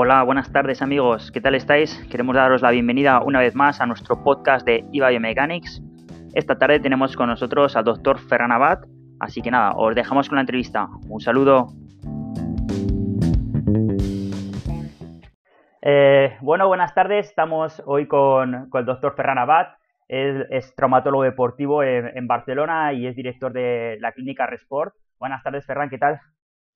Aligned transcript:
Hola, 0.00 0.22
buenas 0.22 0.52
tardes 0.52 0.80
amigos, 0.80 1.32
¿qué 1.32 1.40
tal 1.40 1.56
estáis? 1.56 2.06
Queremos 2.08 2.36
daros 2.36 2.62
la 2.62 2.70
bienvenida 2.70 3.20
una 3.20 3.40
vez 3.40 3.56
más 3.56 3.80
a 3.80 3.86
nuestro 3.86 4.22
podcast 4.22 4.64
de 4.64 4.84
eBiomechanics. 4.92 5.82
Esta 6.34 6.56
tarde 6.56 6.78
tenemos 6.78 7.16
con 7.16 7.26
nosotros 7.26 7.74
al 7.74 7.82
doctor 7.82 8.20
Ferran 8.20 8.52
Abad, 8.52 8.78
así 9.18 9.42
que 9.42 9.50
nada, 9.50 9.72
os 9.74 9.96
dejamos 9.96 10.28
con 10.28 10.36
la 10.36 10.42
entrevista. 10.42 10.86
Un 11.08 11.18
saludo. 11.18 11.66
Eh, 15.82 16.36
bueno, 16.42 16.68
buenas 16.68 16.94
tardes, 16.94 17.26
estamos 17.26 17.82
hoy 17.84 18.06
con, 18.06 18.68
el 18.72 18.84
doctor 18.84 19.16
Ferran 19.16 19.38
Abad, 19.38 19.66
él 20.06 20.46
es 20.50 20.76
traumatólogo 20.76 21.24
deportivo 21.24 21.82
en, 21.82 22.28
Barcelona 22.28 22.92
y 22.92 23.08
es 23.08 23.16
director 23.16 23.52
de 23.52 23.98
la 23.98 24.12
clínica 24.12 24.46
Resport. 24.46 24.94
Buenas 25.18 25.42
tardes, 25.42 25.66
Ferran, 25.66 25.90
¿qué 25.90 25.98
tal? 25.98 26.20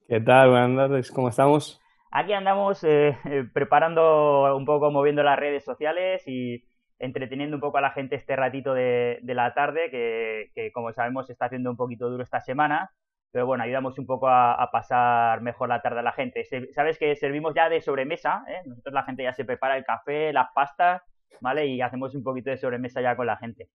¿Qué 0.09 0.21
tal? 0.21 0.51
Buenas 0.51 0.77
tardes, 0.77 1.13
¿cómo 1.13 1.29
estamos? 1.29 1.82
Aquí 2.15 2.35
andamos 2.35 2.85
eh, 2.85 3.17
preparando 3.55 4.55
un 4.55 4.67
poco, 4.67 4.91
moviendo 4.91 5.23
las 5.23 5.39
redes 5.39 5.65
sociales 5.65 6.23
y 6.27 6.63
entreteniendo 6.99 7.57
un 7.57 7.61
poco 7.61 7.79
a 7.79 7.81
la 7.81 7.91
gente 7.91 8.17
este 8.17 8.37
ratito 8.37 8.75
de, 8.75 9.19
la 9.25 9.55
tarde, 9.55 9.91
que, 9.91 10.71
como 10.73 10.93
sabemos 10.93 11.31
está 11.31 11.47
haciendo 11.47 11.71
un 11.71 11.77
poquito 11.77 12.09
duro 12.09 12.23
esta 12.23 12.41
semana, 12.41 12.91
pero 13.33 13.47
bueno, 13.47 13.65
ayudamos 13.65 13.99
un 13.99 14.07
poco 14.07 14.29
a, 14.29 14.69
pasar 14.71 15.41
mejor 15.41 15.71
la 15.71 15.81
tarde 15.81 16.01
a 16.01 16.03
la 16.03 16.13
gente. 16.13 16.45
Sabes 16.71 16.99
que 16.99 17.17
servimos 17.17 17.55
ya 17.57 17.71
de 17.71 17.81
sobremesa, 17.81 18.45
¿eh? 18.47 18.61
nosotros 18.67 18.93
la 18.93 19.05
gente 19.05 19.25
ya 19.25 19.33
se 19.33 19.47
prepara 19.47 19.77
el 19.79 19.85
café, 19.85 20.33
las 20.35 20.49
pastas, 20.55 21.03
¿vale? 21.41 21.67
Y 21.67 21.81
hacemos 21.81 22.15
un 22.15 22.23
poquito 22.23 22.51
de 22.51 22.59
sobremesa 22.59 23.01
ya 23.01 23.17
con 23.17 23.27
la 23.27 23.39
gente. 23.39 23.69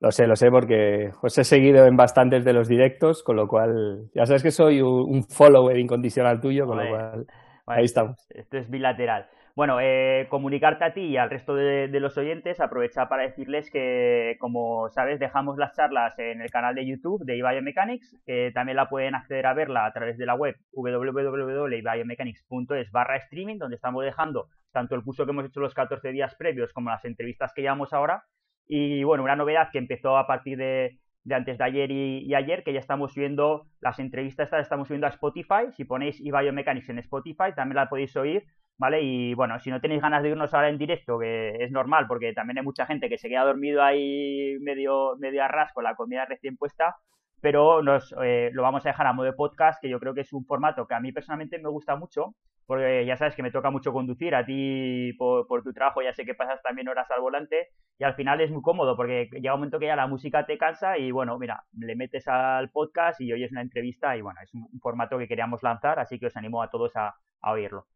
Lo 0.00 0.10
sé, 0.10 0.26
lo 0.26 0.36
sé, 0.36 0.50
porque 0.50 1.10
os 1.22 1.36
he 1.36 1.44
seguido 1.44 1.86
en 1.86 1.96
bastantes 1.96 2.44
de 2.44 2.54
los 2.54 2.66
directos, 2.66 3.22
con 3.22 3.36
lo 3.36 3.46
cual 3.46 4.08
ya 4.14 4.24
sabes 4.24 4.42
que 4.42 4.50
soy 4.50 4.80
un 4.80 5.22
follower 5.24 5.76
incondicional 5.76 6.40
tuyo, 6.40 6.66
con 6.66 6.78
lo 6.78 6.88
cual 6.88 7.26
Ahí 7.68 7.84
estamos. 7.84 8.26
Esto 8.30 8.58
es 8.58 8.70
bilateral. 8.70 9.28
Bueno, 9.54 9.78
eh, 9.80 10.26
comunicarte 10.30 10.84
a 10.84 10.92
ti 10.94 11.00
y 11.00 11.16
al 11.16 11.30
resto 11.30 11.56
de, 11.56 11.88
los 11.98 12.16
oyentes, 12.16 12.60
aprovechar 12.60 13.08
para 13.08 13.24
decirles 13.24 13.72
que, 13.72 14.36
como 14.38 14.88
sabes, 14.88 15.18
dejamos 15.18 15.58
las 15.58 15.74
charlas 15.74 16.16
en 16.20 16.40
el 16.40 16.50
canal 16.50 16.76
de 16.76 16.86
YouTube 16.86 17.24
de 17.24 17.38
eBiomechanics, 17.38 18.20
que 18.24 18.52
también 18.54 18.76
la 18.76 18.88
pueden 18.88 19.16
acceder 19.16 19.46
a 19.46 19.54
verla 19.54 19.84
a 19.84 19.92
través 19.92 20.16
de 20.16 20.26
la 20.26 20.36
web 20.36 20.54
www.ebiomechanics.es 20.72 22.92
barra 22.92 23.16
streaming, 23.16 23.58
donde 23.58 23.74
estamos 23.74 24.04
dejando 24.04 24.46
tanto 24.70 24.94
el 24.94 25.02
curso 25.02 25.24
que 25.24 25.32
hemos 25.32 25.46
hecho 25.46 25.58
los 25.58 25.74
14 25.74 26.12
días 26.12 26.36
previos 26.36 26.72
como 26.72 26.90
las 26.90 27.04
entrevistas 27.04 27.52
que 27.52 27.62
llevamos 27.62 27.92
ahora. 27.92 28.22
Y 28.68 29.02
bueno, 29.02 29.24
una 29.24 29.34
novedad 29.34 29.70
que 29.72 29.78
empezó 29.78 30.18
a 30.18 30.28
partir 30.28 30.56
de, 30.56 31.00
de 31.28 31.34
antes 31.34 31.58
de 31.58 31.64
ayer 31.64 31.90
y, 31.90 32.34
ayer, 32.34 32.64
que 32.64 32.72
ya 32.72 32.80
estamos 32.80 33.12
subiendo 33.12 33.66
las 33.80 33.98
entrevistas, 33.98 34.46
estas 34.46 34.62
estamos 34.62 34.88
subiendo 34.88 35.06
a 35.06 35.10
Spotify. 35.10 35.70
Si 35.76 35.84
ponéis 35.84 36.20
eBiomechanics 36.20 36.88
en 36.88 36.98
Spotify, 37.00 37.52
también 37.54 37.76
la 37.76 37.88
podéis 37.88 38.16
oír, 38.16 38.44
¿vale? 38.78 39.02
Y 39.02 39.34
bueno, 39.34 39.60
si 39.60 39.70
no 39.70 39.80
tenéis 39.80 40.02
ganas 40.02 40.22
de 40.22 40.30
irnos 40.30 40.54
ahora 40.54 40.70
en 40.70 40.78
directo, 40.78 41.18
que 41.18 41.62
es 41.62 41.70
normal, 41.70 42.06
porque 42.08 42.32
también 42.32 42.58
hay 42.58 42.64
mucha 42.64 42.86
gente 42.86 43.08
que 43.08 43.18
se 43.18 43.28
queda 43.28 43.44
dormido 43.44 43.82
ahí 43.82 44.56
medio, 44.60 45.16
medio 45.18 45.44
a 45.44 45.70
con 45.74 45.84
la 45.84 45.94
comida 45.94 46.24
recién 46.24 46.56
puesta, 46.56 46.96
pero 47.40 47.82
nos, 47.82 48.14
eh, 48.22 48.50
lo 48.52 48.62
vamos 48.62 48.84
a 48.84 48.90
dejar 48.90 49.06
a 49.06 49.12
modo 49.12 49.26
de 49.26 49.32
podcast, 49.32 49.80
que 49.80 49.88
yo 49.88 50.00
creo 50.00 50.14
que 50.14 50.22
es 50.22 50.32
un 50.32 50.44
formato 50.44 50.86
que 50.86 50.94
a 50.94 51.00
mí 51.00 51.12
personalmente 51.12 51.58
me 51.58 51.68
gusta 51.68 51.96
mucho, 51.96 52.34
porque 52.68 53.06
ya 53.06 53.16
sabes 53.16 53.34
que 53.34 53.42
me 53.42 53.50
toca 53.50 53.70
mucho 53.70 53.94
conducir, 53.94 54.34
a 54.34 54.44
ti 54.44 55.14
por, 55.16 55.46
tu 55.62 55.72
trabajo 55.72 56.02
ya 56.02 56.12
sé 56.12 56.26
que 56.26 56.34
pasas 56.34 56.62
también 56.62 56.86
horas 56.88 57.10
al 57.10 57.22
volante, 57.22 57.68
y 57.98 58.04
al 58.04 58.14
final 58.14 58.40
es 58.40 58.50
muy 58.50 58.60
cómodo, 58.60 58.94
porque 58.96 59.30
llega 59.32 59.54
un 59.54 59.60
momento 59.60 59.78
que 59.78 59.86
ya 59.86 59.96
la 59.96 60.06
música 60.06 60.44
te 60.44 60.58
cansa 60.58 60.98
y 60.98 61.10
bueno, 61.10 61.38
mira, 61.38 61.64
le 61.72 61.96
metes 61.96 62.28
al 62.28 62.70
podcast 62.70 63.20
y 63.20 63.32
oyes 63.32 63.52
una 63.52 63.62
entrevista 63.62 64.16
y 64.16 64.20
bueno, 64.20 64.40
es 64.42 64.52
un, 64.52 64.68
formato 64.80 65.16
que 65.16 65.28
queríamos 65.28 65.62
lanzar, 65.62 65.98
así 65.98 66.18
que 66.18 66.26
os 66.26 66.36
animo 66.36 66.62
a 66.62 66.68
todos 66.68 66.92
a, 66.96 67.14
oírlo. 67.42 67.86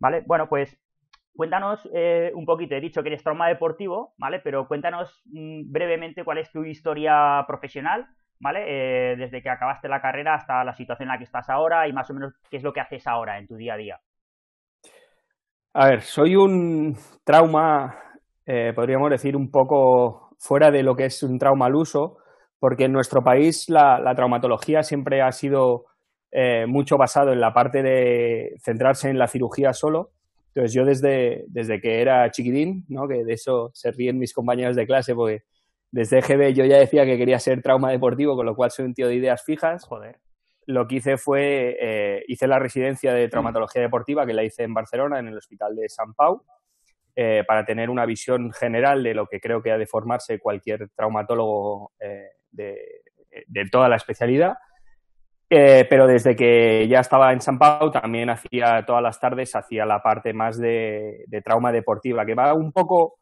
¿Vale? 0.00 0.22
Bueno, 0.26 0.48
pues 0.48 0.80
cuéntanos 1.34 1.86
eh, 1.92 2.32
un 2.34 2.46
poquito, 2.46 2.74
he 2.74 2.80
dicho 2.80 3.02
que 3.02 3.08
eres 3.08 3.22
trauma 3.22 3.48
deportivo, 3.48 4.14
¿vale? 4.16 4.40
Pero 4.40 4.66
cuéntanos 4.66 5.22
mm, 5.26 5.70
brevemente 5.70 6.24
cuál 6.24 6.38
es 6.38 6.50
tu 6.50 6.64
historia 6.64 7.44
profesional, 7.46 8.06
¿vale? 8.40 8.64
Eh, 8.66 9.16
desde 9.16 9.42
que 9.42 9.50
acabaste 9.50 9.88
la 9.88 10.00
carrera 10.00 10.34
hasta 10.34 10.64
la 10.64 10.74
situación 10.74 11.08
en 11.08 11.12
la 11.12 11.18
que 11.18 11.24
estás 11.24 11.48
ahora 11.48 11.88
y 11.88 11.92
más 11.92 12.10
o 12.10 12.14
menos 12.14 12.34
qué 12.50 12.58
es 12.58 12.62
lo 12.62 12.72
que 12.72 12.80
haces 12.80 13.06
ahora 13.06 13.38
en 13.38 13.46
tu 13.46 13.56
día 13.56 13.74
a 13.74 13.76
día. 13.76 14.00
A 15.74 15.88
ver, 15.88 16.02
soy 16.02 16.36
un 16.36 16.96
trauma, 17.24 17.94
eh, 18.46 18.72
podríamos 18.74 19.10
decir, 19.10 19.36
un 19.36 19.50
poco 19.50 20.30
fuera 20.38 20.70
de 20.70 20.82
lo 20.82 20.96
que 20.96 21.06
es 21.06 21.22
un 21.22 21.38
trauma 21.38 21.66
al 21.66 21.74
uso, 21.74 22.18
porque 22.58 22.84
en 22.84 22.92
nuestro 22.92 23.22
país 23.22 23.68
la, 23.68 24.14
traumatología 24.14 24.82
siempre 24.82 25.20
ha 25.20 25.30
sido 25.32 25.84
eh, 26.30 26.64
mucho 26.66 26.96
basado 26.96 27.32
en 27.32 27.40
la 27.40 27.52
parte 27.52 27.82
de 27.82 28.56
centrarse 28.62 29.10
en 29.10 29.18
la 29.18 29.28
cirugía 29.28 29.72
solo. 29.72 30.12
Entonces 30.48 30.72
yo 30.72 30.86
desde, 30.86 31.44
desde 31.48 31.80
que 31.80 32.00
era 32.00 32.30
chiquitín, 32.30 32.86
¿no? 32.88 33.06
que 33.06 33.24
de 33.24 33.34
eso 33.34 33.70
se 33.74 33.90
ríen 33.90 34.18
mis 34.18 34.32
compañeros 34.32 34.76
de 34.76 34.86
clase, 34.86 35.14
porque 35.14 35.42
desde 35.90 36.18
EGB 36.18 36.52
yo 36.52 36.64
ya 36.64 36.78
decía 36.78 37.04
que 37.04 37.16
quería 37.16 37.38
ser 37.38 37.62
trauma 37.62 37.90
deportivo, 37.90 38.36
con 38.36 38.46
lo 38.46 38.54
cual 38.54 38.70
soy 38.70 38.86
un 38.86 38.94
tío 38.94 39.08
de 39.08 39.14
ideas 39.14 39.42
fijas. 39.44 39.84
Joder. 39.84 40.20
Lo 40.66 40.86
que 40.88 40.96
hice 40.96 41.16
fue, 41.16 41.76
eh, 41.80 42.24
hice 42.26 42.48
la 42.48 42.58
residencia 42.58 43.14
de 43.14 43.28
traumatología 43.28 43.82
deportiva, 43.82 44.26
que 44.26 44.34
la 44.34 44.42
hice 44.42 44.64
en 44.64 44.74
Barcelona, 44.74 45.20
en 45.20 45.28
el 45.28 45.36
Hospital 45.36 45.76
de 45.76 45.88
San 45.88 46.12
Pau, 46.14 46.42
eh, 47.14 47.44
para 47.46 47.64
tener 47.64 47.88
una 47.88 48.04
visión 48.04 48.52
general 48.52 49.02
de 49.02 49.14
lo 49.14 49.26
que 49.26 49.40
creo 49.40 49.62
que 49.62 49.70
ha 49.70 49.78
de 49.78 49.86
formarse 49.86 50.40
cualquier 50.40 50.90
traumatólogo 50.96 51.92
eh, 52.00 52.30
de, 52.50 52.76
toda 53.70 53.88
la 53.88 53.96
especialidad. 53.96 54.56
pero 55.48 56.08
desde 56.08 56.34
que 56.34 56.88
ya 56.88 56.98
estaba 56.98 57.32
en 57.32 57.40
San 57.40 57.58
Pau, 57.58 57.92
también 57.92 58.28
hacía 58.28 58.84
todas 58.84 59.02
las 59.02 59.20
tardes, 59.20 59.54
hacía 59.54 59.86
la 59.86 60.02
parte 60.02 60.32
más 60.32 60.58
de, 60.58 61.24
de 61.28 61.42
trauma 61.42 61.70
deportiva, 61.70 62.26
que 62.26 62.34
va 62.34 62.52
un 62.54 62.72
poco 62.72 63.18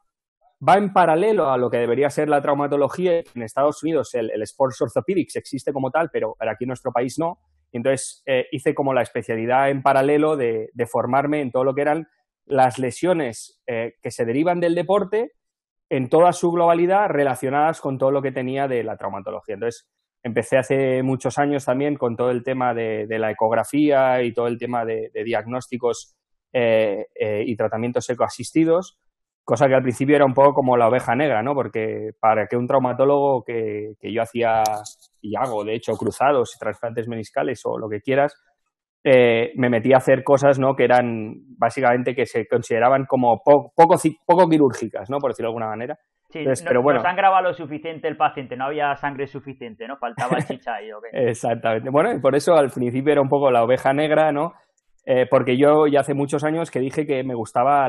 va 0.66 0.76
en 0.76 0.92
paralelo 0.92 1.50
a 1.50 1.58
lo 1.58 1.70
que 1.70 1.78
debería 1.78 2.10
ser 2.10 2.28
la 2.28 2.40
traumatología. 2.40 3.22
En 3.34 3.42
Estados 3.42 3.82
Unidos 3.82 4.14
el, 4.14 4.30
Sports 4.42 4.80
Orthopedics 4.80 5.36
existe 5.36 5.72
como 5.72 5.90
tal, 5.90 6.10
pero 6.10 6.36
aquí 6.38 6.64
en 6.64 6.68
nuestro 6.68 6.92
país 6.92 7.18
no. 7.18 7.38
Entonces 7.72 8.22
eh, 8.26 8.46
hice 8.52 8.74
como 8.74 8.94
la 8.94 9.02
especialidad 9.02 9.70
en 9.70 9.82
paralelo 9.82 10.36
de, 10.36 10.70
formarme 10.90 11.40
en 11.40 11.50
todo 11.50 11.64
lo 11.64 11.74
que 11.74 11.82
eran 11.82 12.08
las 12.46 12.78
lesiones 12.78 13.62
eh, 13.66 13.94
que 14.02 14.10
se 14.10 14.24
derivan 14.24 14.60
del 14.60 14.74
deporte 14.74 15.32
en 15.90 16.08
toda 16.08 16.32
su 16.32 16.50
globalidad 16.52 17.08
relacionadas 17.08 17.80
con 17.80 17.98
todo 17.98 18.10
lo 18.10 18.22
que 18.22 18.32
tenía 18.32 18.68
de 18.68 18.84
la 18.84 18.96
traumatología. 18.96 19.54
Entonces 19.54 19.88
empecé 20.22 20.56
hace 20.56 21.02
muchos 21.02 21.38
años 21.38 21.64
también 21.64 21.96
con 21.96 22.16
todo 22.16 22.30
el 22.30 22.42
tema 22.42 22.74
de, 22.74 23.06
la 23.08 23.30
ecografía 23.30 24.22
y 24.22 24.32
todo 24.32 24.46
el 24.46 24.58
tema 24.58 24.84
de, 24.84 25.10
diagnósticos 25.24 26.16
eh, 26.52 27.06
y 27.46 27.56
tratamientos 27.56 28.08
ecoasistidos 28.08 28.98
cosa 29.44 29.66
que 29.68 29.74
al 29.74 29.82
principio 29.82 30.16
era 30.16 30.24
un 30.24 30.32
poco 30.32 30.54
como 30.54 30.76
la 30.76 30.88
oveja 30.88 31.14
negra, 31.14 31.42
¿no? 31.42 31.54
Porque 31.54 32.10
para 32.18 32.46
que 32.46 32.56
un 32.56 32.66
traumatólogo 32.66 33.44
que, 33.44 33.94
yo 34.02 34.22
hacía 34.22 34.62
y 35.20 35.34
hago, 35.36 35.64
de 35.64 35.74
hecho, 35.74 35.92
cruzados 35.92 36.54
y 36.54 36.58
trasplantes 36.58 37.06
meniscales 37.08 37.60
o 37.64 37.78
lo 37.78 37.88
que 37.88 38.00
quieras, 38.00 38.34
eh, 39.04 39.52
me 39.56 39.68
metí 39.68 39.92
a 39.92 39.98
hacer 39.98 40.24
cosas, 40.24 40.58
¿no? 40.58 40.74
Que 40.74 40.84
eran 40.84 41.34
básicamente 41.58 42.14
que 42.14 42.24
se 42.24 42.46
consideraban 42.46 43.04
como 43.06 43.40
poco, 43.44 43.72
poco, 43.76 44.48
quirúrgicas, 44.48 45.10
¿no? 45.10 45.18
Por 45.18 45.30
decirlo 45.30 45.48
de 45.48 45.50
alguna 45.50 45.68
manera. 45.68 45.98
Sí, 46.30 46.42
no, 46.42 46.52
pero 46.66 46.82
bueno. 46.82 46.98
no 46.98 47.04
sangraba 47.04 47.42
lo 47.42 47.52
suficiente 47.52 48.08
el 48.08 48.16
paciente, 48.16 48.56
no 48.56 48.64
había 48.64 48.96
sangre 48.96 49.26
suficiente, 49.26 49.86
¿no? 49.86 49.98
Faltaba 49.98 50.36
el 50.38 50.44
chicharro. 50.44 51.00
Exactamente. 51.12 51.90
Bueno, 51.90 52.12
y 52.12 52.20
por 52.20 52.34
eso 52.34 52.54
al 52.54 52.70
principio 52.70 53.12
era 53.12 53.20
un 53.20 53.28
poco 53.28 53.50
la 53.50 53.62
oveja 53.62 53.92
negra, 53.92 54.32
¿no? 54.32 54.54
Eh, 55.06 55.26
porque 55.28 55.58
yo 55.58 55.86
ya 55.86 56.00
hace 56.00 56.14
muchos 56.14 56.44
años 56.44 56.70
que 56.70 56.80
dije 56.80 57.06
que 57.06 57.22
me 57.24 57.34
gustaba 57.34 57.86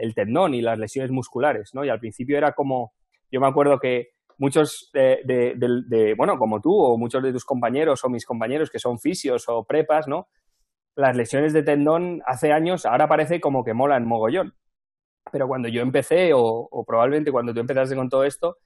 el 0.00 0.14
tendón 0.14 0.54
y 0.54 0.60
las 0.60 0.78
lesiones 0.78 1.10
musculares, 1.12 1.72
¿no? 1.72 1.84
Y 1.84 1.88
al 1.88 2.00
principio 2.00 2.36
era 2.36 2.52
como, 2.52 2.92
yo 3.30 3.40
me 3.40 3.46
acuerdo 3.46 3.78
que 3.78 4.08
muchos 4.38 4.90
de, 4.92 6.14
bueno, 6.16 6.38
como 6.38 6.60
tú 6.60 6.74
o 6.74 6.98
muchos 6.98 7.22
de 7.22 7.32
tus 7.32 7.44
compañeros 7.44 8.04
o 8.04 8.08
mis 8.08 8.26
compañeros 8.26 8.70
que 8.70 8.78
son 8.80 8.98
fisios 8.98 9.44
o 9.48 9.64
prepas, 9.64 10.08
¿no? 10.08 10.28
Las 10.96 11.16
lesiones 11.16 11.52
de 11.52 11.62
tendón 11.62 12.22
hace 12.26 12.52
años 12.52 12.86
ahora 12.86 13.06
parece 13.06 13.40
como 13.40 13.64
que 13.64 13.74
molan 13.74 14.06
mogollón. 14.06 14.54
Pero 15.30 15.46
cuando 15.46 15.68
yo 15.68 15.82
empecé, 15.82 16.32
o, 16.32 16.40
o 16.40 16.84
probablemente 16.84 17.30
cuando 17.30 17.54
tú 17.54 17.60
empezaste 17.60 17.94
con 17.94 18.08
todo 18.08 18.24
esto, 18.24 18.56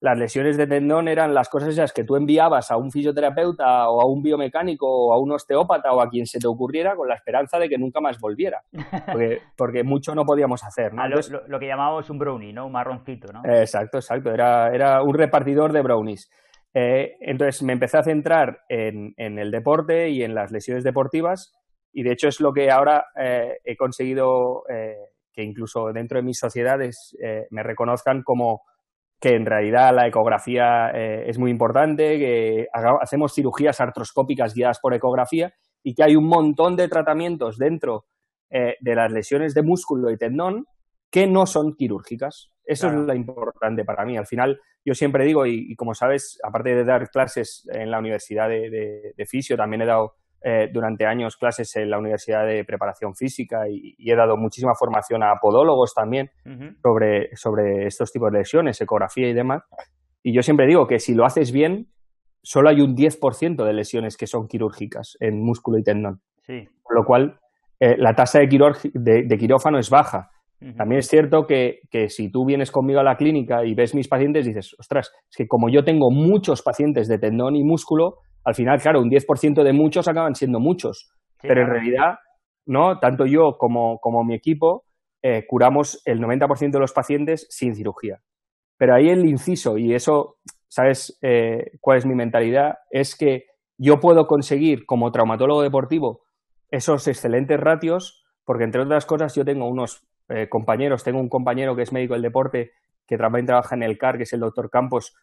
las 0.00 0.16
lesiones 0.16 0.56
de 0.56 0.66
tendón 0.66 1.08
eran 1.08 1.34
las 1.34 1.48
cosas 1.48 1.70
esas 1.70 1.92
que 1.92 2.04
tú 2.04 2.14
enviabas 2.14 2.70
a 2.70 2.76
un 2.76 2.92
fisioterapeuta 2.92 3.88
o 3.88 4.00
a 4.00 4.06
un 4.06 4.22
biomecánico 4.22 4.86
o 4.86 5.12
a 5.12 5.18
un 5.18 5.32
osteópata 5.32 5.92
o 5.92 6.00
a 6.00 6.08
quien 6.08 6.26
se 6.26 6.38
te 6.38 6.46
ocurriera 6.46 6.94
con 6.94 7.08
la 7.08 7.16
esperanza 7.16 7.58
de 7.58 7.68
que 7.68 7.78
nunca 7.78 8.00
más 8.00 8.20
volviera. 8.20 8.62
Porque, 9.10 9.40
porque 9.56 9.82
mucho 9.82 10.14
no 10.14 10.24
podíamos 10.24 10.62
hacer. 10.62 10.94
¿no? 10.94 11.02
lo, 11.08 11.58
que 11.58 11.66
llamábamos 11.66 12.08
un 12.10 12.18
brownie, 12.18 12.52
¿no? 12.52 12.66
Un 12.66 12.72
marroncito, 12.72 13.32
¿no? 13.32 13.42
Exacto, 13.44 13.98
exacto. 13.98 14.32
Era, 14.32 14.72
era 14.72 15.02
un 15.02 15.14
repartidor 15.14 15.72
de 15.72 15.82
brownies. 15.82 16.30
Eh, 16.74 17.16
entonces 17.20 17.62
me 17.62 17.72
empecé 17.72 17.98
a 17.98 18.04
centrar 18.04 18.60
en, 18.68 19.14
en, 19.16 19.38
el 19.38 19.50
deporte 19.50 20.10
y 20.10 20.22
en 20.22 20.34
las 20.34 20.52
lesiones 20.52 20.84
deportivas 20.84 21.54
y 21.92 22.02
de 22.02 22.12
hecho 22.12 22.28
es 22.28 22.40
lo 22.40 22.52
que 22.52 22.70
ahora 22.70 23.06
eh, 23.18 23.58
he 23.64 23.74
conseguido 23.74 24.64
eh, 24.68 24.96
que 25.32 25.42
incluso 25.42 25.92
dentro 25.92 26.18
de 26.18 26.22
mis 26.22 26.38
sociedades 26.38 27.16
me 27.50 27.62
reconozcan 27.62 28.22
como 28.22 28.62
que 29.20 29.34
en 29.34 29.46
realidad 29.46 29.94
la 29.94 30.06
ecografía 30.06 30.90
eh, 30.94 31.24
es 31.26 31.38
muy 31.38 31.50
importante, 31.50 32.18
que 32.18 32.66
hacemos 33.00 33.34
cirugías 33.34 33.80
artroscópicas 33.80 34.54
guiadas 34.54 34.78
por 34.78 34.94
ecografía 34.94 35.52
y 35.82 35.94
que 35.94 36.04
hay 36.04 36.16
un 36.16 36.26
montón 36.26 36.76
de 36.76 36.88
tratamientos 36.88 37.58
dentro 37.58 38.06
eh, 38.50 38.76
de 38.80 38.94
las 38.94 39.12
lesiones 39.12 39.54
de 39.54 39.62
músculo 39.62 40.10
y 40.10 40.16
tendón 40.16 40.66
que 41.10 41.26
no 41.26 41.46
son 41.46 41.74
quirúrgicas. 41.74 42.50
Eso 42.64 42.88
es 42.88 42.94
lo 42.94 43.14
importante 43.14 43.84
para 43.84 44.04
mí. 44.04 44.16
Al 44.16 44.26
final, 44.26 44.60
yo 44.84 44.94
siempre 44.94 45.24
digo, 45.24 45.46
y, 45.46 45.74
como 45.74 45.94
sabes, 45.94 46.38
aparte 46.44 46.74
de 46.74 46.84
dar 46.84 47.10
clases 47.10 47.66
en 47.72 47.90
la 47.90 47.98
Universidad 47.98 48.48
de, 48.48 49.26
Fisio, 49.26 49.56
también 49.56 49.82
he 49.82 49.86
dado 49.86 50.16
eh, 50.42 50.68
durante 50.72 51.06
años 51.06 51.36
clases 51.36 51.74
en 51.76 51.90
la 51.90 51.98
Universidad 51.98 52.46
de 52.46 52.64
Preparación 52.64 53.14
Física 53.14 53.68
y, 53.68 53.96
he 53.98 54.16
dado 54.16 54.36
muchísima 54.36 54.72
formación 54.78 55.22
a 55.22 55.34
podólogos 55.40 55.94
también 55.94 56.30
sobre, 56.82 57.34
sobre 57.34 57.86
estos 57.86 58.12
tipos 58.12 58.30
de 58.32 58.38
lesiones, 58.38 58.80
ecografía 58.80 59.28
y 59.28 59.34
demás. 59.34 59.62
Y 60.22 60.34
yo 60.34 60.42
siempre 60.42 60.66
digo 60.66 60.86
que 60.86 60.98
si 60.98 61.14
lo 61.14 61.24
haces 61.24 61.52
bien, 61.52 61.88
solo 62.42 62.70
hay 62.70 62.80
un 62.80 62.94
10% 62.94 63.64
de 63.64 63.72
lesiones 63.72 64.16
que 64.16 64.26
son 64.26 64.46
quirúrgicas 64.46 65.16
en 65.20 65.42
músculo 65.42 65.78
y 65.78 65.82
tendón. 65.82 66.20
Con 66.46 66.96
lo 66.96 67.04
cual, 67.04 67.38
eh, 67.80 67.96
la 67.98 68.14
tasa 68.14 68.40
de, 68.40 69.38
quirófano 69.38 69.78
es 69.78 69.90
baja. 69.90 70.30
También 70.76 70.98
es 70.98 71.06
cierto 71.06 71.46
que, 71.46 71.80
si 72.08 72.30
tú 72.32 72.44
vienes 72.44 72.72
conmigo 72.72 72.98
a 72.98 73.04
la 73.04 73.16
clínica 73.16 73.64
y 73.64 73.74
ves 73.74 73.94
mis 73.94 74.08
pacientes, 74.08 74.44
dices, 74.44 74.74
ostras, 74.78 75.12
es 75.30 75.36
que 75.36 75.46
como 75.46 75.68
yo 75.68 75.84
tengo 75.84 76.10
muchos 76.10 76.62
pacientes 76.62 77.06
de 77.06 77.18
tendón 77.18 77.54
y 77.54 77.62
músculo, 77.62 78.16
al 78.44 78.54
final, 78.54 78.80
claro, 78.80 79.00
un 79.00 79.10
10% 79.10 79.62
de 79.62 79.72
muchos 79.72 80.08
acaban 80.08 80.34
siendo 80.34 80.60
muchos. 80.60 81.10
pero 81.40 81.62
en 81.62 81.68
realidad, 81.68 82.18
¿no? 82.66 82.98
Tanto 82.98 83.26
yo 83.26 83.56
como, 83.58 84.24
mi 84.24 84.34
equipo 84.34 84.84
eh, 85.22 85.46
curamos 85.46 86.02
el 86.04 86.20
90% 86.20 86.70
de 86.70 86.78
los 86.78 86.92
pacientes 86.92 87.46
sin 87.50 87.74
cirugía. 87.74 88.20
Pero 88.76 88.94
ahí 88.94 89.08
el 89.08 89.26
inciso, 89.26 89.78
y 89.78 89.94
eso, 89.94 90.38
¿sabes 90.68 91.18
eh, 91.22 91.72
cuál 91.80 91.98
es 91.98 92.06
mi 92.06 92.14
mentalidad? 92.14 92.78
Es 92.90 93.16
que 93.16 93.46
yo 93.76 94.00
puedo 94.00 94.26
conseguir 94.26 94.86
como 94.86 95.12
traumatólogo 95.12 95.62
deportivo 95.62 96.22
esos 96.70 97.08
excelentes 97.08 97.58
ratios, 97.58 98.24
porque 98.44 98.64
entre 98.64 98.82
otras 98.82 99.06
cosas 99.06 99.34
yo 99.34 99.44
tengo 99.44 99.66
unos 99.66 100.06
eh, 100.28 100.48
compañeros, 100.48 101.04
tengo 101.04 101.20
un 101.20 101.28
compañero 101.28 101.74
que 101.74 101.82
es 101.82 101.92
médico 101.92 102.14
del 102.14 102.22
deporte, 102.22 102.72
que 103.06 103.16
también 103.16 103.46
trabaja 103.46 103.74
en 103.74 103.82
el 103.82 103.96
CAR, 103.96 104.18
que 104.18 104.24
es 104.24 104.32
el 104.32 104.40
doctor 104.40 104.68
Campos, 104.68 105.14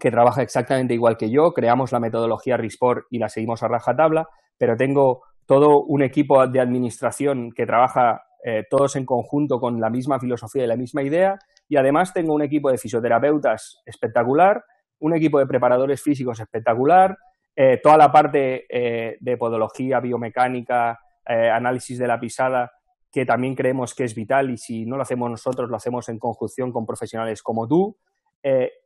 que 0.00 0.10
trabaja 0.10 0.42
exactamente 0.42 0.94
igual 0.94 1.16
que 1.16 1.30
yo, 1.30 1.52
creamos 1.52 1.92
la 1.92 2.00
metodología 2.00 2.56
RISPOR 2.56 3.06
y 3.10 3.18
la 3.18 3.28
seguimos 3.28 3.62
a 3.62 3.68
rajatabla, 3.68 4.28
pero 4.58 4.76
tengo 4.76 5.22
todo 5.46 5.82
un 5.82 6.02
equipo 6.02 6.46
de 6.46 6.60
administración 6.60 7.52
que 7.52 7.66
trabaja 7.66 8.22
eh, 8.44 8.64
todos 8.68 8.96
en 8.96 9.06
conjunto 9.06 9.60
con 9.60 9.80
la 9.80 9.90
misma 9.90 10.18
filosofía 10.18 10.64
y 10.64 10.66
la 10.66 10.76
misma 10.76 11.02
idea, 11.02 11.38
y 11.68 11.76
además 11.76 12.12
tengo 12.12 12.34
un 12.34 12.42
equipo 12.42 12.70
de 12.70 12.78
fisioterapeutas 12.78 13.82
espectacular, 13.86 14.64
un 14.98 15.14
equipo 15.14 15.38
de 15.38 15.46
preparadores 15.46 16.02
físicos 16.02 16.40
espectacular, 16.40 17.16
eh, 17.54 17.80
toda 17.82 17.96
la 17.96 18.10
parte 18.10 18.66
eh, 18.68 19.16
de 19.20 19.36
podología, 19.36 20.00
biomecánica, 20.00 20.98
análisis 21.24 21.98
de 21.98 22.08
la 22.08 22.18
pisada, 22.18 22.72
que 23.12 23.24
también 23.24 23.54
creemos 23.54 23.94
que 23.94 24.02
es 24.02 24.12
vital 24.12 24.50
y 24.50 24.58
si 24.58 24.84
no 24.84 24.96
lo 24.96 25.02
hacemos 25.02 25.30
nosotros, 25.30 25.70
lo 25.70 25.76
hacemos 25.76 26.08
en 26.08 26.18
conjunción 26.18 26.72
con 26.72 26.84
profesionales 26.84 27.42
como 27.44 27.68
tú. 27.68 27.96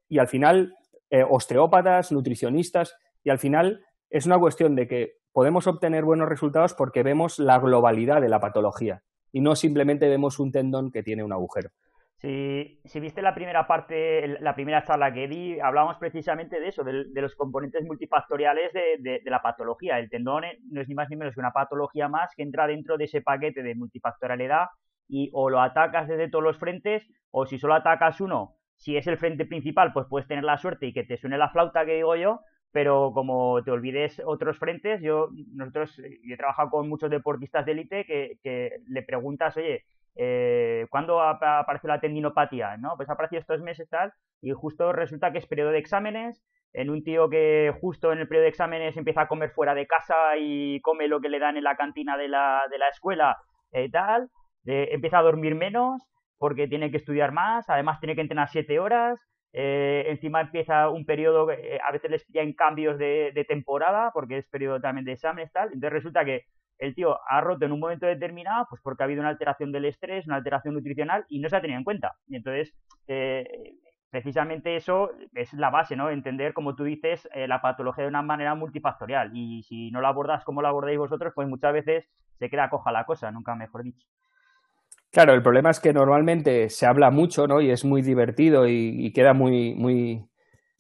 y 0.09 0.19
al 0.19 0.29
final, 0.29 0.75
osteópatas, 1.29 2.13
nutricionistas, 2.13 2.97
y 3.23 3.31
al 3.31 3.39
final 3.39 3.85
es 4.11 4.27
una 4.27 4.39
cuestión 4.39 4.75
de 4.75 4.87
que 4.87 5.13
podemos 5.33 5.67
obtener 5.67 6.05
buenos 6.05 6.29
resultados 6.29 6.75
porque 6.75 7.03
vemos 7.03 7.39
la 7.39 7.59
globalidad 7.59 8.21
de 8.21 8.29
la 8.29 8.41
patología 8.41 9.03
y 9.33 9.41
no 9.41 9.55
simplemente 9.55 10.09
vemos 10.09 10.39
un 10.39 10.51
tendón 10.51 10.91
que 10.91 11.03
tiene 11.03 11.23
un 11.23 11.33
agujero. 11.33 11.69
Si, 12.19 12.81
viste 12.95 13.21
la 13.21 13.35
primera 13.35 13.67
parte, 13.67 14.27
la 14.41 14.55
primera 14.55 14.83
charla 14.83 15.13
que 15.13 15.29
di, 15.29 15.61
hablábamos 15.61 15.99
precisamente 15.99 16.59
de 16.59 16.69
eso, 16.69 16.83
de, 16.83 17.05
los 17.13 17.37
componentes 17.37 17.85
multifactoriales 17.85 18.73
de, 18.73 19.21
la 19.27 19.43
patología. 19.43 19.99
El 19.99 20.09
tendón 20.09 20.45
no 20.71 20.81
es 20.81 20.89
ni 20.89 20.95
más 20.95 21.11
ni 21.11 21.17
menos 21.17 21.35
que 21.35 21.41
una 21.41 21.53
patología 21.53 22.09
más 22.09 22.31
que 22.35 22.43
entra 22.43 22.67
dentro 22.67 22.97
de 22.97 23.05
ese 23.05 23.21
paquete 23.21 23.63
de 23.63 23.75
multifactorialidad 23.75 24.69
y 25.07 25.29
o 25.35 25.51
lo 25.51 25.61
atacas 25.61 26.09
desde 26.09 26.31
todos 26.31 26.43
los 26.43 26.59
frentes 26.59 27.07
o 27.31 27.45
si 27.45 27.59
solo 27.59 27.75
atacas 27.75 28.23
uno, 28.23 28.57
si 28.77 28.97
es 28.97 29.07
el 29.07 29.19
frente 29.19 29.47
principal, 29.47 29.93
pues 29.93 30.07
puedes 30.09 30.29
tener 30.29 30.45
la 30.45 30.59
suerte 30.59 30.87
y 30.87 30.93
que 30.93 31.05
te 31.05 31.17
suene 31.17 31.39
la 31.39 31.51
flauta 31.51 31.85
que 31.85 31.95
digo 31.95 32.17
yo, 32.17 32.41
pero 32.73 33.13
como 33.15 33.63
te 33.65 33.71
olvides 33.71 34.21
otros 34.25 34.59
frentes, 34.59 35.01
yo 35.01 35.29
nosotros 35.55 35.97
yo 35.97 36.35
he 36.35 36.37
trabajado 36.37 36.71
con 36.71 36.89
muchos 36.89 37.11
deportistas 37.11 37.65
de 37.65 37.73
élite 37.73 38.05
que, 38.05 38.39
que 38.43 38.81
le 38.89 39.03
preguntas, 39.03 39.57
oye, 39.57 39.85
eh, 40.17 40.87
¿cuándo 40.91 41.21
apareció 41.21 41.89
la 41.89 42.01
tendinopatía? 42.01 42.77
¿no? 42.77 42.97
Pues 42.97 43.09
ha 43.09 43.13
aparecido 43.13 43.41
estos 43.41 43.61
meses 43.61 43.89
tal, 43.89 44.13
y 44.43 44.53
justo 44.53 44.93
resulta 44.93 45.33
que 45.33 45.39
es 45.39 45.47
periodo 45.47 45.71
de 45.71 45.79
exámenes, 45.79 46.43
en 46.73 46.91
un 46.91 47.03
tío 47.03 47.31
que 47.31 47.73
justo 47.81 48.13
en 48.13 48.19
el 48.19 48.29
periodo 48.29 48.45
de 48.45 48.51
exámenes 48.51 48.97
empieza 48.97 49.23
a 49.23 49.29
comer 49.29 49.51
fuera 49.51 49.75
de 49.75 49.87
casa 49.87 50.37
y 50.39 50.81
come 50.81 51.09
lo 51.09 51.21
que 51.21 51.31
le 51.31 51.39
dan 51.39 51.57
en 51.57 51.65
la 51.65 51.77
cantina 51.77 52.19
de 52.19 52.29
la, 52.29 52.63
de 52.71 52.79
la 52.79 52.89
escuela 52.89 53.39
y 53.73 53.79
eh, 53.79 53.91
tal, 53.91 54.29
empieza 54.65 55.19
a 55.19 55.23
dormir 55.23 55.55
menos 55.55 56.03
porque 56.39 56.69
tiene 56.69 56.91
que 56.91 56.99
estudiar 56.99 57.33
más, 57.33 57.69
además 57.69 58.01
tiene 58.01 58.15
que 58.15 58.21
entrenar 58.21 58.49
siete 58.49 58.79
horas, 58.79 59.21
eh, 59.53 60.05
encima 60.09 60.43
empieza 60.43 60.91
un 60.91 61.07
periodo, 61.07 61.49
a 61.49 61.93
veces 61.93 62.11
les 62.11 62.25
pilla 62.25 62.43
en 62.43 62.53
cambios 62.53 62.99
de, 62.99 63.33
de, 63.35 63.45
temporada, 63.45 64.11
porque 64.13 64.39
es 64.39 64.47
periodo 64.49 64.81
también 64.81 65.05
de 65.07 65.13
exámenes, 65.13 65.51
tal. 65.53 65.69
Entonces 65.69 65.93
resulta 65.93 66.25
que 66.25 66.45
el 66.79 66.95
tío 66.95 67.19
ha 67.29 67.41
roto 67.41 67.65
en 67.65 67.73
un 67.73 67.81
momento 67.81 68.07
determinado, 68.07 68.67
pues 68.69 68.81
porque 68.83 69.03
ha 69.03 69.07
habido 69.07 69.21
una 69.21 69.31
alteración 69.31 69.73
del 69.73 69.87
estrés, 69.87 70.27
una 70.27 70.37
alteración 70.37 70.75
nutricional 70.75 71.25
y 71.29 71.41
no 71.41 71.49
se 71.49 71.57
ha 71.57 71.61
tenido 71.61 71.79
en 71.79 71.85
cuenta. 71.85 72.17
Y 72.27 72.37
entonces, 72.37 72.75
eh, 73.07 73.77
precisamente 74.11 74.77
eso 74.77 75.11
es 75.35 75.53
la 75.55 75.71
base, 75.71 75.97
¿no? 75.97 76.11
Entender, 76.11 76.53
como 76.53 76.75
tú 76.77 76.85
dices, 76.85 77.29
eh, 77.33 77.49
la 77.49 77.63
patología 77.63 78.05
de 78.05 78.11
una 78.11 78.23
manera 78.23 78.55
multifactorial. 78.55 79.31
Y 79.35 79.63
si 79.63 79.91
no 79.91 80.01
la 80.01 80.09
abordas 80.09 80.45
como 80.45 80.63
la 80.63 80.69
abordáis 80.69 80.99
vosotros, 80.99 81.33
pues 81.35 81.49
muchas 81.49 81.73
veces 81.73 82.09
se 82.39 82.51
queda 82.51 82.69
coja 82.69 82.93
la 82.93 83.07
cosa, 83.07 83.31
nunca 83.31 83.55
mejor 83.55 83.83
dicho. 83.83 84.07
Claro, 85.13 85.35
el 85.35 85.43
problema 85.43 85.71
es 85.71 85.81
que 85.81 85.93
normalmente 85.93 86.69
se 86.69 86.87
habla 86.87 87.11
mucho, 87.11 87.47
¿no? 87.47 87.61
Y 87.61 87.71
es 87.71 87.85
muy 87.85 88.03
divertido 88.03 88.67
y, 88.67 89.07
y 89.07 89.13
queda 89.13 89.33
muy, 89.33 89.75
muy, 89.75 90.29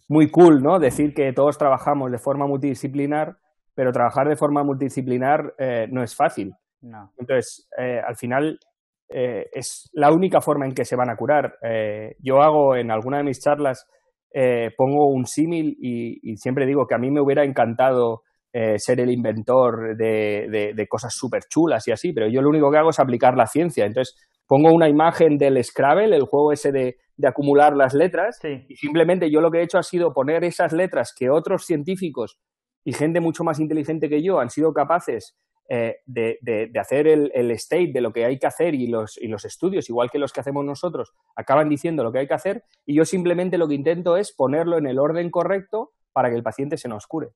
muy 0.08 0.30
cool, 0.30 0.62
¿no? 0.62 0.78
Decir 0.78 1.14
que 1.14 1.32
todos 1.32 1.58
trabajamos 1.58 2.10
de 2.10 2.18
forma 2.18 2.46
multidisciplinar 2.46 3.38
pero 3.76 3.92
trabajar 3.92 4.26
de 4.26 4.36
forma 4.36 4.64
multidisciplinar 4.64 5.54
eh, 5.58 5.86
no 5.92 6.02
es 6.02 6.16
fácil. 6.16 6.54
Entonces, 7.18 7.68
eh, 7.78 8.00
al 8.04 8.16
final 8.16 8.58
eh, 9.08 9.48
es 9.52 9.90
la 9.92 10.10
única 10.10 10.40
forma 10.40 10.66
en 10.66 10.74
que 10.74 10.84
se 10.84 10.96
van 10.96 11.10
a 11.10 11.16
curar. 11.16 11.58
yo 12.18 12.40
hago 12.40 12.74
en 12.74 12.90
alguna 12.90 13.18
de 13.18 13.24
mis 13.24 13.40
charlas, 13.40 13.86
pongo 14.76 15.08
un 15.08 15.26
símil 15.26 15.76
y, 15.78 16.36
siempre 16.38 16.66
digo 16.66 16.86
que 16.86 16.94
a 16.94 16.98
mí 16.98 17.10
me 17.10 17.20
hubiera 17.20 17.44
encantado 17.44 18.22
ser 18.78 19.00
el 19.00 19.10
inventor 19.10 19.96
de, 19.96 20.86
cosas 20.88 21.14
súper 21.14 21.42
chulas 21.48 21.86
y 21.88 21.92
así, 21.92 22.12
pero 22.12 22.28
yo 22.28 22.40
lo 22.40 22.48
único 22.48 22.70
que 22.70 22.78
hago 22.78 22.90
es 22.90 22.98
aplicar 22.98 23.36
la 23.36 23.46
ciencia. 23.46 23.84
Entonces, 23.84 24.16
pongo 24.46 24.72
una 24.72 24.88
imagen 24.88 25.38
del 25.38 25.62
Scrabble, 25.62 26.16
el 26.16 26.24
juego 26.24 26.52
ese 26.52 26.72
de, 26.72 26.96
acumular 27.26 27.74
las 27.74 27.94
letras, 27.94 28.38
y 28.68 28.76
simplemente 28.76 29.30
yo 29.30 29.40
lo 29.40 29.50
que 29.50 29.58
he 29.58 29.62
hecho 29.62 29.78
ha 29.78 29.82
sido 29.82 30.12
poner 30.12 30.44
esas 30.44 30.72
letras 30.72 31.14
que 31.16 31.30
otros 31.30 31.64
científicos 31.64 32.38
y 32.84 32.92
gente 32.92 33.20
mucho 33.20 33.42
más 33.42 33.58
inteligente 33.58 34.08
que 34.08 34.22
yo 34.22 34.38
han 34.38 34.50
sido 34.50 34.72
capaces 34.72 35.36
eh, 35.68 35.96
de, 36.06 36.70
hacer 36.78 37.08
el, 37.08 37.50
state 37.50 37.90
de 37.92 38.00
lo 38.00 38.12
que 38.12 38.24
hay 38.24 38.38
que 38.38 38.46
hacer 38.46 38.74
y 38.74 38.86
los, 38.86 39.18
y 39.18 39.26
los 39.26 39.44
estudios, 39.44 39.90
igual 39.90 40.10
que 40.10 40.18
los 40.18 40.32
que 40.32 40.40
hacemos 40.40 40.64
nosotros, 40.64 41.12
acaban 41.34 41.68
diciendo 41.68 42.04
lo 42.04 42.12
que 42.12 42.20
hay 42.20 42.28
que 42.28 42.34
hacer 42.34 42.62
y 42.84 42.94
yo 42.94 43.04
simplemente 43.04 43.58
lo 43.58 43.66
que 43.66 43.74
intento 43.74 44.16
es 44.16 44.32
ponerlo 44.32 44.78
en 44.78 44.86
el 44.86 45.00
orden 45.00 45.30
correcto 45.30 45.92
para 46.12 46.30
que 46.30 46.36
el 46.36 46.44
paciente 46.44 46.76
se 46.76 46.88
nos 46.88 47.06
cure. 47.08 47.30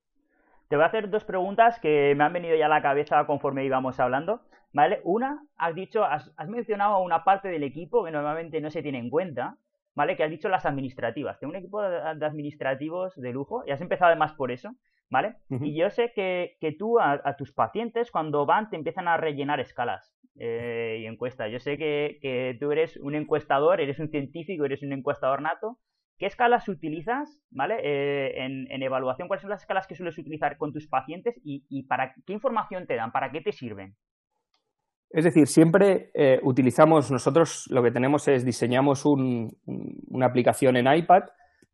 Te 0.70 0.76
voy 0.76 0.84
a 0.84 0.86
hacer 0.86 1.10
dos 1.10 1.24
preguntas 1.24 1.80
que 1.80 2.14
me 2.16 2.22
han 2.22 2.32
venido 2.32 2.56
ya 2.56 2.66
a 2.66 2.68
la 2.68 2.80
cabeza 2.80 3.26
conforme 3.26 3.64
íbamos 3.64 3.98
hablando. 3.98 4.42
¿Vale? 4.72 5.00
Una, 5.02 5.42
has 5.56 5.74
dicho, 5.74 6.04
has, 6.04 6.32
has 6.36 6.48
mencionado 6.48 7.00
una 7.00 7.24
parte 7.24 7.48
del 7.48 7.64
equipo 7.64 8.04
que 8.04 8.12
normalmente 8.12 8.60
no 8.60 8.70
se 8.70 8.80
tiene 8.80 9.00
en 9.00 9.10
cuenta, 9.10 9.56
¿vale? 9.96 10.16
Que 10.16 10.22
has 10.22 10.30
dicho 10.30 10.48
las 10.48 10.66
administrativas. 10.66 11.40
Tengo 11.40 11.50
un 11.50 11.56
equipo 11.56 11.82
de, 11.82 11.98
administrativos 11.98 13.16
de 13.16 13.32
lujo 13.32 13.64
y 13.66 13.72
has 13.72 13.80
empezado 13.80 14.10
además 14.10 14.32
por 14.34 14.52
eso. 14.52 14.70
¿vale? 15.10 15.34
Y 15.48 15.74
yo 15.74 15.90
sé 15.90 16.12
que, 16.14 16.56
tú 16.78 17.00
a, 17.00 17.36
tus 17.36 17.52
pacientes 17.52 18.12
cuando 18.12 18.46
van 18.46 18.70
te 18.70 18.76
empiezan 18.76 19.08
a 19.08 19.16
rellenar 19.16 19.58
escalas 19.58 20.14
eh, 20.36 20.98
y 21.00 21.06
encuestas. 21.06 21.50
Yo 21.50 21.58
sé 21.58 21.76
que, 21.78 22.56
tú 22.60 22.70
eres 22.70 22.96
un 22.96 23.16
encuestador, 23.16 23.80
eres 23.80 23.98
un 23.98 24.08
científico, 24.08 24.64
eres 24.64 24.84
un 24.84 24.92
encuestador 24.92 25.42
nato. 25.42 25.78
¿Qué 26.20 26.26
escalas 26.26 26.68
utilizas, 26.68 27.40
¿vale? 27.50 27.76
Eh, 27.82 28.44
en, 28.44 28.82
evaluación, 28.82 29.26
¿cuáles 29.26 29.40
son 29.40 29.48
las 29.48 29.62
escalas 29.62 29.86
que 29.86 29.94
sueles 29.94 30.18
utilizar 30.18 30.58
con 30.58 30.70
tus 30.70 30.86
pacientes 30.86 31.40
y, 31.42 31.82
para 31.84 32.12
qué 32.26 32.34
información 32.34 32.86
te 32.86 32.94
dan? 32.94 33.10
¿Para 33.10 33.32
qué 33.32 33.40
te 33.40 33.52
sirven? 33.52 33.96
Es 35.08 35.24
decir, 35.24 35.46
siempre 35.46 36.10
eh, 36.12 36.38
utilizamos, 36.42 37.10
nosotros 37.10 37.64
lo 37.70 37.82
que 37.82 37.90
tenemos 37.90 38.28
es 38.28 38.44
diseñamos 38.44 39.06
una 39.06 40.26
aplicación 40.26 40.76
en 40.76 40.94
iPad 40.94 41.22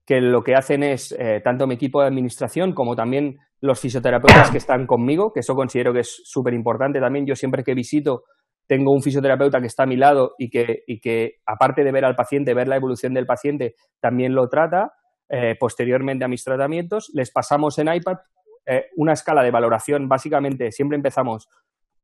que 0.07 0.21
lo 0.21 0.45
que 0.45 0.55
hacen 0.55 0.85
es, 0.85 1.11
eh, 1.19 1.41
tanto 1.43 1.67
mi 1.67 1.75
equipo 1.75 2.01
de 2.01 2.07
administración 2.07 2.73
como 2.73 2.95
también 2.95 3.39
los 3.61 3.81
fisioterapeutas 3.81 4.53
que 4.53 4.59
están 4.59 4.87
conmigo, 4.87 5.33
que 5.33 5.41
eso 5.41 5.57
considero 5.57 5.93
que 5.93 6.01
es 6.01 6.23
súper 6.25 6.55
importante 6.55 7.01
también. 7.01 7.27
Yo 7.27 7.35
siempre 7.35 7.65
que 7.65 7.75
visito 7.75 8.23
tengo 8.67 8.93
un 8.93 9.03
fisioterapeuta 9.03 9.61
que 9.61 9.67
está 9.67 9.85
a 9.85 9.87
mi 9.87 9.97
lado 9.97 10.35
y 10.39 10.51
que, 10.51 10.83
y 10.87 11.01
que 11.01 11.37
aparte 11.47 11.85
de 11.85 11.93
ver 11.93 12.05
al 12.05 12.17
paciente, 12.17 12.55
ver 12.55 12.69
la 12.69 12.77
evolución 12.77 13.15
del 13.15 13.27
paciente, 13.27 13.75
también 14.01 14.35
lo 14.35 14.49
trata. 14.49 14.93
Eh, 15.29 15.57
posteriormente 15.59 16.25
a 16.25 16.29
mis 16.29 16.45
tratamientos, 16.45 17.11
les 17.13 17.33
pasamos 17.33 17.79
en 17.79 17.93
iPad 17.93 18.19
eh, 18.65 18.87
una 18.97 19.13
escala 19.13 19.43
de 19.43 19.51
valoración. 19.51 20.09
Básicamente, 20.09 20.73
siempre 20.73 20.97
empezamos 20.97 21.49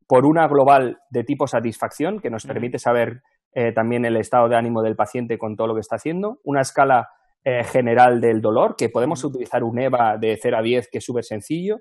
por 0.07 0.27
una 0.27 0.47
global 0.49 0.99
de 1.11 1.25
tipo 1.25 1.47
satisfacción, 1.47 2.21
que 2.21 2.31
nos 2.31 2.47
permite 2.47 2.79
saber 2.79 3.23
eh, 3.55 3.73
también 3.73 4.05
el 4.05 4.17
estado 4.17 4.49
de 4.49 4.57
ánimo 4.57 4.83
del 4.83 4.97
paciente 4.97 5.39
con 5.39 5.57
todo 5.57 5.69
lo 5.69 5.75
que 5.75 5.81
está 5.81 5.97
haciendo, 5.97 6.41
una 6.45 6.61
escala 6.61 7.09
general 7.45 8.21
del 8.21 8.41
dolor, 8.41 8.77
que 8.77 8.89
podemos 8.89 9.25
utilizar 9.25 9.65
un 9.65 9.77
EVA 9.77 10.17
de 10.17 10.39
0 10.41 10.59
a 10.59 10.63
10, 10.63 10.89
que 10.89 10.99
es 10.99 11.05
súper 11.05 11.25
sencillo, 11.25 11.79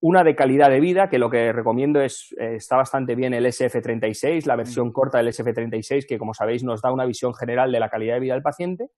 una 0.00 0.24
de 0.24 0.36
calidad 0.36 0.70
de 0.70 0.80
vida, 0.80 1.08
que 1.08 1.18
lo 1.18 1.30
que 1.30 1.52
recomiendo 1.52 2.00
es, 2.00 2.34
eh, 2.38 2.56
está 2.56 2.76
bastante 2.76 3.14
bien 3.14 3.34
el 3.34 3.46
SF36, 3.46 4.46
la 4.46 4.56
versión 4.56 4.92
corta 4.92 5.18
del 5.18 5.28
SF36, 5.28 6.06
que 6.06 6.18
como 6.18 6.34
sabéis 6.34 6.62
nos 6.62 6.82
da 6.82 6.92
una 6.92 7.06
visión 7.06 7.34
general 7.34 7.72
de 7.72 7.80
la 7.80 7.88
calidad 7.88 8.14
de 8.14 8.20
vida 8.20 8.34
del 8.34 8.42
paciente, 8.42 8.90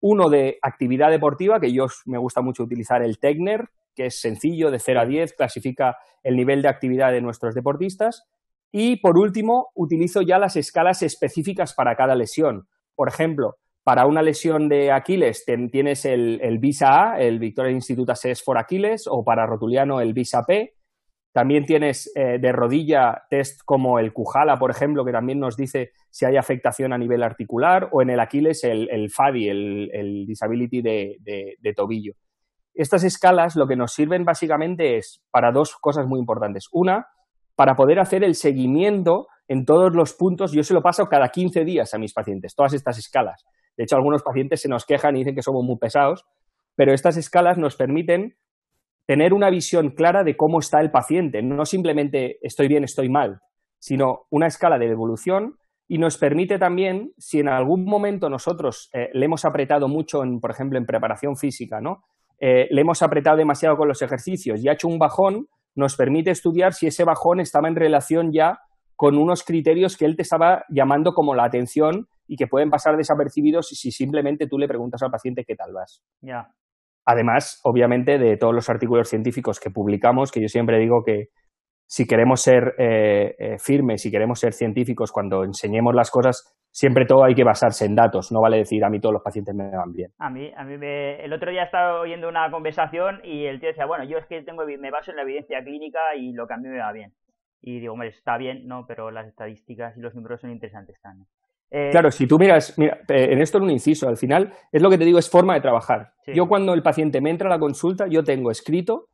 uno 0.00 0.28
de 0.28 0.58
actividad 0.62 1.10
deportiva, 1.10 1.60
que 1.60 1.72
yo 1.72 1.86
me 2.06 2.18
gusta 2.18 2.40
mucho 2.40 2.62
utilizar 2.62 3.02
el 3.02 3.18
Tegner, 3.18 3.68
que 3.94 4.06
es 4.06 4.20
sencillo, 4.20 4.70
de 4.70 4.78
0 4.78 5.00
a 5.00 5.06
10, 5.06 5.34
clasifica 5.34 5.96
el 6.22 6.36
nivel 6.36 6.62
de 6.62 6.68
actividad 6.68 7.12
de 7.12 7.22
nuestros 7.22 7.54
deportistas. 7.54 8.24
Y 8.70 8.96
por 8.96 9.18
último, 9.18 9.70
utilizo 9.74 10.20
ya 10.22 10.38
las 10.38 10.56
escalas 10.56 11.02
específicas 11.02 11.74
para 11.74 11.96
cada 11.96 12.14
lesión. 12.14 12.68
Por 12.94 13.08
ejemplo, 13.08 13.56
para 13.86 14.04
una 14.06 14.20
lesión 14.20 14.68
de 14.68 14.90
Aquiles 14.90 15.44
tienes 15.44 16.04
el, 16.06 16.40
el, 16.42 16.58
VISA 16.58 17.12
A, 17.12 17.20
el 17.20 17.38
Victoria 17.38 17.70
Institute 17.70 18.10
Assess 18.10 18.42
for 18.42 18.58
Aquiles, 18.58 19.04
o 19.06 19.22
para 19.22 19.46
rotuliano 19.46 20.00
el 20.00 20.12
VISA 20.12 20.44
P. 20.44 20.74
También 21.30 21.64
tienes 21.64 22.10
eh, 22.16 22.38
de 22.40 22.50
rodilla 22.50 23.22
test 23.30 23.60
como 23.64 24.00
el 24.00 24.12
Cujala, 24.12 24.58
por 24.58 24.72
ejemplo, 24.72 25.04
que 25.04 25.12
también 25.12 25.38
nos 25.38 25.56
dice 25.56 25.92
si 26.10 26.24
hay 26.24 26.36
afectación 26.36 26.92
a 26.92 26.98
nivel 26.98 27.22
articular, 27.22 27.88
o 27.92 28.02
en 28.02 28.10
el 28.10 28.18
Aquiles 28.18 28.64
el, 28.64 28.90
el 28.90 29.08
FADI, 29.08 29.50
el, 29.50 30.24
Disability 30.26 30.82
de 30.82 31.74
tobillo. 31.76 32.14
Estas 32.74 33.04
escalas 33.04 33.54
lo 33.54 33.68
que 33.68 33.76
nos 33.76 33.92
sirven 33.92 34.24
básicamente 34.24 34.96
es 34.96 35.22
para 35.30 35.52
dos 35.52 35.76
cosas 35.76 36.08
muy 36.08 36.18
importantes. 36.18 36.66
Una, 36.72 37.06
para 37.54 37.76
poder 37.76 38.00
hacer 38.00 38.24
el 38.24 38.34
seguimiento 38.34 39.28
en 39.46 39.64
todos 39.64 39.94
los 39.94 40.12
puntos. 40.14 40.50
Yo 40.50 40.62
se 40.62 40.74
lo 40.74 40.82
paso 40.82 41.08
cada 41.08 41.28
15 41.28 41.64
días 41.64 41.94
a 41.94 41.98
mis 41.98 42.12
pacientes, 42.12 42.54
todas 42.54 42.72
estas 42.74 42.98
escalas. 42.98 43.44
De 43.76 43.84
hecho, 43.84 43.96
algunos 43.96 44.22
pacientes 44.22 44.60
se 44.60 44.68
nos 44.68 44.84
quejan 44.84 45.16
y 45.16 45.20
dicen 45.20 45.34
que 45.34 45.42
somos 45.42 45.64
muy 45.64 45.76
pesados, 45.78 46.24
pero 46.74 46.92
estas 46.92 47.16
escalas 47.16 47.58
nos 47.58 47.76
permiten 47.76 48.36
tener 49.06 49.32
una 49.32 49.50
visión 49.50 49.90
clara 49.90 50.24
de 50.24 50.36
cómo 50.36 50.58
está 50.58 50.80
el 50.80 50.90
paciente, 50.90 51.42
no 51.42 51.64
simplemente 51.64 52.38
estoy 52.42 52.68
bien, 52.68 52.84
estoy 52.84 53.08
mal, 53.08 53.40
sino 53.78 54.26
una 54.30 54.46
escala 54.46 54.78
de 54.78 54.86
evolución 54.86 55.56
y 55.88 55.98
nos 55.98 56.18
permite 56.18 56.58
también, 56.58 57.12
si 57.16 57.38
en 57.38 57.48
algún 57.48 57.84
momento 57.84 58.28
nosotros 58.28 58.90
eh, 58.92 59.08
le 59.12 59.26
hemos 59.26 59.44
apretado 59.44 59.86
mucho, 59.86 60.24
en, 60.24 60.40
por 60.40 60.50
ejemplo, 60.50 60.78
en 60.78 60.86
preparación 60.86 61.36
física, 61.36 61.80
¿no? 61.80 62.02
Eh, 62.40 62.66
le 62.70 62.80
hemos 62.80 63.02
apretado 63.02 63.36
demasiado 63.36 63.76
con 63.76 63.88
los 63.88 64.02
ejercicios 64.02 64.62
y 64.62 64.68
ha 64.68 64.72
hecho 64.72 64.88
un 64.88 64.98
bajón, 64.98 65.46
nos 65.74 65.96
permite 65.96 66.30
estudiar 66.30 66.74
si 66.74 66.86
ese 66.86 67.04
bajón 67.04 67.40
estaba 67.40 67.68
en 67.68 67.76
relación 67.76 68.32
ya 68.32 68.58
con 68.96 69.16
unos 69.16 69.44
criterios 69.44 69.96
que 69.96 70.06
él 70.06 70.16
te 70.16 70.22
estaba 70.22 70.64
llamando 70.68 71.14
como 71.14 71.34
la 71.34 71.44
atención 71.44 72.08
y 72.26 72.36
que 72.36 72.46
pueden 72.46 72.70
pasar 72.70 72.96
desapercibidos 72.96 73.68
si 73.68 73.90
simplemente 73.90 74.46
tú 74.46 74.58
le 74.58 74.68
preguntas 74.68 75.02
al 75.02 75.10
paciente 75.10 75.44
qué 75.46 75.54
tal 75.54 75.72
vas. 75.72 76.02
Ya. 76.20 76.48
Además, 77.04 77.60
obviamente, 77.62 78.18
de 78.18 78.36
todos 78.36 78.54
los 78.54 78.68
artículos 78.68 79.08
científicos 79.08 79.60
que 79.60 79.70
publicamos, 79.70 80.32
que 80.32 80.40
yo 80.40 80.48
siempre 80.48 80.78
digo 80.78 81.04
que 81.04 81.28
si 81.86 82.04
queremos 82.04 82.42
ser 82.42 82.74
eh, 82.78 83.36
eh, 83.38 83.56
firmes, 83.58 84.02
si 84.02 84.10
queremos 84.10 84.40
ser 84.40 84.52
científicos, 84.52 85.12
cuando 85.12 85.44
enseñemos 85.44 85.94
las 85.94 86.10
cosas, 86.10 86.56
siempre 86.72 87.06
todo 87.06 87.24
hay 87.24 87.34
que 87.34 87.44
basarse 87.44 87.86
en 87.86 87.94
datos, 87.94 88.32
no 88.32 88.40
vale 88.40 88.58
decir 88.58 88.84
a 88.84 88.90
mí 88.90 88.98
todos 88.98 89.12
los 89.12 89.22
pacientes 89.22 89.54
me 89.54 89.70
van 89.70 89.92
bien. 89.92 90.10
A 90.18 90.28
mí, 90.30 90.50
a 90.56 90.64
mí 90.64 90.76
me... 90.78 91.24
el 91.24 91.32
otro 91.32 91.52
día 91.52 91.62
estaba 91.62 92.00
oyendo 92.00 92.28
una 92.28 92.50
conversación 92.50 93.20
y 93.22 93.46
el 93.46 93.60
tío 93.60 93.68
decía, 93.68 93.86
bueno, 93.86 94.04
yo 94.04 94.18
es 94.18 94.26
que 94.26 94.42
tengo, 94.42 94.64
me 94.66 94.90
baso 94.90 95.12
en 95.12 95.16
la 95.16 95.22
evidencia 95.22 95.62
clínica 95.62 96.00
y 96.16 96.32
lo 96.32 96.48
que 96.48 96.54
a 96.54 96.56
mí 96.56 96.68
me 96.68 96.80
va 96.80 96.92
bien. 96.92 97.12
Y 97.60 97.80
digo, 97.80 97.92
hombre, 97.92 98.08
está 98.08 98.36
bien, 98.36 98.66
no, 98.66 98.84
pero 98.86 99.10
las 99.10 99.26
estadísticas 99.28 99.96
y 99.96 100.00
los 100.00 100.14
números 100.14 100.40
son 100.40 100.50
interesantes 100.50 101.00
también. 101.00 101.28
Eh, 101.70 101.88
claro, 101.90 102.10
si 102.10 102.26
tú 102.26 102.38
miras, 102.38 102.78
mira, 102.78 103.00
en 103.08 103.40
esto 103.40 103.58
en 103.58 103.64
un 103.64 103.70
inciso, 103.70 104.08
al 104.08 104.16
final 104.16 104.52
es 104.70 104.82
lo 104.82 104.90
que 104.90 104.98
te 104.98 105.04
digo, 105.04 105.18
es 105.18 105.28
forma 105.28 105.54
de 105.54 105.60
trabajar. 105.60 106.12
Yo 106.26 106.46
cuando 106.48 106.74
el 106.74 106.82
paciente 106.82 107.20
me 107.20 107.30
entra 107.30 107.48
a 107.48 107.50
la 107.50 107.58
consulta, 107.58 108.06
yo 108.06 108.22
tengo 108.24 108.50
escrito 108.50 109.08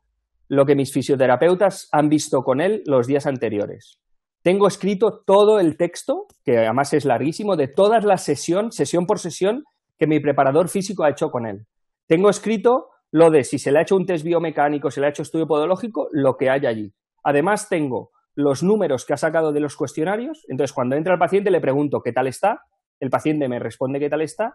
lo 0.49 0.67
que 0.67 0.75
mis 0.75 0.93
fisioterapeutas 0.93 1.89
han 1.93 2.09
visto 2.09 2.43
con 2.43 2.61
él 2.61 2.83
los 2.87 3.07
días 3.07 3.27
anteriores. 3.27 4.01
Tengo 4.43 4.67
escrito 4.67 5.23
todo 5.25 5.61
el 5.61 5.77
texto, 5.77 6.27
que 6.45 6.59
además 6.59 6.93
es 6.93 7.05
larguísimo, 7.05 7.57
de 7.57 7.69
todas 7.69 8.05
las 8.05 8.25
sesiones, 8.25 8.75
sesión 8.75 9.07
por 9.07 9.19
sesión, 9.19 9.65
que 9.99 10.07
mi 10.07 10.21
preparador 10.21 10.69
físico 10.69 11.05
ha 11.05 11.11
hecho 11.11 11.31
con 11.31 11.47
él. 11.47 11.67
Tengo 12.07 12.29
escrito 12.29 12.89
lo 13.13 13.31
de 13.31 13.45
si 13.45 13.59
se 13.59 13.71
le 13.71 13.79
ha 13.79 13.83
hecho 13.83 13.97
un 13.97 14.05
test 14.05 14.25
biomecánico, 14.25 14.91
se 14.91 15.01
le 15.01 15.07
ha 15.07 15.11
hecho 15.11 15.23
estudio 15.23 15.47
podológico, 15.47 16.09
lo 16.11 16.37
que 16.37 16.51
hay 16.51 16.67
allí. 16.67 16.93
Además, 17.23 17.69
tengo 17.69 18.11
los 18.35 18.63
números 18.63 19.05
que 19.05 19.13
ha 19.13 19.17
sacado 19.17 19.53
de 19.53 19.61
los 19.61 19.77
cuestionarios. 19.77 20.45
Entonces, 20.49 20.73
cuando 20.73 20.97
entra 20.97 21.15
el 21.15 21.19
paciente, 21.19 21.51
le 21.51 21.61
pregunto 21.61 22.01
qué 22.03 22.13
tal 22.13 22.27
está, 22.27 22.63
el 23.01 23.11
paciente 23.11 23.49
me 23.49 23.59
responde 23.59 23.99
qué 24.01 24.09
tal 24.09 24.23
está, 24.23 24.55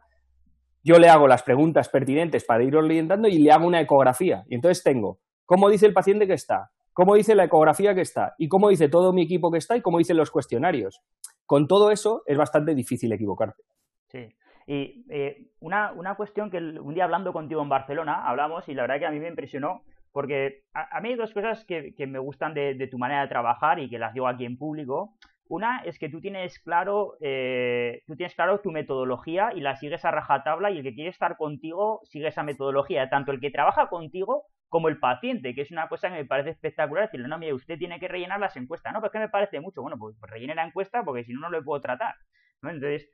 yo 0.84 1.00
le 1.00 1.10
hago 1.10 1.28
las 1.28 1.44
preguntas 1.44 1.90
pertinentes 1.90 2.46
para 2.46 2.64
ir 2.64 2.76
orientando 2.76 3.28
y 3.28 3.40
le 3.40 3.52
hago 3.52 3.68
una 3.68 3.82
ecografía. 3.82 4.44
Y 4.48 4.56
entonces 4.56 4.84
tengo 4.84 5.20
cómo 5.46 5.70
dice 5.70 5.86
el 5.86 5.94
paciente 5.94 6.28
que 6.28 6.34
está, 6.34 6.72
cómo 6.94 7.16
dice 7.16 7.36
la 7.36 7.46
ecografía 7.46 7.94
que 7.94 8.02
está 8.02 8.36
y 8.38 8.48
cómo 8.48 8.70
dice 8.70 8.90
todo 8.90 9.14
mi 9.14 9.24
equipo 9.24 9.52
que 9.52 9.58
está 9.58 9.76
y 9.76 9.82
cómo 9.82 9.98
dicen 9.98 10.18
los 10.18 10.32
cuestionarios. 10.32 11.02
Con 11.46 11.68
todo 11.68 11.92
eso 11.92 12.24
es 12.26 12.38
bastante 12.38 12.74
difícil 12.76 13.12
equivocarte. 13.12 13.64
Sí. 14.08 14.30
Y 14.66 15.06
eh, 15.10 15.48
una, 15.60 15.94
una, 15.94 16.16
cuestión 16.16 16.50
que 16.52 16.58
un 16.58 16.94
día 16.94 17.06
hablando 17.06 17.32
contigo 17.32 17.62
en 17.62 17.70
Barcelona 17.70 18.28
hablamos 18.28 18.68
y 18.68 18.74
la 18.74 18.84
verdad 18.84 19.00
que 19.00 19.06
a 19.06 19.12
mí 19.12 19.20
me 19.20 19.30
impresionó 19.30 19.84
porque 20.18 20.64
a, 20.74 21.00
mí 21.00 21.10
hay 21.10 21.16
dos 21.16 21.32
cosas 21.32 21.64
que, 21.64 21.94
me 22.08 22.18
gustan 22.18 22.56
de, 22.56 22.88
tu 22.90 22.98
manera 22.98 23.22
de 23.22 23.28
trabajar 23.28 23.78
y 23.78 23.88
que 23.88 24.00
las 24.00 24.16
digo 24.16 24.28
aquí 24.28 24.46
en 24.46 24.58
público. 24.58 25.14
Una 25.48 25.84
es 25.86 26.00
que 26.00 26.10
tú 26.10 26.20
tienes 26.22 26.58
claro, 26.58 27.18
eh, 27.22 28.02
tú 28.08 28.16
tienes 28.16 28.34
claro 28.34 28.60
tu 28.62 28.72
metodología 28.72 29.52
y 29.54 29.62
la 29.62 29.76
sigues 29.76 30.06
a 30.06 30.10
rajatabla 30.10 30.72
y 30.72 30.78
el 30.78 30.84
que 30.84 30.96
quiere 30.96 31.12
estar 31.12 31.38
contigo 31.38 32.00
sigue 32.06 32.30
esa 32.30 32.42
metodología, 32.42 33.12
tanto 33.12 33.32
el 33.32 33.40
que 33.40 33.52
trabaja 33.52 33.90
contigo 33.90 34.46
como 34.70 34.88
el 34.88 34.98
paciente, 34.98 35.54
que 35.54 35.62
es 35.62 35.70
una 35.70 35.88
cosa 35.88 36.10
que 36.10 36.16
me 36.16 36.26
parece 36.26 36.50
espectacular, 36.50 37.06
decirle, 37.06 37.28
no, 37.28 37.38
mire, 37.38 37.54
usted 37.54 37.78
tiene 37.78 38.00
que 38.00 38.08
rellenar 38.08 38.40
las 38.40 38.58
encuestas, 38.58 38.94
no, 38.94 39.02
pues 39.02 39.12
que 39.12 39.20
me 39.20 39.30
parece 39.30 39.60
mucho, 39.60 39.84
bueno, 39.84 40.00
pues, 40.00 40.16
pues, 40.20 40.32
rellene 40.32 40.56
la 40.56 40.66
encuesta 40.66 41.04
porque 41.04 41.26
si 41.26 41.34
no, 41.34 41.42
no 41.42 41.52
le 41.52 41.62
puedo 41.62 41.80
tratar, 41.80 42.16
¿no? 42.64 42.72
Entonces, 42.72 43.08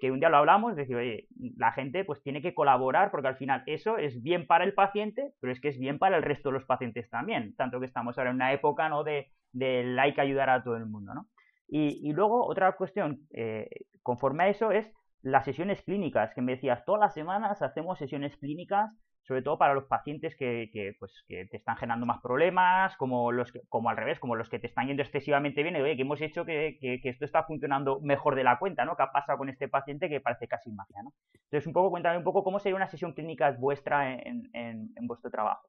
que, 0.00 0.10
un 0.10 0.20
día 0.20 0.28
lo 0.28 0.38
hablamos, 0.38 0.76
decir, 0.76 0.96
oye, 0.96 1.28
la 1.56 1.72
gente 1.72 2.04
pues 2.04 2.22
tiene 2.22 2.42
que 2.42 2.54
colaborar 2.54 3.10
porque 3.10 3.28
al 3.28 3.36
final 3.36 3.62
eso 3.66 3.98
es 3.98 4.22
bien 4.22 4.46
para 4.46 4.64
el 4.64 4.74
paciente, 4.74 5.32
pero 5.40 5.52
es 5.52 5.60
que 5.60 5.68
es 5.68 5.78
bien 5.78 5.98
para 5.98 6.16
el 6.16 6.22
resto 6.22 6.48
de 6.48 6.54
los 6.54 6.64
pacientes 6.64 7.08
también, 7.10 7.54
tanto 7.56 7.80
que 7.80 7.86
estamos 7.86 8.18
ahora 8.18 8.30
en 8.30 8.36
una 8.36 8.52
época, 8.52 8.88
¿no?, 8.88 9.04
de, 9.04 9.30
de 9.52 9.96
hay 10.00 10.14
que 10.14 10.20
ayudar 10.20 10.50
a 10.50 10.62
todo 10.62 10.76
el 10.76 10.86
mundo, 10.86 11.14
¿no? 11.14 11.28
Y, 11.74 12.12
luego 12.12 12.46
otra 12.46 12.70
cuestión, 12.72 13.26
eh, 13.32 13.66
conforme 14.02 14.44
a 14.44 14.48
eso, 14.48 14.72
es 14.72 14.92
las 15.22 15.46
sesiones 15.46 15.80
clínicas, 15.82 16.34
que 16.34 16.42
me 16.42 16.52
decías, 16.52 16.84
todas 16.84 17.00
las 17.00 17.14
semanas 17.14 17.62
hacemos 17.62 17.98
sesiones 17.98 18.36
clínicas 18.36 18.90
sobre 19.22 19.42
todo 19.42 19.56
para 19.56 19.74
los 19.74 19.84
pacientes 19.84 20.36
que, 20.36 20.68
que, 20.72 20.94
pues, 20.98 21.12
que 21.28 21.46
te 21.46 21.56
están 21.56 21.76
generando 21.76 22.06
más 22.06 22.20
problemas, 22.20 22.96
como 22.96 23.30
los 23.30 23.52
que, 23.52 23.60
como 23.68 23.88
al 23.88 23.96
revés, 23.96 24.18
como 24.18 24.34
los 24.34 24.48
que 24.48 24.58
te 24.58 24.66
están 24.66 24.88
yendo 24.88 25.02
excesivamente 25.02 25.62
bien, 25.62 25.76
y 25.76 25.80
oye, 25.80 25.96
que 25.96 26.02
hemos 26.02 26.20
hecho 26.20 26.44
que, 26.44 26.78
que, 26.80 27.00
esto 27.04 27.24
está 27.24 27.44
funcionando 27.44 28.00
mejor 28.00 28.34
de 28.34 28.44
la 28.44 28.58
cuenta, 28.58 28.84
¿no? 28.84 28.96
¿Qué 28.96 29.04
ha 29.04 29.12
pasado 29.12 29.38
con 29.38 29.48
este 29.48 29.68
paciente 29.68 30.08
que 30.08 30.20
parece 30.20 30.48
casi 30.48 30.72
magia, 30.72 31.02
¿no? 31.04 31.12
Entonces, 31.44 31.66
un 31.66 31.72
poco, 31.72 31.90
cuéntame 31.90 32.18
un 32.18 32.24
poco 32.24 32.42
cómo 32.42 32.58
sería 32.58 32.76
una 32.76 32.88
sesión 32.88 33.12
clínica 33.12 33.54
vuestra 33.58 34.12
en, 34.12 34.50
en, 34.54 35.06
vuestro 35.06 35.30
trabajo. 35.30 35.68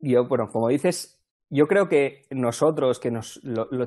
Yo, 0.00 0.26
bueno, 0.26 0.48
como 0.48 0.68
dices, 0.68 1.22
yo 1.48 1.66
creo 1.66 1.88
que 1.88 2.22
nosotros, 2.30 2.98
que 2.98 3.10
nos, 3.10 3.40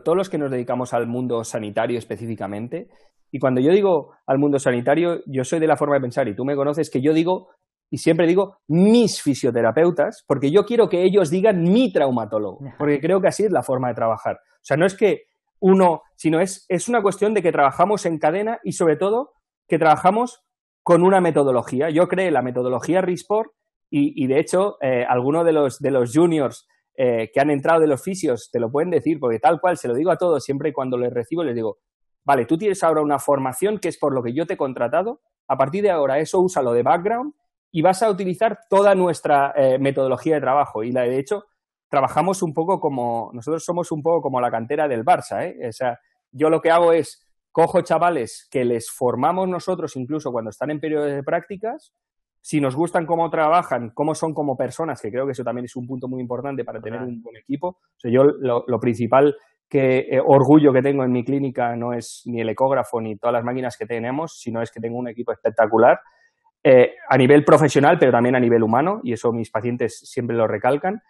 todos 0.03 0.17
los 0.17 0.29
que 0.29 0.37
nos 0.37 0.49
dedicamos 0.49 0.93
al 0.93 1.07
mundo 1.07 1.43
sanitario 1.43 1.97
específicamente, 1.97 2.87
y 3.31 3.39
cuando 3.39 3.59
yo 3.59 3.71
digo 3.71 4.13
al 4.25 4.37
mundo 4.37 4.57
sanitario, 4.59 5.19
yo 5.25 5.43
soy 5.43 5.59
de 5.59 5.67
la 5.67 5.75
forma 5.75 5.95
de 5.95 6.01
pensar, 6.01 6.27
y 6.27 6.35
tú 6.35 6.45
me 6.45 6.55
conoces, 6.55 6.89
que 6.89 7.01
yo 7.01 7.13
digo 7.13 7.49
y 7.89 7.97
siempre 7.99 8.27
digo 8.27 8.57
mis 8.67 9.21
fisioterapeutas, 9.21 10.23
porque 10.27 10.51
yo 10.51 10.65
quiero 10.65 10.89
que 10.89 11.03
ellos 11.03 11.29
digan 11.29 11.63
mi 11.63 11.91
traumatólogo, 11.91 12.59
porque 12.77 12.99
creo 12.99 13.21
que 13.21 13.29
así 13.29 13.45
es 13.45 13.51
la 13.51 13.63
forma 13.63 13.89
de 13.89 13.95
trabajar. 13.95 14.35
O 14.35 14.63
sea, 14.63 14.77
no 14.77 14.85
es 14.85 14.95
que 14.95 15.23
uno, 15.59 16.03
sino 16.15 16.39
es, 16.39 16.65
es 16.69 16.89
una 16.89 17.01
cuestión 17.01 17.33
de 17.33 17.41
que 17.41 17.51
trabajamos 17.51 18.05
en 18.05 18.19
cadena 18.19 18.59
y 18.63 18.73
sobre 18.73 18.95
todo 18.95 19.31
que 19.67 19.79
trabajamos 19.79 20.43
con 20.83 21.03
una 21.03 21.21
metodología. 21.21 21.89
Yo 21.89 22.07
creé 22.07 22.31
la 22.31 22.41
metodología 22.41 23.01
RISPOR 23.01 23.53
y, 23.89 24.23
y 24.23 24.27
de 24.27 24.39
hecho 24.39 24.77
eh, 24.81 25.05
algunos 25.07 25.45
de 25.45 25.53
los, 25.53 25.79
de 25.79 25.91
los 25.91 26.13
juniors 26.13 26.67
eh, 26.95 27.29
que 27.33 27.39
han 27.39 27.51
entrado 27.51 27.79
de 27.79 27.87
los 27.87 28.01
fisios 28.01 28.49
te 28.51 28.59
lo 28.59 28.71
pueden 28.71 28.89
decir, 28.89 29.19
porque 29.19 29.39
tal 29.39 29.61
cual 29.61 29.77
se 29.77 29.87
lo 29.87 29.93
digo 29.93 30.11
a 30.11 30.17
todos 30.17 30.43
siempre 30.43 30.73
cuando 30.73 30.97
les 30.97 31.13
recibo 31.13 31.43
les 31.43 31.55
digo, 31.55 31.77
vale, 32.23 32.45
tú 32.45 32.57
tienes 32.57 32.83
ahora 32.83 33.01
una 33.01 33.19
formación 33.19 33.79
que 33.79 33.87
es 33.87 33.97
por 33.97 34.13
lo 34.13 34.23
que 34.23 34.33
yo 34.33 34.45
te 34.45 34.55
he 34.55 34.57
contratado, 34.57 35.21
a 35.47 35.57
partir 35.57 35.83
de 35.83 35.91
ahora 35.91 36.19
eso 36.19 36.41
usa 36.41 36.61
lo 36.61 36.73
de 36.73 36.83
background 36.83 37.33
y 37.77 37.81
vas 37.83 38.01
a 38.01 38.09
utilizar 38.09 38.61
toda 38.67 38.95
nuestra 38.95 39.53
eh, 39.55 39.77
metodología 39.77 40.33
de 40.33 40.41
trabajo. 40.41 40.83
Y 40.83 40.91
la, 40.91 41.03
de 41.03 41.19
hecho, 41.19 41.45
trabajamos 41.87 42.41
un 42.41 42.51
poco 42.51 42.79
como, 42.79 43.29
nosotros 43.33 43.63
somos 43.63 43.91
un 43.91 44.01
poco 44.01 44.19
como 44.19 44.41
la 44.41 44.49
cantera 44.49 44.87
del 44.87 45.05
Barça. 45.05 45.45
¿eh? 45.45 45.67
O 45.69 45.71
sea, 45.71 45.99
yo 46.31 46.49
lo 46.49 46.59
que 46.59 46.71
hago 46.71 46.91
es, 46.91 47.23
cojo 47.51 47.81
chavales 47.81 48.47
que 48.49 48.65
les 48.65 48.89
formamos 48.89 49.47
nosotros 49.47 49.95
incluso 49.95 50.31
cuando 50.31 50.49
están 50.49 50.71
en 50.71 50.79
periodos 50.79 51.11
de 51.11 51.21
prácticas, 51.21 51.93
si 52.41 52.59
nos 52.59 52.75
gustan 52.75 53.05
cómo 53.05 53.29
trabajan, 53.29 53.91
cómo 53.91 54.15
son 54.15 54.33
como 54.33 54.57
personas, 54.57 54.99
que 54.99 55.11
creo 55.11 55.27
que 55.27 55.33
eso 55.33 55.43
también 55.43 55.65
es 55.65 55.75
un 55.75 55.85
punto 55.85 56.07
muy 56.07 56.19
importante 56.19 56.65
para 56.65 56.81
tener 56.81 56.99
un 57.03 57.21
buen 57.21 57.37
equipo. 57.37 57.67
O 57.67 57.99
sea, 57.99 58.09
yo 58.09 58.23
lo, 58.23 58.79
principal 58.79 59.35
que 59.69 59.99
eh, 59.99 60.19
orgullo 60.19 60.73
que 60.73 60.81
tengo 60.81 61.03
en 61.03 61.11
mi 61.11 61.23
clínica 61.23 61.75
no 61.75 61.93
es 61.93 62.23
ni 62.25 62.41
el 62.41 62.49
ecógrafo 62.49 62.99
ni 62.99 63.17
todas 63.17 63.33
las 63.33 63.43
máquinas 63.43 63.77
que 63.77 63.85
tenemos, 63.85 64.39
sino 64.39 64.63
es 64.63 64.71
que 64.71 64.79
tengo 64.79 64.97
un 64.97 65.09
equipo 65.09 65.31
espectacular 65.31 65.99
eh, 66.69 66.95
a 67.07 67.17
nivel 67.17 67.45
profesional, 67.45 67.95
pero 67.97 68.11
también 68.11 68.35
a 68.35 68.41
nivel 68.41 68.61
humano, 68.61 68.99
y 69.01 69.13
eso 69.13 69.31
mis 69.31 69.49
pacientes 69.49 70.01
siempre 70.03 70.35
lo 70.35 70.47
recalcan. 70.47 71.01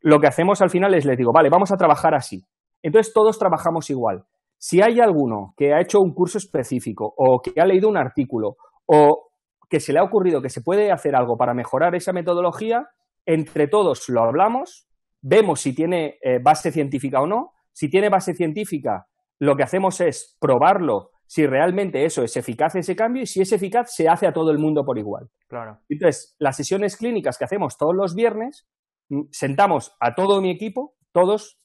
Lo 0.00 0.18
que 0.18 0.26
hacemos 0.26 0.60
al 0.60 0.70
final 0.70 0.92
es 0.92 1.04
les 1.04 1.16
digo, 1.16 1.30
vale, 1.32 1.50
vamos 1.50 1.70
a 1.70 1.76
trabajar 1.76 2.16
así. 2.16 2.44
Entonces 2.82 3.14
todos 3.14 3.38
trabajamos 3.38 3.88
igual. 3.90 4.24
Si 4.58 4.82
hay 4.82 4.98
alguno 4.98 5.54
que 5.56 5.72
ha 5.72 5.80
hecho 5.80 6.00
un 6.00 6.14
curso 6.14 6.38
específico 6.38 7.14
o 7.16 7.40
que 7.40 7.60
ha 7.60 7.64
leído 7.64 7.88
un 7.88 7.96
artículo 7.96 8.56
o 8.86 9.28
que 9.70 9.78
se 9.78 9.92
le 9.92 10.00
ha 10.00 10.02
ocurrido 10.02 10.42
que 10.42 10.50
se 10.50 10.62
puede 10.62 10.90
hacer 10.90 11.14
algo 11.14 11.36
para 11.36 11.54
mejorar 11.54 11.94
esa 11.94 12.12
metodología, 12.12 12.88
entre 13.24 13.68
todos 13.68 14.08
lo 14.08 14.24
hablamos, 14.24 14.88
vemos 15.22 15.60
si 15.60 15.76
tiene 15.76 16.18
eh, 16.22 16.40
base 16.42 16.72
científica 16.72 17.20
o 17.20 17.28
no. 17.28 17.52
Si 17.72 17.88
tiene 17.88 18.08
base 18.08 18.34
científica, 18.34 19.06
lo 19.38 19.54
que 19.54 19.62
hacemos 19.62 20.00
es 20.00 20.36
probarlo 20.40 21.10
si 21.26 21.46
realmente 21.46 22.04
eso 22.04 22.22
es 22.22 22.36
eficaz 22.36 22.74
ese 22.74 22.94
cambio 22.94 23.22
y 23.22 23.26
si 23.26 23.40
es 23.40 23.52
eficaz 23.52 23.94
se 23.94 24.08
hace 24.08 24.26
a 24.26 24.32
todo 24.32 24.50
el 24.50 24.58
mundo 24.58 24.84
por 24.84 24.98
igual. 24.98 25.30
Claro. 25.48 25.80
Entonces, 25.88 26.36
las 26.38 26.56
sesiones 26.56 26.96
clínicas 26.96 27.38
que 27.38 27.44
hacemos 27.44 27.76
todos 27.76 27.94
los 27.94 28.14
viernes, 28.14 28.66
mm, 29.08 29.22
sentamos 29.30 29.96
a 30.00 30.14
todo 30.14 30.40
mi 30.40 30.50
equipo, 30.50 30.94
todos, 31.12 31.58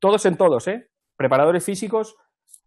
todos 0.00 0.26
en 0.26 0.36
todos, 0.36 0.68
¿eh? 0.68 0.88
preparadores 1.16 1.64
físicos, 1.64 2.16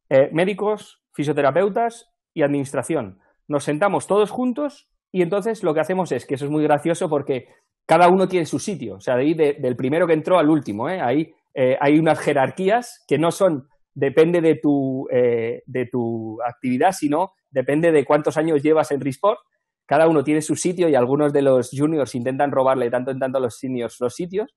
eh, 0.10 0.30
médicos, 0.32 1.04
fisioterapeutas 1.14 2.10
y 2.34 2.44
administración 2.44 3.20
nos 3.48 3.64
sentamos 3.64 4.08
todos 4.08 4.30
juntos 4.30 4.90
y 5.12 5.22
entonces 5.22 5.64
lo 5.64 5.74
que 5.74 5.80
hacemos 5.80 6.12
es 6.12 6.26
que 6.26 6.36
eso 6.36 6.46
es 6.46 6.52
muy 6.52 6.64
gracioso 6.64 7.10
porque 7.10 7.48
cada 7.86 8.10
uno 8.10 8.28
tiene 8.28 8.46
su 8.46 8.60
sitio, 8.60 8.96
o 8.96 9.00
sea, 9.00 9.16
de 9.16 9.22
ahí 9.22 9.34
del 9.34 9.78
primero 9.78 10.06
que 10.06 10.14
entró 10.14 10.38
al 10.38 10.50
último, 10.50 10.90
¿eh? 10.90 11.00
ahí 11.00 11.34
eh, 11.54 11.78
hay 11.80 11.98
unas 11.98 12.20
jerarquías 12.20 13.04
que 13.08 13.18
no 13.18 13.32
son, 13.32 13.70
depende 13.98 14.42
de 14.42 14.56
tu, 14.56 15.08
eh, 15.12 15.64
de 15.66 15.86
tu 15.88 16.40
actividad, 16.42 16.92
sino 16.92 17.34
depende 17.50 17.92
de 17.92 18.06
cuántos 18.06 18.38
años 18.38 18.62
llevas 18.62 18.92
en 18.92 19.02
Risport. 19.02 19.40
Cada 19.86 20.08
uno 20.08 20.24
tiene 20.24 20.42
su 20.42 20.56
sitio 20.56 20.90
y 20.90 20.96
algunos 20.96 21.34
de 21.34 21.42
los 21.42 21.72
juniors 21.72 22.14
intentan 22.16 22.52
robarle 22.52 22.90
tanto 22.90 23.12
en 23.12 23.20
tanto 23.20 23.38
a 23.38 23.42
los 23.42 23.58
seniors 23.58 24.00
los 24.00 24.14
sitios. 24.16 24.56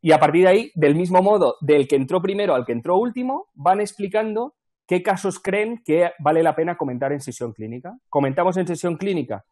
Y 0.00 0.12
a 0.12 0.18
partir 0.18 0.42
de 0.42 0.48
ahí, 0.48 0.72
del 0.74 0.94
mismo 0.94 1.22
modo, 1.22 1.56
del 1.60 1.88
que 1.88 1.96
entró 1.96 2.22
primero 2.22 2.54
al 2.54 2.64
que 2.64 2.72
entró 2.72 2.96
último, 2.96 3.48
van 3.54 3.80
explicando 3.80 4.54
¿Qué 4.90 5.04
casos 5.04 5.38
creen 5.38 5.84
que 5.84 6.10
vale 6.18 6.42
la 6.42 6.56
pena 6.56 6.76
comentar 6.76 7.12
en 7.12 7.20
sesión 7.20 7.52
clínica? 7.52 7.96
Comentamos 8.08 8.56
en 8.56 8.66
sesión 8.66 8.96
clínica 8.96 9.44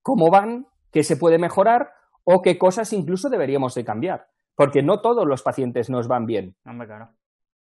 cómo 0.00 0.30
van, 0.30 0.66
qué 0.90 1.04
se 1.04 1.18
puede 1.18 1.38
mejorar 1.38 1.92
o 2.24 2.40
qué 2.40 2.56
cosas 2.56 2.90
incluso 2.94 3.28
deberíamos 3.28 3.74
de 3.74 3.84
cambiar, 3.84 4.28
porque 4.54 4.82
no 4.82 5.02
todos 5.02 5.26
los 5.26 5.42
pacientes 5.42 5.90
nos 5.90 6.08
van 6.08 6.24
bien. 6.24 6.56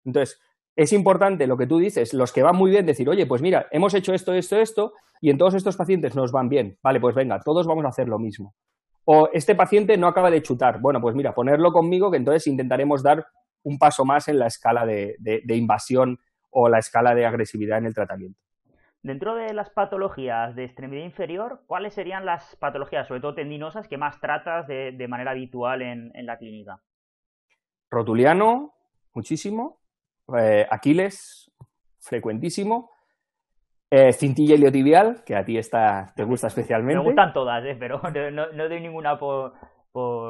Entonces, 0.06 0.40
es 0.76 0.94
importante 0.94 1.48
lo 1.48 1.58
que 1.58 1.68
tú 1.68 1.80
dices, 1.80 2.14
los 2.14 2.32
que 2.32 2.44
van 2.44 2.56
muy 2.56 2.72
bien, 2.72 2.86
decir, 2.86 3.10
oye, 3.10 3.26
pues 3.26 3.42
mira, 3.42 3.68
hemos 3.72 3.94
hecho 3.94 4.14
esto, 4.14 4.34
esto, 4.34 4.58
esto, 4.58 4.94
y 5.22 5.30
en 5.30 5.38
todos 5.38 5.54
estos 5.54 5.76
pacientes 5.76 6.16
nos 6.16 6.32
van 6.32 6.50
bien. 6.50 6.78
Vale, 6.84 7.00
pues 7.00 7.16
venga, 7.16 7.40
todos 7.40 7.66
vamos 7.66 7.86
a 7.86 7.90
hacer 7.90 8.08
lo 8.08 8.20
mismo. 8.20 8.54
O 9.06 9.30
este 9.34 9.56
paciente 9.56 9.98
no 9.98 10.08
acaba 10.08 10.32
de 10.32 10.42
chutar. 10.42 10.80
Bueno, 10.80 11.02
pues 11.02 11.16
mira, 11.16 11.34
ponerlo 11.34 11.72
conmigo, 11.72 12.12
que 12.12 12.18
entonces 12.18 12.48
intentaremos 12.48 13.04
dar 13.04 13.26
un 13.64 13.78
paso 13.80 14.06
más 14.06 14.28
en 14.28 14.40
la 14.40 14.48
escala 14.48 14.86
de 14.86 15.44
invasión 15.48 16.20
o 16.50 16.70
la 16.70 16.80
escala 16.80 17.14
de 17.14 17.26
agresividad 17.26 17.80
en 17.80 17.86
el 17.88 17.94
tratamiento. 17.94 18.40
Dentro 19.06 19.36
de 19.36 19.54
las 19.54 19.70
patologías 19.70 20.56
de 20.56 20.64
extremidad 20.64 21.04
inferior, 21.04 21.62
¿cuáles 21.68 21.94
serían 21.94 22.26
las 22.26 22.56
patologías, 22.56 23.08
sobre 23.08 23.22
todo 23.22 23.36
tendinosas, 23.36 23.88
que 23.88 23.98
más 23.98 24.20
tratas 24.20 24.66
de, 24.66 25.08
manera 25.08 25.30
habitual 25.30 25.84
en, 25.84 26.26
la 26.26 26.40
clínica? 26.40 26.82
Rotuliano, 27.92 28.74
muchísimo. 29.14 29.80
Eh, 30.38 30.66
Aquiles, 30.70 31.52
frecuentísimo. 32.00 32.92
Eh, 33.92 34.12
cintilla 34.14 34.56
iliotibial, 34.56 35.24
que 35.24 35.36
a 35.36 35.46
ti 35.46 35.58
está, 35.58 36.12
te 36.16 36.24
gusta 36.24 36.48
especialmente. 36.48 36.98
Me 36.98 37.06
gustan 37.06 37.32
todas, 37.34 37.64
eh, 37.66 37.78
pero 37.80 38.02
no, 38.32 38.70
doy 38.70 38.82
ninguna 38.82 39.18
por... 39.18 39.54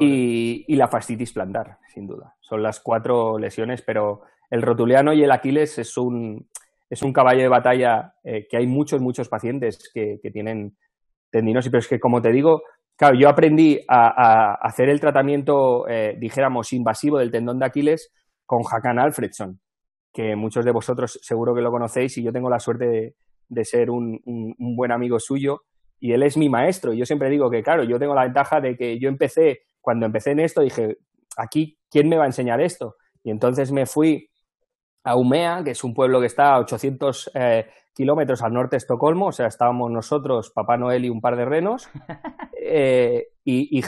Y, 0.00 0.64
y, 0.68 0.76
la 0.76 0.86
fascitis 0.86 1.32
plantar, 1.32 1.78
sin 1.88 2.06
duda. 2.06 2.36
Son 2.38 2.62
las 2.62 2.78
cuatro 2.78 3.36
lesiones, 3.36 3.82
pero 3.82 4.22
el 4.48 4.62
rotuliano 4.62 5.12
y 5.12 5.24
el 5.24 5.32
Aquiles 5.32 5.80
es 5.80 5.96
un, 5.96 6.48
es 6.88 7.02
un 7.02 7.12
caballo 7.12 7.40
de 7.40 7.48
batalla 7.48 8.14
eh, 8.22 8.46
que 8.48 8.58
hay 8.58 8.68
muchos, 8.68 9.00
muchos 9.00 9.28
pacientes 9.28 9.90
que, 9.92 10.20
tienen 10.32 10.76
tendinosis, 11.32 11.68
pero 11.68 11.80
es 11.80 11.88
que, 11.88 11.98
como 11.98 12.22
te 12.22 12.30
digo, 12.30 12.62
claro, 12.94 13.18
yo 13.18 13.28
aprendí 13.28 13.80
a, 13.88 14.54
hacer 14.54 14.88
el 14.88 15.00
tratamiento, 15.00 15.84
dijéramos, 16.16 16.72
invasivo 16.72 17.18
del 17.18 17.32
tendón 17.32 17.58
de 17.58 17.66
Aquiles 17.66 18.12
con 18.44 18.62
Hakan 18.70 19.00
Alfredson, 19.00 19.58
que 20.16 20.34
muchos 20.34 20.64
de 20.64 20.70
vosotros 20.70 21.20
seguro 21.20 21.54
que 21.54 21.60
lo 21.60 21.70
conocéis 21.70 22.16
y 22.16 22.22
yo 22.22 22.32
tengo 22.32 22.48
la 22.48 22.58
suerte 22.58 23.16
de, 23.48 23.64
ser 23.66 23.90
un, 23.90 24.18
un, 24.24 24.74
buen 24.74 24.90
amigo 24.90 25.20
suyo 25.20 25.64
y 26.00 26.12
él 26.12 26.22
es 26.22 26.38
mi 26.38 26.48
maestro. 26.48 26.94
Y 26.94 26.96
yo 26.96 27.04
siempre 27.04 27.28
digo 27.28 27.50
que, 27.50 27.62
claro, 27.62 27.84
yo 27.84 27.98
tengo 27.98 28.14
la 28.14 28.22
ventaja 28.22 28.62
de 28.62 28.78
que 28.78 28.98
yo 28.98 29.10
empecé, 29.10 29.64
cuando 29.78 30.06
empecé 30.06 30.30
en 30.30 30.40
esto, 30.40 30.62
dije, 30.62 30.96
aquí, 31.36 31.78
¿quién 31.90 32.08
me 32.08 32.16
va 32.16 32.22
a 32.22 32.28
enseñar 32.28 32.62
esto? 32.62 32.96
Y 33.22 33.30
entonces 33.30 33.70
me 33.70 33.84
fui 33.84 34.30
a 35.04 35.16
Umea, 35.16 35.62
que 35.62 35.72
es 35.72 35.84
un 35.84 35.92
pueblo 35.92 36.18
que 36.18 36.28
está 36.28 36.54
a 36.54 36.60
800 36.60 37.32
eh, 37.34 37.66
kilómetros 37.94 38.40
al 38.40 38.54
norte 38.54 38.76
de 38.76 38.78
Estocolmo, 38.78 39.26
o 39.26 39.32
sea, 39.32 39.48
estábamos 39.48 39.90
nosotros, 39.90 40.50
Papá 40.50 40.78
Noel 40.78 41.04
y 41.04 41.10
un 41.10 41.20
par 41.20 41.36
de 41.36 41.44
renos, 41.44 41.90
eh, 42.58 43.28
y, 43.44 43.78
y 43.78 43.82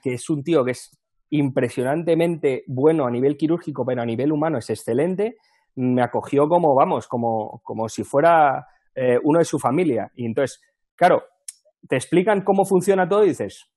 que 0.00 0.14
es 0.14 0.30
un 0.30 0.44
tío 0.44 0.64
que 0.64 0.70
es 0.70 0.96
impresionantemente 1.30 2.62
bueno 2.68 3.04
a 3.04 3.10
nivel 3.10 3.36
quirúrgico, 3.36 3.84
pero 3.84 4.02
a 4.02 4.06
nivel 4.06 4.30
humano 4.30 4.58
es 4.58 4.70
excelente, 4.70 5.38
me 5.76 6.02
acogió 6.02 6.48
como, 6.48 6.74
vamos, 6.74 7.06
como, 7.06 7.60
como 7.62 7.88
si 7.88 8.02
fuera 8.02 8.66
eh, 8.94 9.18
uno 9.22 9.38
de 9.38 9.44
su 9.44 9.58
familia. 9.58 10.10
Y 10.14 10.26
entonces, 10.26 10.60
claro, 10.94 11.24
te 11.88 11.96
explican 11.96 12.42
cómo 12.42 12.64
funciona 12.64 13.08
todo 13.08 13.24
y 13.24 13.28
dices, 13.28 13.70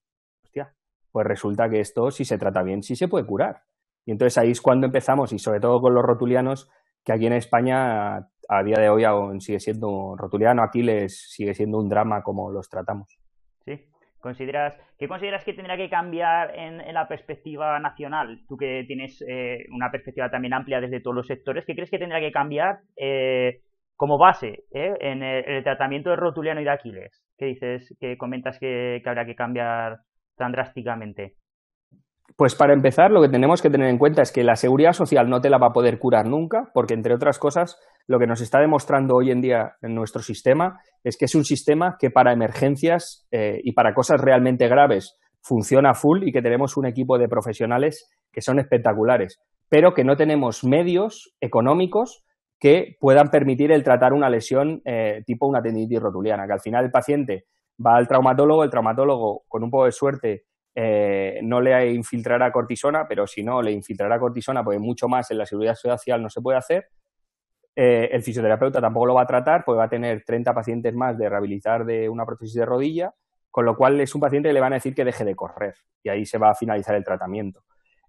hostia, 0.44 0.74
pues 1.12 1.28
resulta 1.28 1.70
que 1.70 1.80
esto, 1.80 2.10
si 2.12 2.26
se 2.26 2.38
trata 2.38 2.64
bien, 2.64 2.82
sí 2.84 2.96
se 2.96 3.08
puede 3.08 3.26
curar. 3.26 3.64
Y 4.06 4.12
entonces 4.12 4.38
ahí 4.38 4.52
es 4.52 4.62
cuando 4.62 4.88
empezamos, 4.88 5.34
y 5.34 5.40
sobre 5.40 5.60
todo 5.60 5.82
con 5.82 5.94
los 5.94 6.04
rotulianos, 6.04 6.70
que 7.04 7.14
aquí 7.14 7.28
en 7.28 7.34
España 7.34 8.30
a 8.50 8.64
día 8.64 8.78
de 8.80 8.90
hoy 8.90 9.04
aún 9.04 9.42
sigue 9.42 9.60
siendo 9.60 10.16
rotuliano, 10.18 10.64
Aquiles 10.64 11.30
sigue 11.30 11.54
siendo 11.54 11.78
un 11.78 11.90
drama 11.90 12.24
como 12.24 12.52
los 12.52 12.70
tratamos. 12.70 13.20
¿Consideras, 14.20 14.78
¿Qué 14.98 15.08
consideras 15.08 15.46
que 15.46 15.54
tendrá 15.54 15.78
que 15.78 15.90
cambiar 15.90 16.54
en, 16.58 16.94
la 16.94 17.08
perspectiva 17.08 17.80
nacional? 17.80 18.42
Tú 18.48 18.58
que 18.58 18.84
tienes 18.86 19.24
eh, 19.28 19.66
una 19.72 19.92
perspectiva 19.92 20.30
también 20.30 20.54
amplia 20.54 20.82
desde 20.82 21.00
todos 21.00 21.16
los 21.16 21.28
sectores, 21.28 21.66
¿qué 21.66 21.74
crees 21.74 21.90
que 21.90 22.00
tendrá 22.00 22.20
que 22.20 22.32
cambiar 22.32 22.80
eh, 22.98 23.62
como 23.96 24.18
base 24.18 24.66
eh, 24.74 24.94
en, 25.00 25.24
el, 25.24 25.64
tratamiento 25.64 26.10
de 26.10 26.18
rotuliano 26.18 26.60
y 26.60 26.66
de 26.66 26.70
Aquiles? 26.70 27.24
¿Qué 27.38 27.46
dices, 27.46 27.96
que 28.00 28.18
comentas 28.18 28.60
que 28.60 29.02
habrá 29.06 29.26
que 29.26 29.36
cambiar 29.36 30.00
tan 30.36 30.52
drásticamente? 30.52 31.36
Pues 32.40 32.56
para 32.56 32.72
empezar, 32.72 33.12
lo 33.12 33.22
que 33.22 33.28
tenemos 33.28 33.62
que 33.62 33.70
tener 33.70 33.90
en 33.90 33.98
cuenta 33.98 34.22
es 34.22 34.32
que 34.32 34.46
la 34.46 34.56
seguridad 34.56 34.94
social 34.94 35.30
no 35.30 35.42
te 35.42 35.50
la 35.50 35.58
va 35.58 35.68
a 35.68 35.74
poder 35.74 36.00
curar 36.00 36.26
nunca, 36.26 36.72
porque 36.74 36.94
entre 36.94 37.14
otras 37.14 37.38
cosas, 37.38 37.78
lo 38.08 38.18
que 38.18 38.28
nos 38.28 38.40
está 38.40 38.62
demostrando 38.62 39.18
hoy 39.18 39.30
en 39.30 39.42
día 39.42 39.74
en 39.82 39.94
nuestro 39.94 40.22
sistema 40.22 40.80
es 41.04 41.18
que 41.18 41.26
es 41.26 41.36
un 41.36 41.44
sistema 41.44 41.98
que 42.00 42.12
para 42.12 42.32
emergencias 42.32 43.28
eh, 43.32 43.60
y 43.62 43.74
para 43.74 43.94
cosas 43.94 44.22
realmente 44.22 44.70
graves 44.70 45.18
funciona 45.42 45.94
full 45.94 46.26
y 46.26 46.32
que 46.32 46.42
tenemos 46.42 46.78
un 46.78 46.86
equipo 46.86 47.18
de 47.18 47.28
profesionales 47.28 48.10
que 48.32 48.40
son 48.40 48.58
espectaculares, 48.58 49.42
pero 49.68 49.94
que 49.94 50.06
no 50.06 50.16
tenemos 50.16 50.64
medios 50.64 51.36
económicos 51.42 52.24
que 52.58 52.96
puedan 53.02 53.32
permitir 53.32 53.74
el 53.74 53.84
tratar 53.84 54.14
una 54.14 54.30
lesión 54.30 54.82
eh, 54.86 55.24
tipo 55.26 55.46
una 55.46 55.62
tendinitis 55.62 56.00
rotuliana, 56.00 56.48
que 56.48 56.54
al 56.54 56.62
final 56.62 56.86
el 56.86 56.92
paciente 56.92 57.48
va 57.86 57.98
al 57.98 58.08
traumatólogo, 58.08 58.64
el 58.64 58.70
traumatólogo 58.70 59.44
con 59.50 59.62
un 59.62 59.70
poco 59.70 59.84
de 59.84 59.92
suerte 59.92 60.46
eh, 60.82 61.42
no 61.44 61.60
le 61.60 61.92
infiltrará 61.92 62.54
cortisona, 62.54 63.06
pero 63.06 63.28
si 63.28 63.44
no, 63.44 63.62
le 63.62 63.70
infiltrará 63.70 64.18
cortisona, 64.18 64.64
porque 64.64 64.80
mucho 64.80 65.10
más 65.10 65.30
en 65.30 65.40
la 65.40 65.46
seguridad 65.46 65.76
social 65.76 66.22
no 66.22 66.30
se 66.30 66.40
puede 66.40 66.58
hacer. 66.58 66.88
Eh, 67.76 68.08
el 68.14 68.24
fisioterapeuta 68.24 68.80
tampoco 68.80 69.08
lo 69.08 69.14
va 69.14 69.24
a 69.24 69.28
tratar, 69.28 69.66
porque 69.66 69.78
va 69.78 69.84
a 69.84 69.90
tener 69.90 70.24
30 70.24 70.54
pacientes 70.54 70.96
más 70.96 71.18
de 71.18 71.28
rehabilitar 71.28 71.84
de 71.84 72.08
una 72.08 72.26
prótesis 72.26 72.56
de 72.56 72.66
rodilla, 72.66 73.14
con 73.52 73.66
lo 73.66 73.76
cual 73.76 74.00
es 74.00 74.16
un 74.16 74.22
paciente 74.22 74.48
que 74.48 74.54
le 74.54 74.62
van 74.62 74.72
a 74.72 74.78
decir 74.78 74.96
que 74.96 75.04
deje 75.04 75.26
de 75.26 75.36
correr 75.36 75.76
y 76.02 76.08
ahí 76.08 76.26
se 76.26 76.38
va 76.38 76.52
a 76.52 76.56
finalizar 76.56 76.96
el 76.96 77.04
tratamiento. 77.04 77.64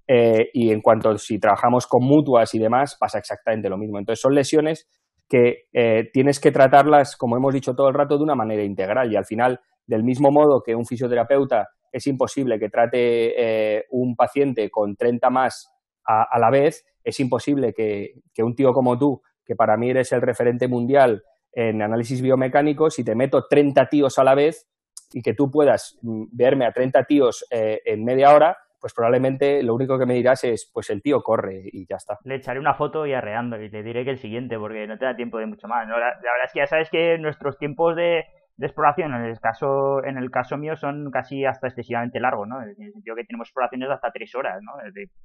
Eh, 0.06 0.50
y 0.54 0.70
en 0.70 0.80
cuanto 0.80 1.18
si 1.18 1.40
trabajamos 1.40 1.88
con 1.88 2.04
mutuas 2.04 2.54
y 2.54 2.60
demás, 2.60 2.96
pasa 3.00 3.18
exactamente 3.18 3.68
lo 3.68 3.78
mismo. 3.78 3.98
Entonces 3.98 4.20
son 4.20 4.32
lesiones 4.32 4.88
que 5.28 5.66
tienes 6.12 6.38
que 6.38 6.52
tratarlas, 6.52 7.16
como 7.16 7.36
hemos 7.36 7.54
dicho 7.54 7.74
todo 7.74 7.88
el 7.88 7.94
rato, 7.94 8.16
de 8.16 8.24
una 8.24 8.34
manera 8.36 8.62
integral 8.62 9.12
y 9.12 9.16
al 9.16 9.24
final, 9.24 9.60
del 9.90 10.04
mismo 10.04 10.30
modo 10.30 10.62
que 10.62 10.76
un 10.76 10.86
fisioterapeuta 10.86 11.68
es 11.90 12.06
imposible 12.06 12.60
que 12.60 12.68
trate 12.68 13.34
eh, 13.78 13.86
un 13.90 14.14
paciente 14.14 14.70
con 14.70 14.94
30 14.94 15.28
más 15.30 15.68
a, 16.06 16.38
la 16.38 16.50
vez, 16.50 16.84
es 17.04 17.20
imposible 17.20 17.72
que, 17.72 18.14
un 18.38 18.54
tío 18.54 18.72
como 18.72 18.98
tú, 18.98 19.20
que 19.44 19.54
para 19.54 19.76
mí 19.76 19.90
eres 19.90 20.12
el 20.12 20.22
referente 20.22 20.66
mundial 20.66 21.22
en 21.52 21.82
análisis 21.82 22.20
biomecánico, 22.22 22.90
si 22.90 23.04
te 23.04 23.14
meto 23.14 23.46
30 23.48 23.88
tíos 23.88 24.18
a 24.18 24.24
la 24.24 24.34
vez, 24.34 24.68
y 25.12 25.22
que 25.22 25.34
tú 25.34 25.50
puedas 25.50 25.98
mm, 26.02 26.24
verme 26.32 26.66
a 26.66 26.72
30 26.72 27.04
tíos 27.04 27.44
eh, 27.50 27.80
en 27.84 28.04
media 28.04 28.32
hora, 28.32 28.56
pues 28.80 28.94
probablemente 28.94 29.62
lo 29.62 29.74
único 29.74 29.98
que 29.98 30.06
me 30.06 30.14
dirás 30.14 30.42
es, 30.44 30.70
pues 30.72 30.90
el 30.90 31.02
tío 31.02 31.22
corre 31.22 31.62
y 31.64 31.86
ya 31.86 31.96
está. 31.96 32.18
Le 32.24 32.36
echaré 32.36 32.58
una 32.58 32.74
foto 32.74 33.06
y 33.06 33.12
arreando 33.12 33.60
y 33.60 33.68
le 33.68 33.82
diré 33.82 34.04
que 34.04 34.10
el 34.10 34.18
siguiente, 34.18 34.58
porque 34.58 34.86
no 34.86 34.98
te 34.98 35.04
da 35.04 35.14
tiempo 35.14 35.38
de 35.38 35.46
mucho 35.46 35.68
más. 35.68 35.86
La, 35.86 35.96
verdad 35.96 36.44
es 36.46 36.52
que 36.52 36.60
ya 36.60 36.66
sabes 36.66 36.90
que 36.90 37.18
nuestros 37.18 37.58
tiempos 37.58 37.94
de, 37.94 38.24
exploración, 38.66 39.14
en 39.14 39.24
el 39.24 39.40
caso 39.40 40.04
en 40.04 40.18
el 40.18 40.30
caso 40.30 40.56
mío, 40.56 40.76
son 40.76 41.10
casi 41.10 41.44
hasta 41.44 41.68
excesivamente 41.68 42.20
largos, 42.20 42.48
¿no? 42.48 42.62
En 42.62 42.70
el 42.70 42.92
sentido 42.92 43.16
que 43.16 43.24
tenemos 43.24 43.48
exploraciones 43.48 43.88
de 43.88 43.94
hasta 43.94 44.12
tres 44.12 44.34
horas, 44.34 44.60
¿no? 44.62 44.72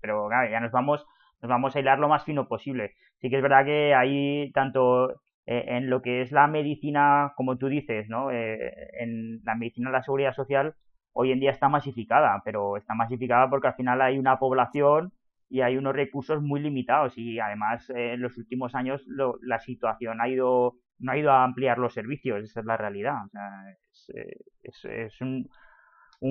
Pero 0.02 0.28
claro, 0.28 0.50
ya 0.50 0.60
nos 0.60 0.72
vamos, 0.72 1.06
nos 1.42 1.50
vamos 1.50 1.76
a 1.76 1.80
hilar 1.80 2.00
lo 2.00 2.10
más 2.10 2.24
fino 2.24 2.48
posible. 2.48 2.94
Sí 3.20 3.30
que 3.30 3.38
es 3.38 3.42
verdad 3.42 3.66
que 3.66 3.94
hay 3.94 4.52
tanto 4.52 5.22
eh, 5.48 5.66
en 5.68 5.90
lo 5.90 6.02
que 6.02 6.22
es 6.22 6.32
la 6.32 6.48
medicina, 6.48 7.34
como 7.36 7.58
tú 7.58 7.68
dices, 7.68 8.10
¿no? 8.10 8.32
Eh, 8.32 8.74
en 9.00 9.42
la 9.44 9.56
medicina 9.56 9.90
de 9.90 9.98
la 9.98 10.04
seguridad 10.04 10.34
social, 10.34 10.76
hoy 11.14 11.32
en 11.32 11.40
día 11.40 11.52
está 11.52 11.70
masificada, 11.70 12.42
pero 12.44 12.78
está 12.78 12.96
masificada 12.96 13.50
porque 13.50 13.68
al 13.68 13.76
final 13.76 14.02
hay 14.02 14.18
una 14.18 14.40
población 14.40 15.14
y 15.50 15.62
hay 15.62 15.78
unos 15.78 15.96
recursos 15.96 16.42
muy 16.42 16.60
limitados 16.60 17.18
y 17.18 17.40
además 17.40 17.90
eh, 17.92 18.14
en 18.14 18.22
los 18.22 18.38
últimos 18.38 18.76
años 18.76 19.06
la 19.42 19.60
situación 19.60 20.20
ha 20.20 20.28
ido 20.28 20.76
no 21.00 21.12
ha 21.12 21.18
ido 21.18 21.32
a 21.32 21.44
ampliar 21.44 21.78
los 21.78 21.94
servicios, 21.94 22.44
esa 22.44 22.60
es 22.62 22.66
la 22.66 22.78
realidad. 22.78 23.16
Es, 24.64 24.86
es 24.86 25.22
un, 25.22 25.50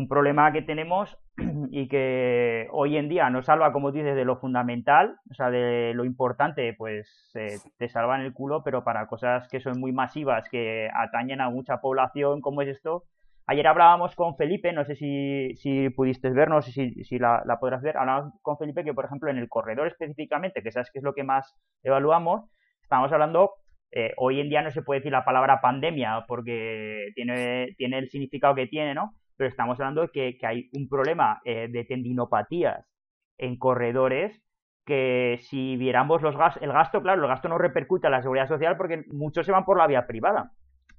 problema 0.08 0.52
que 0.52 0.62
tenemos 0.62 1.16
y 1.70 1.88
que 1.88 2.68
hoy 2.72 2.96
en 2.96 3.08
día 3.08 3.30
no 3.30 3.42
salva, 3.42 3.72
como 3.72 3.92
dices, 3.92 4.16
de 4.16 4.24
lo 4.24 4.38
fundamental, 4.38 5.16
o 5.30 5.34
sea, 5.34 5.50
de 5.50 5.92
lo 5.94 6.04
importante, 6.04 6.74
pues 6.76 7.30
eh, 7.34 7.58
te 7.78 7.88
salvan 7.88 8.22
el 8.22 8.32
culo, 8.32 8.62
pero 8.64 8.82
para 8.82 9.06
cosas 9.06 9.46
que 9.48 9.60
son 9.60 9.78
muy 9.78 9.92
masivas, 9.92 10.48
que 10.48 10.88
atañen 10.92 11.40
a 11.40 11.50
mucha 11.50 11.80
población, 11.80 12.40
como 12.40 12.62
es 12.62 12.68
esto. 12.68 13.04
Ayer 13.46 13.66
hablábamos 13.66 14.16
con 14.16 14.36
Felipe, 14.36 14.72
no 14.72 14.86
sé 14.86 14.96
si, 14.96 15.54
si 15.56 15.90
pudiste 15.90 16.30
vernos, 16.30 16.64
si, 16.64 17.04
si 17.04 17.18
la, 17.18 17.44
podrás 17.60 17.82
ver, 17.82 17.98
hablábamos 17.98 18.32
con 18.40 18.56
Felipe 18.56 18.84
que, 18.84 18.94
por 18.94 19.04
ejemplo, 19.04 19.30
en 19.30 19.36
el 19.36 19.50
corredor 19.50 19.86
específicamente, 19.86 20.62
que 20.62 20.72
sabes 20.72 20.90
que 20.90 20.98
es 20.98 21.04
lo 21.04 21.12
que 21.12 21.24
más 21.24 21.54
evaluamos, 21.82 22.50
estamos 22.82 23.12
hablando 23.12 23.52
eh, 23.96 24.12
hoy 24.16 24.40
en 24.40 24.48
día 24.48 24.62
no 24.62 24.70
se 24.70 24.82
puede 24.82 25.00
decir 25.00 25.12
la 25.12 25.24
palabra 25.24 25.60
pandemia 25.60 26.24
porque 26.26 27.12
tiene, 27.14 27.74
tiene 27.78 27.98
el 27.98 28.10
significado 28.10 28.54
que 28.54 28.66
tiene, 28.66 28.94
¿no? 28.94 29.14
pero 29.36 29.48
estamos 29.48 29.78
hablando 29.80 30.02
de 30.02 30.36
que, 30.38 30.46
hay 30.46 30.68
un 30.72 30.88
problema 30.88 31.40
eh, 31.44 31.68
de 31.70 31.84
tendinopatías 31.84 32.86
en 33.38 33.56
corredores 33.56 34.42
que 34.86 35.38
si 35.40 35.76
viéramos 35.76 36.22
los 36.22 36.36
gastos, 36.36 36.62
el 36.62 36.72
gasto, 36.72 37.02
claro, 37.02 37.22
el 37.22 37.28
gasto 37.28 37.48
no 37.48 37.58
repercute 37.58 38.06
a 38.06 38.10
la 38.10 38.22
seguridad 38.22 38.48
social 38.48 38.76
porque 38.76 39.04
muchos 39.08 39.46
se 39.46 39.52
van 39.52 39.64
por 39.64 39.78
la 39.78 39.86
vía 39.86 40.06
privada. 40.06 40.52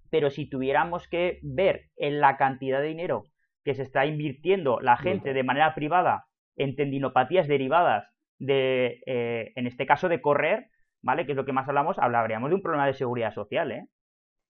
Pero 0.09 0.29
si 0.29 0.49
tuviéramos 0.49 1.07
que 1.07 1.39
ver 1.43 1.89
en 1.95 2.19
la 2.19 2.37
cantidad 2.37 2.81
de 2.81 2.87
dinero 2.87 3.25
que 3.63 3.75
se 3.75 3.83
está 3.83 4.05
invirtiendo 4.05 4.79
la 4.79 4.97
gente 4.97 5.33
de 5.33 5.43
manera 5.43 5.75
privada 5.75 6.25
en 6.55 6.75
tendinopatías 6.75 7.47
derivadas 7.47 8.07
de, 8.39 9.01
eh, 9.05 9.51
en 9.55 9.67
este 9.67 9.85
caso, 9.85 10.09
de 10.09 10.21
correr, 10.21 10.67
¿vale? 11.05 11.25
Que 11.25 11.33
es 11.33 11.35
lo 11.37 11.45
que 11.45 11.53
más 11.53 11.67
hablamos, 11.69 11.97
hablaríamos 11.99 12.49
de 12.49 12.55
un 12.55 12.61
problema 12.63 12.87
de 12.87 12.95
seguridad 12.95 13.31
social, 13.31 13.71
¿eh? 13.71 13.87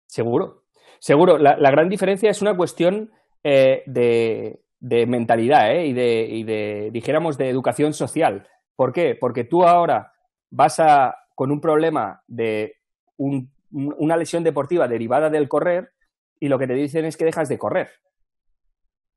Seguro, 0.06 0.62
seguro. 1.00 1.36
La, 1.36 1.56
la 1.56 1.70
gran 1.72 1.88
diferencia 1.88 2.30
es 2.30 2.40
una 2.40 2.56
cuestión 2.56 3.10
eh, 3.42 3.82
de, 3.86 5.06
mentalidad 5.06 5.72
¿eh? 5.72 5.86
y, 5.86 5.92
de, 5.92 6.26
y 6.30 6.44
de, 6.44 6.90
dijéramos, 6.92 7.36
de 7.36 7.50
educación 7.50 7.92
social. 7.92 8.46
¿Por 8.76 8.92
qué? 8.92 9.16
Porque 9.18 9.42
tú 9.42 9.64
ahora 9.64 10.12
vas 10.50 10.78
a, 10.78 11.16
con 11.34 11.50
un 11.50 11.60
problema 11.60 12.22
de 12.28 12.76
una 13.16 14.16
lesión 14.16 14.44
deportiva 14.44 14.86
derivada 14.86 15.30
del 15.30 15.48
correr 15.48 15.90
y 16.38 16.48
lo 16.48 16.58
que 16.58 16.68
te 16.68 16.74
dicen 16.74 17.04
es 17.04 17.16
que 17.16 17.24
dejas 17.24 17.48
de 17.48 17.58
correr. 17.58 17.90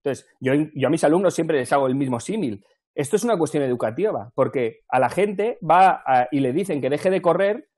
Entonces, 0.04 0.28
yo, 0.40 0.54
yo 0.74 0.88
a 0.88 0.92
mis 0.92 1.04
alumnos 1.04 1.36
siempre 1.36 1.58
les 1.58 1.72
hago 1.72 1.86
el 1.86 1.96
mismo 1.96 2.20
símil. 2.20 2.66
Esto 2.98 3.16
es 3.16 3.24
una 3.24 3.38
cuestión 3.38 3.64
educativa, 3.64 4.32
porque 4.34 4.82
a 4.90 5.00
la 5.00 5.10
gente 5.10 5.60
va 5.62 6.04
y 6.32 6.40
le 6.40 6.52
dicen 6.52 6.82
que 6.82 6.90
deje 6.90 7.10
de 7.10 7.22
correr 7.22 7.70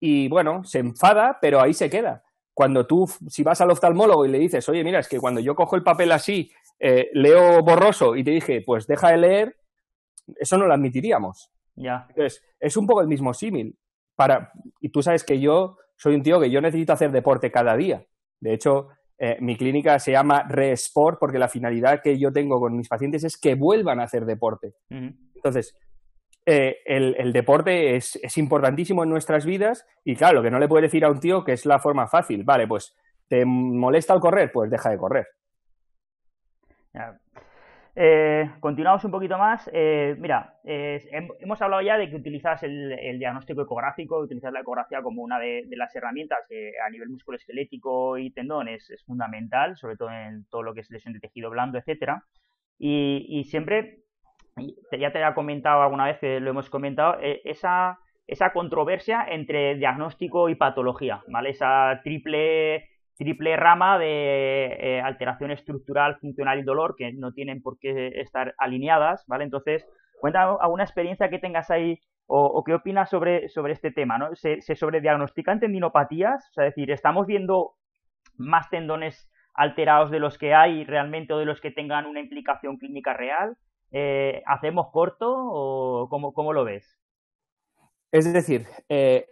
y 0.00 0.28
bueno, 0.28 0.62
se 0.64 0.78
enfada, 0.78 1.38
pero 1.40 1.60
ahí 1.60 1.74
se 1.74 1.90
queda 1.90 2.22
cuando 2.54 2.86
tú, 2.86 3.10
si 3.28 3.42
vas 3.42 3.60
al 3.60 3.70
oftalmólogo 3.70 4.26
y 4.26 4.28
le 4.28 4.38
dices, 4.38 4.68
oye, 4.68 4.84
mira, 4.84 4.98
es 4.98 5.08
que 5.08 5.20
cuando 5.20 5.40
yo 5.40 5.54
cojo 5.54 5.76
el 5.76 5.82
papel 5.82 6.12
así, 6.12 6.50
eh, 6.78 7.10
leo 7.14 7.62
borroso 7.62 8.16
y 8.16 8.24
te 8.24 8.30
dije, 8.30 8.62
pues 8.64 8.86
deja 8.86 9.10
de 9.10 9.16
leer, 9.16 9.56
eso 10.36 10.58
no 10.58 10.66
lo 10.66 10.74
admitiríamos. 10.74 11.50
Ya. 11.74 12.06
Entonces, 12.10 12.44
es 12.60 12.76
un 12.76 12.86
poco 12.86 13.00
el 13.00 13.08
mismo 13.08 13.32
símil. 13.32 13.78
Para, 14.14 14.52
y 14.80 14.90
tú 14.90 15.02
sabes 15.02 15.24
que 15.24 15.40
yo 15.40 15.78
soy 15.96 16.14
un 16.14 16.22
tío 16.22 16.38
que 16.40 16.50
yo 16.50 16.60
necesito 16.60 16.92
hacer 16.92 17.10
deporte 17.10 17.50
cada 17.50 17.76
día. 17.76 18.06
De 18.40 18.52
hecho, 18.52 18.88
eh, 19.24 19.36
mi 19.38 19.56
clínica 19.56 20.00
se 20.00 20.10
llama 20.10 20.42
Resport 20.48 21.16
porque 21.20 21.38
la 21.38 21.46
finalidad 21.46 22.02
que 22.02 22.18
yo 22.18 22.32
tengo 22.32 22.58
con 22.58 22.76
mis 22.76 22.88
pacientes 22.88 23.22
es 23.22 23.36
que 23.36 23.54
vuelvan 23.54 24.00
a 24.00 24.02
hacer 24.02 24.24
deporte. 24.24 24.74
Entonces, 24.90 25.78
eh, 26.44 26.78
el, 26.84 27.32
deporte 27.32 27.94
es, 27.94 28.18
importantísimo 28.36 29.04
en 29.04 29.10
nuestras 29.10 29.46
vidas 29.46 29.86
y 30.04 30.16
claro, 30.16 30.38
lo 30.38 30.42
que 30.42 30.50
no 30.50 30.58
le 30.58 30.66
puede 30.66 30.88
decir 30.88 31.04
a 31.04 31.10
un 31.12 31.20
tío 31.20 31.44
que 31.44 31.52
es 31.52 31.64
la 31.66 31.78
forma 31.78 32.08
fácil, 32.08 32.42
vale, 32.42 32.66
pues 32.66 32.96
te 33.28 33.44
molesta 33.44 34.12
el 34.12 34.18
correr, 34.18 34.50
pues 34.50 34.68
deja 34.68 34.90
de 34.90 34.98
correr. 34.98 35.28
Eh, 37.94 38.50
continuamos 38.60 39.04
un 39.04 39.10
poquito 39.10 39.36
más. 39.38 39.68
Eh, 39.72 40.16
mira, 40.18 40.58
hemos 40.64 41.60
hablado 41.60 41.82
ya 41.82 41.98
de 41.98 42.08
que 42.08 42.16
utilizas 42.16 42.62
el, 42.62 43.18
diagnóstico 43.18 43.62
ecográfico, 43.62 44.18
utilizas 44.18 44.52
la 44.52 44.60
ecografía 44.60 45.02
como 45.02 45.22
una 45.22 45.38
de, 45.38 45.66
las 45.70 45.94
herramientas 45.94 46.38
que 46.48 46.72
a 46.84 46.90
nivel 46.90 47.10
musculoesquelético 47.10 48.18
y 48.18 48.30
tendón 48.30 48.68
es, 48.68 48.92
fundamental, 49.06 49.76
sobre 49.76 49.96
todo 49.96 50.10
en 50.10 50.46
todo 50.46 50.62
lo 50.62 50.74
que 50.74 50.80
es 50.80 50.90
lesión 50.90 51.14
de 51.14 51.20
tejido 51.20 51.50
blando, 51.50 51.78
etcétera. 51.78 52.24
y 52.78 53.44
siempre 53.44 54.02
ya 54.56 55.12
te 55.12 55.18
había 55.18 55.34
comentado 55.34 55.82
alguna 55.82 56.06
vez 56.06 56.18
que 56.18 56.40
lo 56.40 56.50
hemos 56.50 56.68
comentado, 56.68 57.18
eh, 57.20 57.40
esa, 57.44 57.98
esa 58.26 58.52
controversia 58.52 59.24
entre 59.28 59.76
diagnóstico 59.76 60.48
y 60.48 60.54
patología, 60.54 61.22
¿vale? 61.28 61.50
Esa 61.50 62.00
triple, 62.02 62.88
triple 63.22 63.56
rama 63.56 63.98
de 63.98 64.76
eh, 64.80 65.00
alteración 65.00 65.50
estructural, 65.50 66.18
funcional 66.18 66.58
y 66.58 66.62
dolor 66.62 66.94
que 66.96 67.12
no 67.12 67.32
tienen 67.32 67.62
por 67.62 67.78
qué 67.78 68.20
estar 68.20 68.54
alineadas, 68.58 69.24
¿vale? 69.26 69.44
Entonces, 69.44 69.86
cuéntame 70.20 70.56
alguna 70.60 70.84
experiencia 70.84 71.30
que 71.30 71.38
tengas 71.38 71.70
ahí 71.70 72.00
o, 72.26 72.62
qué 72.64 72.74
opinas 72.74 73.10
sobre, 73.10 73.48
sobre 73.48 73.74
este 73.74 73.90
tema, 73.90 74.16
¿no? 74.18 74.34
¿Se, 74.34 74.60
¿Se 74.62 74.74
sobrediagnostican 74.74 75.60
tendinopatías? 75.60 76.48
O 76.50 76.52
sea, 76.54 76.66
es 76.66 76.74
decir, 76.74 76.90
¿estamos 76.90 77.26
viendo 77.26 77.74
más 78.36 78.70
tendones 78.70 79.30
alterados 79.54 80.10
de 80.10 80.18
los 80.18 80.38
que 80.38 80.54
hay 80.54 80.84
realmente 80.84 81.34
o 81.34 81.38
de 81.38 81.44
los 81.44 81.60
que 81.60 81.70
tengan 81.70 82.06
una 82.06 82.20
implicación 82.20 82.78
clínica 82.78 83.12
real? 83.12 83.56
Eh, 83.90 84.42
¿hacemos 84.46 84.90
corto 84.90 85.30
o 85.30 86.08
cómo, 86.08 86.52
lo 86.54 86.64
ves? 86.64 86.98
Es 88.10 88.32
decir, 88.32 88.66
eh, 88.88 89.26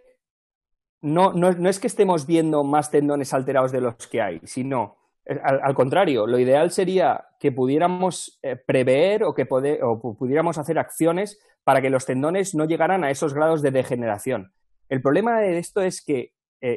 no, 1.03 1.33
no, 1.33 1.69
es 1.69 1.81
que 1.81 1.87
estemos 1.87 2.27
viendo 2.27 2.65
más 2.65 2.91
tendones 2.91 3.33
alterados 3.33 3.73
de 3.73 3.81
los 3.81 4.07
que 4.09 4.21
hay, 4.21 4.41
sino 4.45 4.97
eh, 5.25 5.39
al, 5.43 5.75
contrario, 5.75 6.27
lo 6.27 6.39
ideal 6.39 6.71
sería 6.71 7.27
que 7.39 7.53
pudiéramos 7.53 8.39
prever 8.67 9.25
o 9.25 9.35
que 9.35 9.47
pudiéramos 9.47 10.59
hacer 10.59 10.79
acciones 10.79 11.41
para 11.65 11.81
que 11.81 11.91
los 11.91 12.07
tendones 12.07 12.55
no 12.55 12.65
llegaran 12.65 13.05
a 13.05 13.11
esos 13.11 13.35
grados 13.35 13.63
de 13.63 13.71
degeneración. 13.71 14.53
El 14.89 15.01
problema 15.01 15.41
de 15.41 15.59
esto 15.59 15.81
es 15.83 16.05
que 16.05 16.33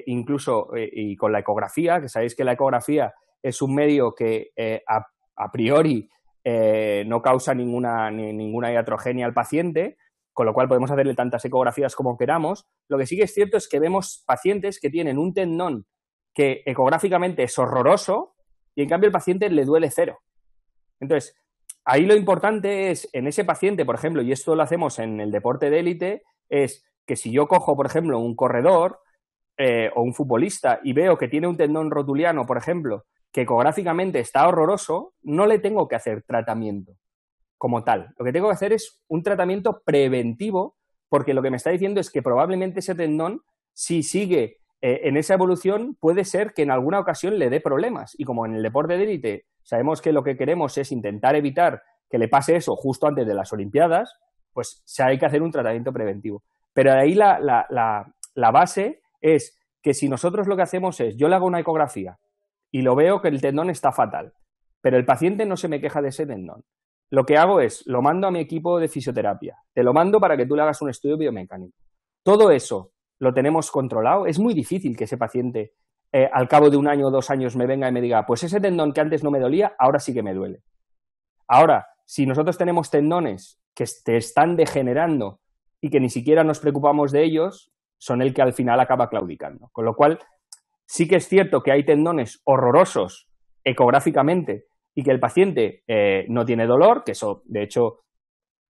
incluso 0.06 0.70
y 0.76 1.18
con 1.18 1.34
la 1.34 1.40
ecografía, 1.40 2.00
que 2.00 2.08
sabéis 2.08 2.36
que 2.36 2.46
la 2.46 2.54
ecografía 2.54 3.14
es 3.42 3.62
un 3.62 3.76
medio 3.76 4.14
que 4.16 4.52
a 5.36 5.52
priori 5.52 6.10
eh, 6.44 7.06
no 7.08 7.22
causa 7.22 7.54
ninguna, 7.54 8.12
ninguna 8.12 8.72
iatrogenia 8.72 9.26
al 9.26 9.34
paciente, 9.34 9.98
con 10.34 10.46
lo 10.46 10.54
cual 10.54 10.68
podemos 10.68 10.92
hacerle 10.92 11.14
tantas 11.14 11.46
ecografías 11.46 11.96
como 11.96 12.18
queramos. 12.18 12.66
Lo 12.90 12.98
que 12.98 13.06
sí 13.06 13.16
que 13.16 13.24
es 13.24 13.34
cierto 13.34 13.58
es 13.58 13.70
que 13.70 13.80
vemos 13.80 14.24
pacientes 14.26 14.80
que 14.80 14.90
tienen 14.90 15.18
un 15.18 15.34
tendón 15.34 15.86
que 16.34 16.64
ecográficamente 16.66 17.44
es 17.44 17.58
horroroso 17.60 18.36
y 18.76 18.82
en 18.82 18.90
cambio 18.90 19.08
el 19.08 19.14
paciente 19.14 19.50
le 19.50 19.66
duele 19.66 19.92
cero. 19.92 20.20
Entonces, 21.00 21.36
ahí 21.86 22.06
lo 22.06 22.16
importante 22.16 22.90
es 22.90 23.08
en 23.14 23.28
ese 23.28 23.46
paciente, 23.46 23.86
por 23.86 23.96
ejemplo, 23.96 24.24
y 24.24 24.32
esto 24.32 24.56
lo 24.56 24.64
hacemos 24.64 24.98
en 24.98 25.20
el 25.20 25.32
deporte 25.32 25.70
de 25.70 25.80
élite, 25.80 26.24
es 26.50 26.84
que 27.06 27.16
si 27.16 27.32
yo 27.32 27.48
cojo, 27.48 27.76
por 27.76 27.86
ejemplo, 27.86 28.20
un 28.20 28.36
corredor 28.36 29.00
eh, 29.58 29.92
o 29.96 30.02
un 30.02 30.16
futbolista 30.16 30.80
y 30.84 30.94
veo 30.94 31.18
que 31.18 31.28
tiene 31.28 31.48
un 31.48 31.58
tendón 31.58 31.92
rotuliano, 31.92 32.48
por 32.48 32.58
ejemplo, 32.58 33.06
que 33.32 33.42
ecográficamente 33.42 34.20
está 34.20 34.48
horroroso, 34.48 35.14
no 35.22 35.46
le 35.46 35.60
tengo 35.60 35.88
que 35.88 35.96
hacer 35.96 36.24
tratamiento 36.24 36.94
como 37.64 37.86
tal. 37.86 38.14
Lo 38.20 38.26
que 38.26 38.34
tengo 38.34 38.50
que 38.50 38.56
hacer 38.56 38.74
es 38.74 39.02
un 39.08 39.24
tratamiento 39.24 39.84
preventivo, 39.86 40.76
porque 41.08 41.34
lo 41.34 41.42
que 41.42 41.50
me 41.50 41.56
está 41.56 41.70
diciendo 41.70 42.02
es 42.02 42.10
que 42.10 42.22
probablemente 42.22 42.82
ese 42.82 42.94
tendón, 42.94 43.40
si 43.72 44.04
sigue 44.04 44.58
eh, 44.82 45.00
en 45.06 45.16
esa 45.16 45.36
evolución, 45.36 45.96
puede 45.98 46.26
ser 46.26 46.54
que 46.54 46.64
en 46.64 46.72
alguna 46.72 47.00
ocasión 47.00 47.40
le 47.40 47.50
dé 47.50 47.62
problemas. 47.62 48.20
Y 48.20 48.26
como 48.26 48.46
en 48.46 48.56
el 48.56 48.64
deporte 48.64 48.98
de 48.98 49.04
élite 49.06 49.46
sabemos 49.62 50.02
que 50.02 50.12
lo 50.12 50.26
que 50.26 50.36
queremos 50.36 50.78
es 50.78 50.92
intentar 50.92 51.38
evitar 51.38 51.82
que 52.10 52.18
le 52.18 52.28
pase 52.28 52.58
eso 52.58 52.76
justo 52.76 53.08
antes 53.08 53.26
de 53.26 53.34
las 53.34 53.54
Olimpiadas, 53.54 54.14
pues 54.52 54.84
hay 55.00 55.18
que 55.18 55.26
hacer 55.26 55.42
un 55.42 55.52
tratamiento 55.52 55.94
preventivo. 55.94 56.44
Pero 56.74 56.92
ahí 56.92 57.14
la, 57.14 57.40
la 57.40 58.52
base 58.52 59.00
es 59.22 59.58
que 59.82 59.94
si 59.94 60.10
nosotros 60.10 60.48
lo 60.48 60.58
que 60.58 60.64
hacemos 60.64 61.00
es, 61.00 61.16
yo 61.16 61.30
le 61.30 61.36
hago 61.36 61.48
una 61.48 61.62
ecografía, 61.62 62.20
y 62.72 62.82
lo 62.82 62.94
veo 62.94 63.22
que 63.22 63.30
el 63.30 63.40
tendón 63.40 63.70
está 63.70 63.94
fatal, 63.94 64.34
pero 64.82 64.98
el 64.98 65.06
paciente 65.06 65.46
no 65.46 65.56
se 65.56 65.70
me 65.70 65.80
queja 65.80 66.02
de 66.02 66.10
ese 66.10 66.26
tendón. 66.26 66.66
Lo 67.14 67.28
que 67.28 67.38
hago 67.38 67.60
es, 67.60 67.86
lo 67.86 68.02
mando 68.02 68.26
a 68.26 68.32
mi 68.32 68.40
equipo 68.40 68.80
de 68.80 68.88
fisioterapia, 68.88 69.56
te 69.72 69.84
lo 69.84 69.94
mando 69.94 70.20
para 70.20 70.36
que 70.36 70.48
tú 70.48 70.56
le 70.56 70.64
hagas 70.64 70.82
un 70.82 70.90
estudio 70.90 71.16
biomecánico. 71.16 71.78
Todo 72.24 72.50
eso 72.50 72.94
lo 73.20 73.32
tenemos 73.36 73.70
controlado. 73.70 74.26
Es 74.26 74.40
muy 74.40 74.56
difícil 74.56 74.98
que 74.98 75.04
ese 75.04 75.16
paciente 75.16 75.74
eh, 76.12 76.28
al 76.34 76.48
cabo 76.48 76.72
de 76.72 76.78
un 76.78 76.88
año 76.88 77.06
o 77.06 77.12
dos 77.12 77.30
años 77.30 77.56
me 77.56 77.68
venga 77.68 77.88
y 77.88 77.92
me 77.92 78.02
diga, 78.02 78.26
pues 78.26 78.42
ese 78.42 78.60
tendón 78.60 78.94
que 78.94 79.02
antes 79.02 79.24
no 79.24 79.30
me 79.30 79.40
dolía, 79.40 79.76
ahora 79.78 80.00
sí 80.00 80.12
que 80.12 80.24
me 80.24 80.34
duele. 80.34 80.64
Ahora, 81.48 81.86
si 82.04 82.26
nosotros 82.26 82.58
tenemos 82.58 82.90
tendones 82.90 83.62
que 83.76 83.86
te 84.04 84.18
están 84.18 84.56
degenerando 84.56 85.40
y 85.82 85.92
que 85.92 86.00
ni 86.00 86.10
siquiera 86.10 86.44
nos 86.44 86.62
preocupamos 86.62 87.12
de 87.12 87.26
ellos, 87.26 87.72
son 88.00 88.24
el 88.24 88.34
que 88.34 88.42
al 88.42 88.54
final 88.54 88.80
acaba 88.80 89.08
claudicando. 89.08 89.70
Con 89.72 89.86
lo 89.86 89.96
cual, 89.96 90.18
sí 90.88 91.08
que 91.08 91.18
es 91.18 91.28
cierto 91.28 91.62
que 91.62 91.74
hay 91.74 91.86
tendones 91.86 92.42
horrorosos 92.44 93.30
ecográficamente 93.64 94.66
y 94.96 95.04
que 95.04 95.12
el 95.12 95.20
paciente 95.20 95.84
eh, 95.88 96.26
no 96.30 96.46
tiene 96.46 96.68
dolor, 96.68 97.04
que 97.04 97.14
eso, 97.14 97.42
de 97.46 97.64
hecho, 97.64 98.02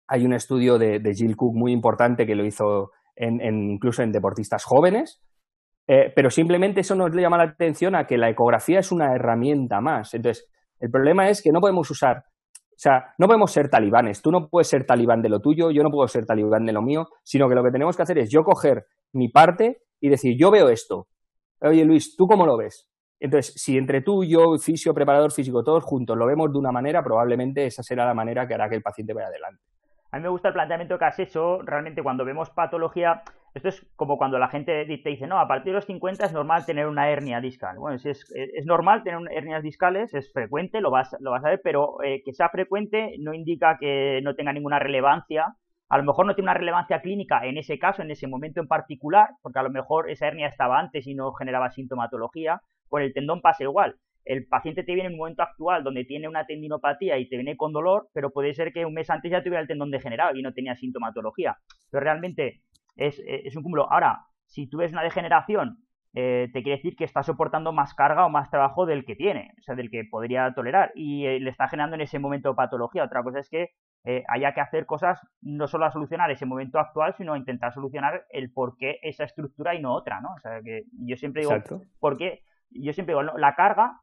hay 0.08 0.26
un 0.26 0.34
estudio 0.34 0.78
de, 0.78 1.00
de 1.00 1.14
Jill 1.14 1.36
Cook 1.36 1.56
muy 1.56 1.72
importante 1.72 2.26
que 2.26 2.36
lo 2.36 2.46
hizo 2.46 2.92
incluso 3.16 4.02
en 4.02 4.12
deportistas 4.12 4.64
jóvenes, 4.64 5.22
eh, 5.88 6.12
pero 6.16 6.30
simplemente 6.30 6.82
eso 6.82 6.96
nos 6.96 7.14
le 7.14 7.22
llama 7.22 7.38
la 7.38 7.52
atención 7.52 7.96
a 7.96 8.06
que 8.06 8.18
la 8.18 8.30
ecografía 8.30 8.80
es 8.80 8.92
una 8.92 9.14
herramienta 9.14 9.82
más. 9.82 10.14
Entonces, 10.14 10.50
el 10.80 10.90
problema 10.90 11.30
es 11.30 11.42
que 11.42 11.52
no 11.52 11.60
podemos 11.60 11.90
usar, 11.92 12.18
o 12.18 12.78
sea, 12.78 13.14
no 13.18 13.28
podemos 13.28 13.52
ser 13.52 13.70
talibanes. 13.70 14.22
Tú 14.22 14.32
no 14.32 14.48
puedes 14.50 14.68
ser 14.68 14.86
talibán 14.86 15.22
de 15.22 15.30
lo 15.30 15.40
tuyo, 15.40 15.72
yo 15.72 15.84
no 15.84 15.90
puedo 15.90 16.08
ser 16.08 16.26
talibán 16.26 16.66
de 16.66 16.74
lo 16.74 16.82
mío, 16.82 17.08
sino 17.24 17.48
que 17.48 17.56
lo 17.56 17.64
que 17.64 17.72
tenemos 17.72 17.96
que 17.96 18.04
hacer 18.04 18.18
es 18.18 18.30
yo 18.32 18.44
coger 18.44 18.86
mi 19.14 19.30
parte 19.30 19.82
y 20.00 20.10
decir, 20.10 20.36
yo 20.40 20.52
veo 20.52 20.70
esto. 20.70 21.08
Oye, 21.62 21.86
Luis, 21.86 22.16
¿tú 22.18 22.28
cómo 22.28 22.46
lo 22.46 22.58
ves? 22.58 22.90
Entonces, 23.24 23.54
si 23.56 23.78
entre 23.78 24.02
tú, 24.02 24.26
yo, 24.26 24.58
fisio, 24.58 24.94
preparador 24.94 25.32
físico, 25.32 25.64
todos 25.64 25.86
juntos 25.86 26.18
lo 26.18 26.26
vemos 26.26 26.52
de 26.52 26.60
una 26.60 26.74
manera, 26.74 27.02
probablemente 27.02 27.66
esa 27.66 27.82
será 27.82 28.06
la 28.06 28.14
manera 28.14 28.46
que 28.46 28.54
hará 28.54 28.68
que 28.68 28.76
el 28.76 28.82
paciente 28.82 29.14
vaya 29.14 29.28
adelante. 29.28 29.64
A 30.12 30.18
mí 30.18 30.24
me 30.24 30.28
gusta 30.28 30.50
el 30.50 30.54
planteamiento 30.54 31.00
que 31.00 31.06
has 31.06 31.18
hecho. 31.20 31.62
Realmente, 31.62 32.04
cuando 32.04 32.26
vemos 32.26 32.50
patología, 32.50 33.24
esto 33.54 33.70
es 33.70 33.88
como 33.96 34.18
cuando 34.18 34.38
la 34.40 34.50
gente 34.50 34.86
te 34.86 35.10
dice, 35.10 35.26
no, 35.26 35.40
a 35.40 35.48
partir 35.48 35.72
de 35.72 35.76
los 35.76 35.86
50 35.86 36.26
es 36.26 36.34
normal 36.34 36.66
tener 36.66 36.86
una 36.86 37.10
hernia 37.10 37.40
discal. 37.40 37.78
Bueno, 37.80 37.96
es, 37.96 38.06
es 38.06 38.66
normal 38.66 39.04
tener 39.04 39.22
hernias 39.32 39.64
discales, 39.64 40.14
es 40.14 40.30
frecuente, 40.34 40.82
lo 40.82 40.92
vas, 40.92 41.16
lo 41.22 41.32
vas 41.32 41.46
a 41.46 41.52
ver, 41.52 41.62
pero 41.64 42.04
eh, 42.04 42.24
que 42.26 42.34
sea 42.34 42.50
frecuente 42.50 43.16
no 43.20 43.34
indica 43.34 43.78
que 43.80 44.20
no 44.22 44.36
tenga 44.36 44.52
ninguna 44.52 44.80
relevancia. 44.80 45.56
A 45.88 45.98
lo 45.98 46.04
mejor 46.04 46.26
no 46.26 46.36
tiene 46.36 46.52
una 46.52 46.60
relevancia 46.60 47.00
clínica 47.00 47.46
en 47.46 47.58
ese 47.58 47.80
caso, 47.80 48.02
en 48.02 48.12
ese 48.12 48.28
momento 48.28 48.60
en 48.60 48.68
particular, 48.68 49.30
porque 49.42 49.60
a 49.60 49.64
lo 49.64 49.70
mejor 49.70 50.10
esa 50.10 50.28
hernia 50.28 50.48
estaba 50.48 50.78
antes 50.78 51.08
y 51.08 51.16
no 51.16 51.32
generaba 51.32 51.72
sintomatología. 51.72 52.60
Con 52.94 53.02
el 53.02 53.12
tendón 53.12 53.42
pasa 53.42 53.64
igual 53.64 53.98
el 54.26 54.48
paciente 54.48 54.84
te 54.84 54.94
viene 54.94 55.08
en 55.08 55.14
un 55.14 55.20
momento 55.20 55.44
actual 55.44 55.84
donde 55.84 56.06
tiene 56.06 56.28
una 56.28 56.46
tendinopatía 56.46 57.18
y 57.18 57.28
te 57.28 57.36
viene 57.36 57.58
con 57.58 57.74
dolor, 57.74 58.10
pero 58.14 58.32
puede 58.32 58.54
ser 58.54 58.72
que 58.72 58.86
un 58.86 58.94
mes 58.94 59.10
antes 59.10 59.32
ya 59.32 59.42
tuviera 59.42 59.62
el 59.62 59.68
tendón 59.68 59.92
degenerado 59.92 60.36
y 60.36 60.42
no 60.42 60.54
tenía 60.54 60.76
sintomatología. 60.76 61.58
Pero 61.92 62.04
realmente 62.04 62.62
es, 62.96 63.20
un 63.56 63.64
cúmulo. 63.64 63.92
Ahora, 63.92 64.26
si 64.46 64.68
tú 64.70 64.78
ves 64.78 64.92
una 64.92 65.04
degeneración, 65.04 65.80
eh, 66.14 66.50
te 66.54 66.62
quiere 66.62 66.78
decir 66.78 66.96
que 66.96 67.06
está 67.06 67.24
soportando 67.24 67.74
más 67.74 67.94
carga 67.96 68.26
o 68.26 68.30
más 68.30 68.50
trabajo 68.50 68.86
del 68.86 69.04
que 69.04 69.16
tiene, 69.16 69.52
o 69.60 69.64
sea, 69.64 69.76
del 69.76 69.90
que 69.90 70.04
podría 70.10 70.54
tolerar, 70.54 70.92
y 70.96 71.26
eh, 71.26 71.40
le 71.40 71.50
está 71.50 71.68
generando 71.68 71.96
en 71.96 72.02
ese 72.02 72.20
momento 72.20 72.56
patología. 72.56 73.04
Otra 73.04 73.24
cosa 73.24 73.40
es 73.40 73.50
que 73.50 73.72
eh, 74.06 74.24
haya 74.28 74.54
que 74.54 74.62
hacer 74.62 74.86
cosas 74.86 75.20
no 75.42 75.68
solo 75.68 75.86
a 75.86 75.92
solucionar 75.92 76.30
ese 76.30 76.46
momento 76.46 76.78
actual, 76.78 77.16
sino 77.18 77.34
a 77.34 77.38
intentar 77.38 77.74
solucionar 77.74 78.26
el 78.30 78.52
por 78.54 78.78
qué 78.78 79.00
esa 79.02 79.24
estructura 79.24 79.76
y 79.76 79.82
no 79.82 79.94
otra, 79.94 80.22
¿no? 80.22 80.34
O 80.36 80.40
sea, 80.40 80.62
que 80.62 80.84
yo 81.00 81.18
siempre 81.18 81.42
digo, 81.42 81.56
¿por 82.00 82.18
qué? 82.18 82.44
Yo 82.74 82.94
siempre 82.94 83.14
digo, 83.16 83.24
la 83.24 83.56
carga 83.56 84.02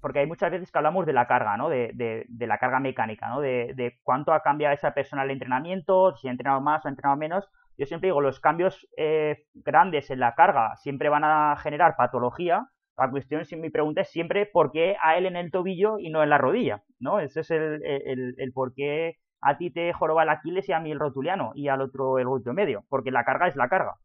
porque 0.00 0.20
hay 0.20 0.26
muchas 0.26 0.50
veces 0.50 0.70
que 0.70 0.78
hablamos 0.78 1.06
de 1.06 1.12
la 1.12 1.26
carga, 1.26 1.56
¿no? 1.56 1.68
De, 1.68 1.92
de, 1.94 2.46
la 2.46 2.58
carga 2.58 2.80
mecánica, 2.80 3.28
¿no? 3.28 3.40
De, 3.40 3.72
de, 3.74 3.98
cuánto 4.02 4.32
ha 4.32 4.42
cambiado 4.42 4.74
esa 4.74 4.94
persona 4.94 5.22
el 5.22 5.30
entrenamiento, 5.30 6.16
si 6.16 6.28
ha 6.28 6.30
entrenado 6.30 6.60
más 6.60 6.84
o 6.84 6.88
ha 6.88 6.90
entrenado 6.90 7.16
menos. 7.16 7.48
Yo 7.78 7.86
siempre 7.86 8.08
digo, 8.08 8.20
los 8.20 8.40
cambios 8.40 8.86
eh, 8.96 9.44
grandes 9.54 10.10
en 10.10 10.20
la 10.20 10.34
carga 10.34 10.76
siempre 10.76 11.08
van 11.08 11.24
a 11.24 11.56
generar 11.56 11.96
patología. 11.96 12.68
La 12.96 13.10
cuestión, 13.10 13.44
si 13.44 13.56
mi 13.56 13.70
pregunta 13.70 14.02
es 14.02 14.10
siempre 14.10 14.46
por 14.46 14.70
qué 14.70 14.96
a 15.02 15.16
él 15.16 15.26
en 15.26 15.36
el 15.36 15.50
tobillo 15.50 15.98
y 15.98 16.10
no 16.10 16.22
en 16.22 16.30
la 16.30 16.38
rodilla, 16.38 16.82
¿no? 17.00 17.20
Ese 17.20 17.40
es 17.40 17.50
el, 17.50 17.82
el, 17.84 18.34
el 18.36 18.52
por 18.52 18.74
qué 18.74 19.16
a 19.40 19.56
ti 19.56 19.70
te 19.70 19.92
joroba 19.92 20.22
el 20.22 20.28
Aquiles 20.28 20.68
y 20.68 20.72
a 20.72 20.80
mí 20.80 20.92
el 20.92 21.00
rotuliano 21.00 21.52
y 21.54 21.68
al 21.68 21.80
otro 21.80 22.18
el 22.18 22.26
glúteo 22.26 22.52
medio, 22.52 22.84
porque 22.88 23.10
la 23.10 23.24
carga 23.24 23.48
es 23.48 23.56
la 23.56 23.68
carga. 23.68 23.96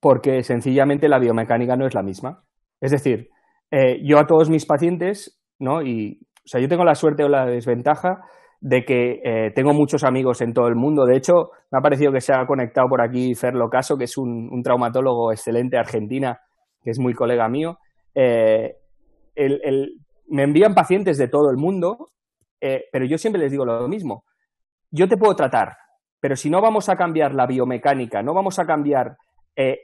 Porque 0.00 0.42
sencillamente 0.42 1.08
la 1.08 1.18
biomecánica 1.18 1.76
no 1.76 1.86
es 1.86 1.94
la 1.94 2.02
misma. 2.02 2.42
Es 2.80 2.90
decir, 2.90 3.28
eh, 3.70 4.00
yo 4.02 4.18
a 4.18 4.26
todos 4.26 4.50
mis 4.50 4.66
pacientes, 4.66 5.40
¿no? 5.58 5.82
Y, 5.82 6.18
o 6.44 6.48
sea, 6.48 6.60
yo 6.60 6.68
tengo 6.68 6.84
la 6.84 6.94
suerte 6.94 7.22
o 7.22 7.28
la 7.28 7.46
desventaja 7.46 8.24
de 8.60 8.84
que 8.84 9.20
eh, 9.24 9.52
tengo 9.54 9.72
muchos 9.72 10.04
amigos 10.04 10.40
en 10.40 10.52
todo 10.52 10.68
el 10.68 10.74
mundo. 10.74 11.06
De 11.06 11.16
hecho, 11.16 11.50
me 11.70 11.78
ha 11.78 11.82
parecido 11.82 12.12
que 12.12 12.20
se 12.20 12.32
ha 12.34 12.44
conectado 12.46 12.88
por 12.88 13.00
aquí 13.00 13.34
Fer 13.34 13.54
Locaso, 13.54 13.96
que 13.96 14.04
es 14.04 14.18
un, 14.18 14.62
traumatólogo 14.62 15.32
excelente 15.32 15.78
argentina, 15.78 16.40
que 16.82 16.90
es 16.90 16.98
muy 16.98 17.14
colega 17.14 17.48
mío. 17.48 17.78
Eh, 18.14 18.74
me 20.28 20.42
envían 20.42 20.74
pacientes 20.74 21.16
de 21.16 21.28
todo 21.28 21.50
el 21.50 21.56
mundo, 21.56 22.08
pero 22.60 23.06
yo 23.06 23.16
siempre 23.16 23.40
les 23.40 23.50
digo 23.50 23.64
lo 23.64 23.88
mismo. 23.88 24.24
Yo 24.90 25.08
te 25.08 25.16
puedo 25.16 25.34
tratar, 25.34 25.76
pero 26.20 26.36
si 26.36 26.50
no 26.50 26.60
vamos 26.60 26.88
a 26.88 26.96
cambiar 26.96 27.34
la 27.34 27.46
biomecánica, 27.46 28.22
no 28.22 28.34
vamos 28.34 28.58
a 28.58 28.66
cambiar 28.66 29.16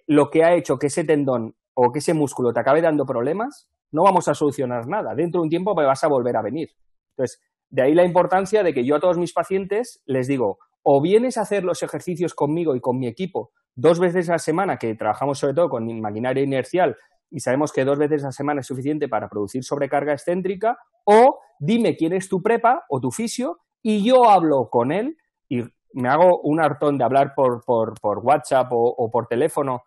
lo 0.06 0.28
que 0.28 0.44
ha 0.44 0.54
hecho 0.54 0.76
que 0.76 0.88
ese 0.88 1.04
tendón 1.04 1.54
o 1.76 1.92
que 1.92 1.98
ese 1.98 2.14
músculo 2.14 2.52
te 2.52 2.60
acabe 2.60 2.80
dando 2.80 3.04
problemas, 3.04 3.68
no 3.92 4.02
vamos 4.02 4.28
a 4.28 4.34
solucionar 4.34 4.88
nada. 4.88 5.14
Dentro 5.14 5.40
de 5.40 5.44
un 5.44 5.50
tiempo 5.50 5.74
me 5.74 5.84
vas 5.84 6.02
a 6.02 6.08
volver 6.08 6.36
a 6.36 6.42
venir. 6.42 6.70
Entonces, 7.10 7.40
de 7.68 7.82
ahí 7.82 7.94
la 7.94 8.04
importancia 8.04 8.62
de 8.62 8.72
que 8.72 8.84
yo 8.84 8.96
a 8.96 9.00
todos 9.00 9.18
mis 9.18 9.34
pacientes 9.34 10.02
les 10.06 10.26
digo, 10.26 10.58
o 10.82 11.02
vienes 11.02 11.36
a 11.36 11.42
hacer 11.42 11.64
los 11.64 11.82
ejercicios 11.82 12.34
conmigo 12.34 12.74
y 12.74 12.80
con 12.80 12.98
mi 12.98 13.06
equipo 13.06 13.52
dos 13.74 14.00
veces 14.00 14.30
a 14.30 14.32
la 14.32 14.38
semana, 14.38 14.78
que 14.78 14.94
trabajamos 14.94 15.38
sobre 15.38 15.52
todo 15.52 15.68
con 15.68 16.00
maquinaria 16.00 16.42
inercial 16.42 16.96
y 17.30 17.40
sabemos 17.40 17.72
que 17.72 17.84
dos 17.84 17.98
veces 17.98 18.22
a 18.22 18.28
la 18.28 18.32
semana 18.32 18.60
es 18.60 18.66
suficiente 18.66 19.08
para 19.08 19.28
producir 19.28 19.62
sobrecarga 19.62 20.14
excéntrica, 20.14 20.78
o 21.04 21.40
dime 21.58 21.96
quién 21.96 22.14
es 22.14 22.28
tu 22.28 22.42
prepa 22.42 22.84
o 22.88 23.00
tu 23.00 23.10
fisio 23.10 23.58
y 23.82 24.02
yo 24.02 24.30
hablo 24.30 24.70
con 24.70 24.92
él 24.92 25.18
y 25.48 25.62
me 25.92 26.08
hago 26.08 26.40
un 26.40 26.60
hartón 26.60 26.96
de 26.96 27.04
hablar 27.04 27.34
por, 27.34 27.62
por, 27.64 28.18
WhatsApp 28.20 28.68
o 28.72 29.10
por 29.10 29.26
teléfono 29.26 29.82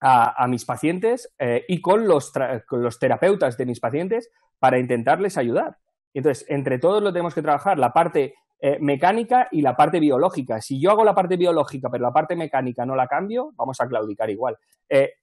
a, 0.00 0.46
mis 0.48 0.64
pacientes 0.64 1.32
eh, 1.38 1.64
y 1.68 1.80
con 1.80 2.06
los, 2.06 2.32
los, 2.70 2.98
terapeutas 2.98 3.56
de 3.56 3.66
mis 3.66 3.80
pacientes 3.80 4.30
para 4.58 4.78
intentarles 4.78 5.36
ayudar. 5.36 5.76
Entonces, 6.14 6.46
entre 6.48 6.78
todos 6.78 7.02
lo 7.02 7.12
tenemos 7.12 7.34
que 7.34 7.42
trabajar, 7.42 7.78
la 7.78 7.92
parte 7.92 8.34
eh, 8.60 8.78
mecánica 8.80 9.48
y 9.50 9.62
la 9.62 9.76
parte 9.76 10.00
biológica. 10.00 10.60
Si 10.60 10.80
yo 10.80 10.90
hago 10.90 11.04
la 11.04 11.14
parte 11.14 11.36
biológica, 11.36 11.90
pero 11.90 12.02
la 12.02 12.12
parte 12.12 12.36
mecánica 12.36 12.86
no 12.86 12.94
la 12.94 13.06
cambio, 13.06 13.52
vamos 13.56 13.80
a 13.80 13.88
claudicar 13.88 14.30
igual. 14.30 14.56
Eh, 14.88 15.14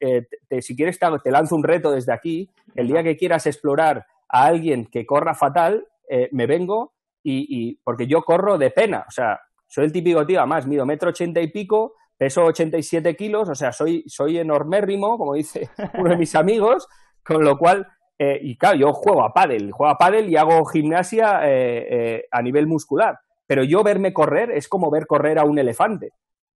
si 0.61 0.75
quieres, 0.75 0.99
te, 0.99 1.31
lanzo 1.31 1.55
un 1.55 1.63
reto 1.63 1.91
desde 1.91 2.13
aquí. 2.13 2.49
El 2.75 2.87
día 2.87 3.03
que 3.03 3.17
quieras 3.17 3.47
explorar 3.47 4.05
a 4.27 4.45
alguien 4.45 4.85
que 4.85 5.05
corra 5.05 5.33
fatal, 5.33 5.87
me 6.31 6.45
vengo 6.45 6.93
y, 7.23 7.47
y, 7.49 7.79
porque 7.83 8.05
yo 8.07 8.23
corro 8.23 8.57
de 8.57 8.69
pena. 8.69 9.05
O 9.07 9.11
sea, 9.11 9.39
soy 9.67 9.85
el 9.85 9.91
típico 9.91 10.25
tío, 10.25 10.39
además, 10.39 10.67
mido 10.67 10.85
metro 10.85 11.09
ochenta 11.09 11.41
y 11.41 11.47
pico, 11.47 11.95
peso 12.17 12.45
87 12.45 13.15
kilos, 13.15 13.49
o 13.49 13.55
sea, 13.55 13.71
soy, 13.71 14.03
soy 14.07 14.37
enormérrimo, 14.37 15.17
como 15.17 15.33
dice 15.33 15.69
uno 15.95 16.11
de 16.11 16.17
mis 16.17 16.35
amigos, 16.35 16.87
con 17.23 17.43
lo 17.43 17.57
cual, 17.57 17.87
eh, 18.17 18.39
y 18.41 18.57
claro, 18.57 18.77
yo 18.77 18.93
juego 18.93 19.23
a 19.23 19.33
pádel, 19.33 19.71
juego 19.71 19.91
a 19.91 19.97
pádel 19.97 20.29
y 20.29 20.37
hago 20.37 20.63
gimnasia 20.65 21.41
eh, 21.49 21.87
eh, 21.89 22.25
a 22.31 22.41
nivel 22.41 22.67
muscular, 22.67 23.19
pero 23.45 23.63
yo 23.63 23.83
verme 23.83 24.13
correr 24.13 24.51
es 24.51 24.67
como 24.67 24.89
ver 24.89 25.07
correr 25.07 25.39
a 25.39 25.43
un 25.43 25.59
elefante. 25.59 26.11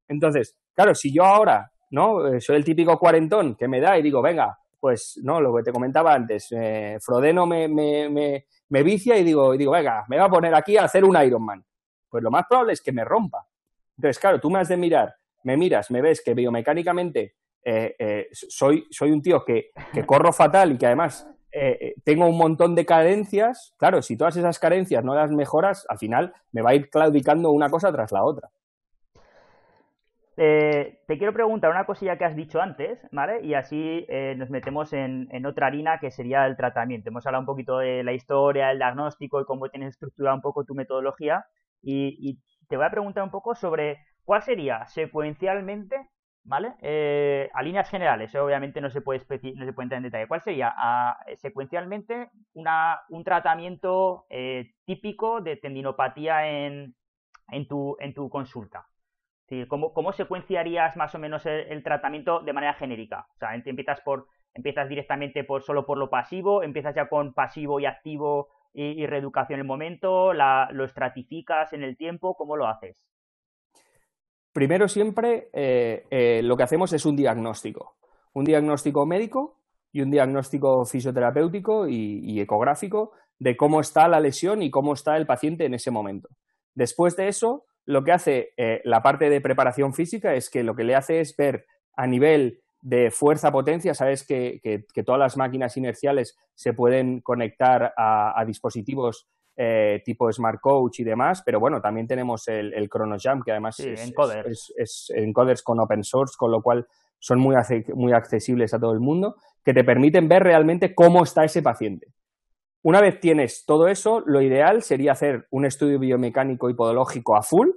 Entonces, 0.07 0.55
claro, 0.73 0.95
si 0.95 1.13
yo 1.13 1.23
ahora, 1.23 1.71
¿no? 1.91 2.39
Soy 2.39 2.55
el 2.55 2.63
típico 2.63 2.97
cuarentón 2.97 3.55
que 3.55 3.67
me 3.67 3.79
da 3.79 3.97
y 3.97 4.01
digo, 4.01 4.21
venga, 4.21 4.57
pues, 4.79 5.19
¿no? 5.23 5.39
Lo 5.39 5.55
que 5.55 5.63
te 5.63 5.71
comentaba 5.71 6.13
antes, 6.15 6.49
Frodeno 6.99 7.45
me, 7.45 7.67
me, 7.67 8.09
me, 8.09 8.45
me 8.69 8.83
vicia 8.83 9.17
y 9.17 9.23
digo, 9.23 9.53
y 9.53 9.59
digo, 9.59 9.71
venga, 9.71 10.05
me 10.07 10.17
va 10.17 10.25
a 10.25 10.29
poner 10.29 10.55
aquí 10.55 10.77
a 10.77 10.85
hacer 10.85 11.03
un 11.03 11.21
Ironman. 11.21 11.63
Pues 12.09 12.23
lo 12.23 12.31
más 12.31 12.45
probable 12.49 12.73
es 12.73 12.81
que 12.81 12.91
me 12.91 13.05
rompa. 13.05 13.45
Entonces, 13.97 14.17
claro, 14.17 14.39
tú 14.39 14.49
me 14.49 14.59
has 14.59 14.67
de 14.67 14.77
mirar 14.77 15.13
me 15.43 15.57
miras, 15.57 15.91
me 15.91 16.01
ves 16.01 16.21
que 16.23 16.33
biomecánicamente 16.33 17.35
eh, 17.63 17.95
eh, 17.99 18.27
soy, 18.31 18.87
soy 18.89 19.11
un 19.11 19.21
tío 19.21 19.43
que, 19.43 19.71
corro 20.05 20.31
fatal 20.31 20.71
y 20.71 20.77
que 20.77 20.85
además 20.85 21.29
eh, 21.51 21.95
tengo 22.03 22.27
un 22.27 22.37
montón 22.37 22.73
de 22.75 22.85
carencias, 22.85 23.75
claro, 23.77 24.01
si 24.01 24.17
todas 24.17 24.37
esas 24.37 24.59
carencias 24.59 25.03
no 25.03 25.15
las 25.15 25.31
mejoras, 25.31 25.85
al 25.89 25.97
final 25.97 26.33
me 26.51 26.61
va 26.61 26.71
a 26.71 26.75
ir 26.75 26.89
claudicando 26.89 27.51
una 27.51 27.69
cosa 27.69 27.91
tras 27.91 28.11
la 28.11 28.23
otra. 28.23 28.49
te 30.35 31.17
quiero 31.17 31.33
preguntar 31.33 31.69
una 31.69 31.85
cosilla 31.85 32.17
que 32.17 32.23
has 32.23 32.35
dicho 32.35 32.61
antes, 32.61 32.99
¿vale? 33.11 33.41
Y 33.43 33.55
así 33.55 34.07
nos 34.37 34.49
metemos 34.49 34.93
en, 34.93 35.45
otra 35.45 35.67
harina 35.67 35.99
que 35.99 36.11
sería 36.11 36.45
el 36.45 36.55
tratamiento. 36.55 37.09
Hemos 37.09 37.25
hablado 37.25 37.41
un 37.41 37.47
poquito 37.47 37.79
de 37.79 38.03
la 38.03 38.13
historia, 38.13 38.71
el 38.71 38.77
diagnóstico 38.77 39.41
y 39.41 39.45
cómo 39.45 39.67
tienes 39.69 39.89
estructurado 39.89 40.35
un 40.37 40.41
poco 40.41 40.63
tu 40.63 40.75
metodología. 40.75 41.45
y 41.81 42.39
te 42.69 42.77
voy 42.77 42.85
a 42.85 42.91
preguntar 42.91 43.23
un 43.23 43.31
poco 43.31 43.53
sobre 43.55 43.97
¿Cuál 44.29 44.43
sería 44.43 44.85
secuencialmente 44.85 46.07
¿vale? 46.43 46.75
Eh, 46.83 47.49
a 47.51 47.63
líneas 47.63 47.89
generales, 47.89 48.35
obviamente 48.35 48.79
no 48.79 48.91
se 48.91 49.01
puede 49.01 49.25
no 49.55 49.65
se 49.65 49.73
puede 49.73 49.85
entrar 49.85 49.97
en 49.97 50.03
detalle. 50.03 50.27
¿Cuál 50.27 50.43
sería 50.43 50.71
secuencialmente 51.37 52.29
una, 52.53 52.99
un 53.09 53.23
tratamiento 53.23 54.27
típico 54.85 55.41
de 55.41 55.55
tendinopatía 55.55 56.47
en, 56.47 56.93
en, 57.47 57.67
tu, 57.67 57.97
en 57.99 58.13
tu 58.13 58.29
consulta? 58.29 58.85
¿cómo, 59.67 59.93
¿Cómo 59.93 60.13
secuenciarías 60.13 60.95
más 60.95 61.15
o 61.15 61.17
menos 61.17 61.47
el, 61.47 61.81
tratamiento 61.81 62.41
de 62.41 62.53
manera 62.53 62.75
genérica? 62.75 63.25
O 63.33 63.37
sea, 63.39 63.55
empiezas 63.55 63.99
por 64.01 64.27
empiezas 64.53 64.87
directamente 64.89 65.43
por 65.43 65.63
solo 65.63 65.87
por 65.87 65.97
lo 65.97 66.11
pasivo, 66.11 66.61
empiezas 66.61 66.93
ya 66.93 67.09
con 67.09 67.33
pasivo 67.33 67.79
y 67.79 67.87
activo 67.87 68.49
y, 68.73 69.07
reeducación 69.07 69.55
en 69.55 69.61
el 69.61 69.67
momento, 69.67 70.33
lo 70.33 70.83
estratificas 70.85 71.73
en 71.73 71.81
el 71.81 71.97
tiempo, 71.97 72.35
¿cómo 72.35 72.55
lo 72.55 72.67
haces? 72.67 73.03
Primero 74.53 74.87
siempre 74.87 75.49
eh, 75.53 76.05
eh, 76.09 76.41
lo 76.43 76.57
que 76.57 76.63
hacemos 76.63 76.91
es 76.93 77.05
un 77.05 77.15
diagnóstico, 77.15 77.95
un 78.33 78.45
diagnóstico 78.45 79.05
médico 79.05 79.59
y 79.91 80.01
un 80.01 80.11
diagnóstico 80.11 80.85
fisioterapéutico 80.85 81.87
y, 81.87 82.39
ecográfico 82.39 83.11
de 83.37 83.55
cómo 83.55 83.79
está 83.79 84.07
la 84.07 84.19
lesión 84.19 84.61
y 84.61 84.71
cómo 84.71 84.93
está 84.93 85.17
el 85.17 85.25
paciente 85.25 85.65
en 85.65 85.73
ese 85.73 85.91
momento. 85.91 86.29
Después 86.73 87.15
de 87.15 87.27
eso, 87.27 87.65
lo 87.85 88.03
que 88.03 88.11
hace 88.11 88.53
eh, 88.57 88.81
la 88.83 89.01
parte 89.01 89.29
de 89.29 89.41
preparación 89.41 89.93
física 89.93 90.33
es 90.33 90.49
que 90.49 90.63
lo 90.63 90.75
que 90.75 90.83
le 90.83 90.95
hace 90.95 91.21
es 91.21 91.35
ver 91.35 91.65
a 91.95 92.07
nivel 92.07 92.61
de 92.81 93.11
fuerza-potencia, 93.11 93.93
sabes 93.93 94.25
que, 94.25 94.61
todas 95.05 95.19
las 95.19 95.37
máquinas 95.37 95.75
inerciales 95.77 96.37
se 96.55 96.73
pueden 96.73 97.21
conectar 97.21 97.93
a, 97.97 98.43
dispositivos 98.45 99.27
eh, 99.61 100.01
tipo 100.05 100.31
Smart 100.31 100.61
Coach 100.61 101.01
y 101.01 101.03
demás, 101.03 101.43
pero 101.45 101.59
bueno, 101.59 101.81
también 101.81 102.07
tenemos 102.07 102.47
el, 102.47 102.73
el 102.73 102.87
ChronoJump, 102.89 103.43
que 103.43 103.51
además 103.51 103.77
es, 103.81 104.07
encoders. 104.07 104.73
Es, 104.77 105.11
encoders 105.13 105.61
con 105.63 105.81
open 105.81 106.01
source, 106.01 106.35
con 106.37 106.49
lo 106.49 106.61
cual 106.61 106.87
son 107.19 107.39
muy, 107.39 107.57
muy 107.93 108.13
accesibles 108.13 108.73
a 108.73 108.79
todo 108.79 108.93
el 108.93 109.01
mundo, 109.01 109.35
que 109.65 109.73
te 109.73 109.83
permiten 109.83 110.29
ver 110.29 110.43
realmente 110.43 110.95
cómo 110.95 111.23
está 111.23 111.43
ese 111.43 111.61
paciente. 111.61 112.07
Una 112.83 113.01
vez 113.01 113.19
tienes 113.19 113.65
todo 113.65 113.89
eso, 113.89 114.23
lo 114.25 114.41
ideal 114.41 114.81
sería 114.81 115.11
hacer 115.11 115.45
un 115.51 115.65
estudio 115.65 115.99
biomecánico 115.99 116.69
y 116.69 116.73
podológico 116.73 117.35
a 117.35 117.41
full, 117.41 117.67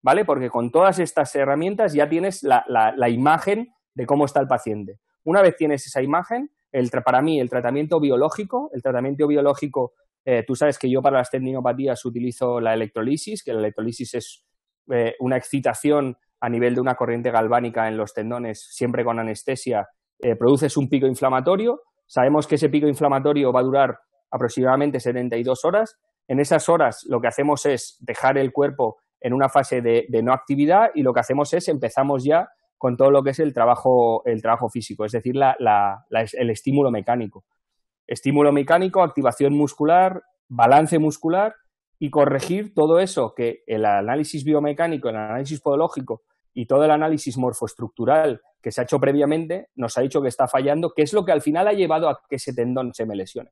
¿vale? 0.00 0.24
Porque 0.24 0.48
con 0.48 0.70
todas 0.70 0.98
estas 0.98 1.36
herramientas 1.36 1.92
ya 1.92 2.08
tienes 2.08 2.42
la, 2.42 2.64
la 2.66 3.08
imagen 3.10 3.74
de 3.92 4.06
cómo 4.06 4.24
está 4.24 4.40
el 4.40 4.48
paciente. 4.48 5.00
Una 5.22 5.42
vez 5.42 5.54
tienes 5.56 5.86
esa 5.86 6.00
imagen, 6.00 6.50
el, 6.72 6.90
para 7.04 7.20
mí 7.20 7.40
el 7.40 7.50
tratamiento 7.50 8.00
biológico, 8.00 8.70
el 8.72 8.82
tratamiento 8.82 9.26
biológico, 9.26 9.92
eh, 10.28 10.42
tú 10.44 10.56
sabes 10.56 10.76
que 10.76 10.90
yo 10.90 11.00
para 11.00 11.18
las 11.18 11.30
tendinopatías 11.30 12.04
utilizo 12.04 12.60
la 12.60 12.74
electrolisis, 12.74 13.44
que 13.44 13.52
la 13.52 13.60
electrolisis 13.60 14.14
es 14.14 14.44
eh, 14.90 15.14
una 15.20 15.36
excitación 15.36 16.18
a 16.40 16.48
nivel 16.48 16.74
de 16.74 16.80
una 16.80 16.96
corriente 16.96 17.30
galvánica 17.30 17.86
en 17.86 17.96
los 17.96 18.12
tendones, 18.12 18.66
siempre 18.72 19.04
con 19.04 19.20
anestesia, 19.20 19.88
eh, 20.18 20.34
produces 20.34 20.76
un 20.76 20.88
pico 20.88 21.06
inflamatorio. 21.06 21.80
Sabemos 22.06 22.48
que 22.48 22.56
ese 22.56 22.68
pico 22.68 22.88
inflamatorio 22.88 23.52
va 23.52 23.60
a 23.60 23.62
durar 23.62 24.00
aproximadamente 24.28 24.98
72 24.98 25.64
horas. 25.64 25.96
En 26.26 26.40
esas 26.40 26.68
horas 26.68 27.04
lo 27.08 27.20
que 27.20 27.28
hacemos 27.28 27.64
es 27.64 27.96
dejar 28.00 28.36
el 28.36 28.52
cuerpo 28.52 28.96
en 29.20 29.32
una 29.32 29.48
fase 29.48 29.80
de 29.80 30.22
no 30.24 30.32
actividad 30.32 30.90
y 30.94 31.02
lo 31.02 31.14
que 31.14 31.20
hacemos 31.20 31.54
es 31.54 31.68
empezamos 31.68 32.24
ya 32.24 32.48
con 32.78 32.96
todo 32.96 33.10
lo 33.10 33.22
que 33.22 33.30
es 33.30 33.38
el 33.38 33.54
trabajo, 33.54 34.22
el 34.26 34.42
trabajo 34.42 34.68
físico, 34.68 35.04
es 35.04 35.12
decir, 35.12 35.34
el 35.36 36.50
estímulo 36.50 36.90
mecánico. 36.90 37.44
Estímulo 38.06 38.52
mecánico, 38.52 39.02
activación 39.02 39.54
muscular, 39.54 40.22
balance 40.48 40.98
muscular 40.98 41.54
y 41.98 42.10
corregir 42.10 42.74
todo 42.74 43.00
eso 43.00 43.34
que 43.34 43.62
el 43.66 43.84
análisis 43.84 44.44
biomecánico, 44.44 45.08
el 45.08 45.16
análisis 45.16 45.60
podológico 45.60 46.22
y 46.52 46.66
todo 46.66 46.84
el 46.84 46.90
análisis 46.90 47.36
morfoestructural 47.36 48.40
que 48.62 48.72
se 48.72 48.80
ha 48.80 48.84
hecho 48.84 48.98
previamente 48.98 49.68
nos 49.76 49.96
ha 49.96 50.00
dicho 50.00 50.22
que 50.22 50.28
está 50.28 50.48
fallando, 50.48 50.92
que 50.92 51.02
es 51.02 51.12
lo 51.12 51.24
que 51.24 51.32
al 51.32 51.42
final 51.42 51.68
ha 51.68 51.72
llevado 51.72 52.08
a 52.08 52.20
que 52.28 52.36
ese 52.36 52.54
tendón 52.54 52.92
se 52.94 53.06
me 53.06 53.14
lesione. 53.14 53.50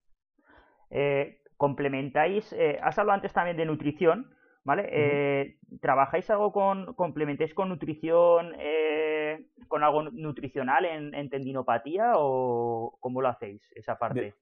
Eh, 0.91 1.41
complementáis, 1.57 2.53
eh, 2.53 2.79
has 2.83 2.99
hablado 2.99 3.17
antes 3.17 3.33
también 3.33 3.57
de 3.57 3.67
nutrición, 3.67 4.34
¿vale? 4.65 4.89
Eh, 4.91 5.57
¿Trabajáis 5.81 6.29
algo 6.31 6.53
con, 6.53 6.95
complementáis 6.95 7.55
con 7.55 7.69
nutrición, 7.69 8.55
eh, 8.59 9.47
con 9.69 9.85
algo 9.85 10.03
nutricional 10.11 10.87
en, 10.87 11.29
tendinopatía 11.29 12.13
o 12.17 12.97
cómo 13.01 13.21
lo 13.21 13.29
hacéis 13.29 13.71
esa 13.75 13.97
parte? 13.97 14.35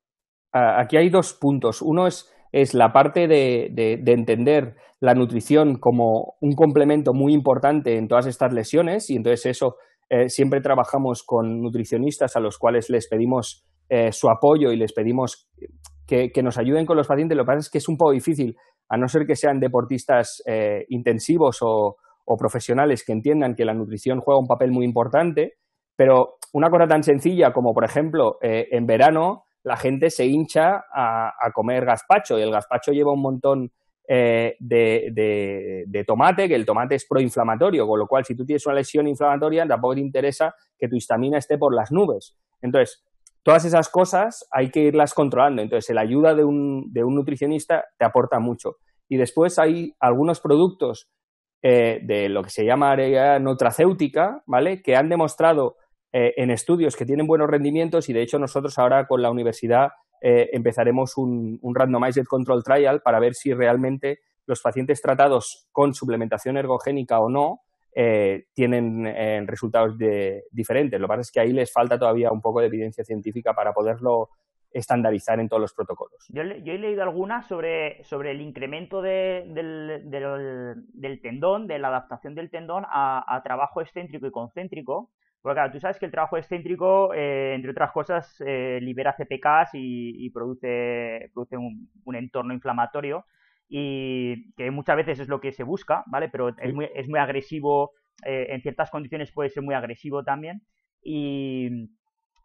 aquí 0.55 0.99
hay 0.99 1.09
dos 1.09 1.33
puntos. 1.33 1.81
Uno 1.81 2.07
es, 2.07 2.31
es 2.53 2.75
la 2.75 2.93
parte 2.93 3.27
de, 3.27 3.71
de, 3.73 4.13
entender 4.13 4.77
la 5.01 5.15
nutrición 5.15 5.79
como 5.79 6.35
un 6.43 6.53
complemento 6.53 7.15
muy 7.15 7.33
importante 7.33 7.97
en 7.97 8.07
todas 8.07 8.27
estas 8.27 8.53
lesiones 8.53 9.09
y 9.09 9.17
entonces 9.17 9.47
eso 9.47 9.77
eh, 10.11 10.29
siempre 10.29 10.61
trabajamos 10.61 11.23
con 11.23 11.63
nutricionistas 11.63 12.37
a 12.37 12.41
los 12.41 12.59
cuales 12.59 12.91
les 12.91 13.09
pedimos 13.09 13.67
su 14.11 14.31
apoyo 14.31 14.73
y 14.73 14.77
les 14.79 14.95
pedimos 14.95 15.51
que, 16.07 16.33
que, 16.33 16.43
nos 16.43 16.57
ayuden 16.57 16.87
con 16.87 16.97
los 16.97 17.07
pacientes. 17.07 17.37
Lo 17.37 17.43
que 17.43 17.49
pasa 17.49 17.59
es 17.59 17.69
que 17.69 17.77
es 17.77 17.89
un 17.91 17.99
poco 17.99 18.13
difícil 18.13 18.57
a 18.89 18.97
no 18.97 19.09
ser 19.09 19.27
que 19.27 19.37
sean 19.37 19.61
deportistas 19.61 20.43
eh, 20.47 20.85
intensivos 20.89 21.59
o, 21.61 21.97
profesionales 22.39 23.05
que 23.05 23.13
entiendan 23.13 23.55
que 23.55 23.67
la 23.67 23.75
nutrición 23.75 24.21
juega 24.21 24.41
un 24.41 24.47
papel 24.47 24.71
muy 24.71 24.87
importante, 24.87 25.59
pero 25.95 26.39
una 26.55 26.71
cosa 26.71 26.89
tan 26.89 27.03
sencilla 27.03 27.53
como, 27.53 27.75
por 27.75 27.85
ejemplo, 27.85 28.39
eh, 28.41 28.69
en 28.71 28.87
verano 28.87 29.45
la 29.65 29.77
gente 29.77 30.09
se 30.09 30.25
hincha 30.25 30.85
a, 30.95 31.51
comer 31.53 31.85
gazpacho 31.85 32.39
y 32.39 32.43
el 32.43 32.51
gazpacho 32.51 32.93
lleva 32.93 33.13
un 33.13 33.21
montón 33.21 33.71
eh, 34.09 34.57
de, 34.59 36.05
tomate, 36.07 36.49
que 36.49 36.55
el 36.55 36.65
tomate 36.65 36.95
es 36.95 37.07
proinflamatorio, 37.07 37.87
con 37.87 37.99
lo 37.99 38.07
cual 38.07 38.25
si 38.25 38.35
tú 38.35 38.45
tienes 38.47 38.65
una 38.67 38.77
lesión 38.77 39.07
inflamatoria 39.07 39.67
tampoco 39.67 39.95
te 39.95 40.01
interesa 40.01 40.55
que 40.79 40.89
tu 40.89 40.97
histamina 40.97 41.39
esté 41.39 41.59
por 41.59 41.75
las 41.75 41.93
nubes. 41.93 42.37
Entonces, 42.61 43.05
todas 43.43 43.65
esas 43.65 43.89
cosas 43.89 44.47
hay 44.51 44.71
que 44.71 44.81
irlas 44.81 45.15
controlando. 45.15 45.63
Entonces, 45.63 45.95
la 45.95 46.03
ayuda 46.03 46.35
de 46.35 46.45
un, 46.45 46.93
de 46.93 47.05
un 47.05 47.15
nutricionista 47.15 47.85
te 47.99 48.05
aporta 48.05 48.39
mucho. 48.39 48.77
Y 49.09 49.17
después 49.17 49.59
hay 49.59 49.95
algunos 50.01 50.41
productos 50.41 51.11
eh, 51.63 52.01
de 52.03 52.29
lo 52.29 52.43
que 52.43 52.51
se 52.51 52.65
llama 52.65 52.91
área 52.91 53.39
nutracéutica, 53.39 54.43
¿vale? 54.47 54.83
Que 54.83 54.97
han 54.97 55.09
demostrado 55.09 55.77
eh, 56.13 56.35
en 56.37 56.51
estudios 56.51 56.97
que 56.97 57.07
tienen 57.07 57.27
buenos 57.27 57.49
rendimientos 57.49 58.09
y 58.09 58.13
de 58.13 58.23
hecho 58.23 58.39
nosotros 58.39 58.79
ahora 58.79 59.07
con 59.07 59.23
la 59.23 59.31
universidad 59.31 59.93
eh, 60.21 60.51
empezaremos 60.53 61.17
un, 61.17 61.59
un 61.63 61.75
randomized 61.75 62.25
control 62.25 62.63
trial 62.63 63.01
para 63.01 63.21
ver 63.21 63.35
si 63.35 63.55
realmente 63.55 64.19
los 64.45 64.61
pacientes 64.61 65.01
tratados 65.01 65.69
con 65.73 65.95
suplementación 65.95 66.57
ergogénica 66.57 67.21
o 67.21 67.31
no 67.31 67.61
eh, 67.95 68.47
tienen 68.55 69.07
eh, 69.07 69.45
resultados 69.47 69.99
diferentes. 70.51 70.99
Lo 70.99 71.07
que 71.07 71.11
pasa 71.11 71.21
es 71.21 71.31
que 71.31 71.41
ahí 71.41 71.53
les 71.53 71.71
falta 71.71 71.99
todavía 71.99 72.33
un 72.33 72.41
poco 72.41 72.61
de 72.61 72.67
evidencia 72.67 73.05
científica 73.05 73.53
para 73.53 73.75
poderlo 73.75 74.31
estandarizar 74.71 75.39
en 75.41 75.51
todos 75.51 75.61
los 75.61 75.75
protocolos. 75.75 76.25
Yo, 76.31 76.41
he 76.41 76.79
leído 76.79 77.03
algunas 77.03 77.47
sobre, 77.47 78.03
sobre 78.05 78.31
el 78.31 78.41
incremento 78.41 79.03
del, 79.03 79.53
tendón, 81.23 81.67
de 81.67 81.79
la 81.79 81.89
adaptación 81.89 82.35
del 82.35 82.49
tendón 82.49 82.85
a, 82.89 83.41
trabajo 83.45 83.83
excéntrico 83.83 84.27
y 84.27 84.31
concéntrico. 84.31 85.11
Porque 85.43 85.57
claro, 85.57 85.73
tú 85.73 85.81
sabes 85.81 85.99
que 85.99 86.07
el 86.07 86.13
trabajo 86.13 86.39
excéntrico, 86.39 87.13
eh, 87.13 87.53
entre 87.55 87.73
otras 87.73 87.93
cosas, 87.93 88.41
libera 88.41 89.15
CPKs 89.15 89.73
y, 89.75 90.31
produce, 90.31 91.31
produce 91.35 91.59
un, 91.59 92.15
entorno 92.15 92.55
inflamatorio 92.55 93.27
y 93.75 94.53
que 94.53 94.71
muchas 94.71 94.97
veces 94.97 95.19
es 95.19 95.29
lo 95.29 95.41
que 95.41 95.51
se 95.51 95.63
busca, 95.63 96.05
¿vale? 96.07 96.29
Pero 96.29 96.51
es, 96.59 96.75
muy, 96.75 96.91
es 96.95 97.09
muy 97.09 97.19
agresivo, 97.19 97.93
eh, 98.23 98.49
en 98.51 98.61
ciertas 98.61 98.91
condiciones 98.91 99.33
puede 99.33 99.49
ser 99.49 99.63
muy 99.63 99.75
agresivo 99.75 100.25
también. 100.25 100.61
Y, 101.03 101.89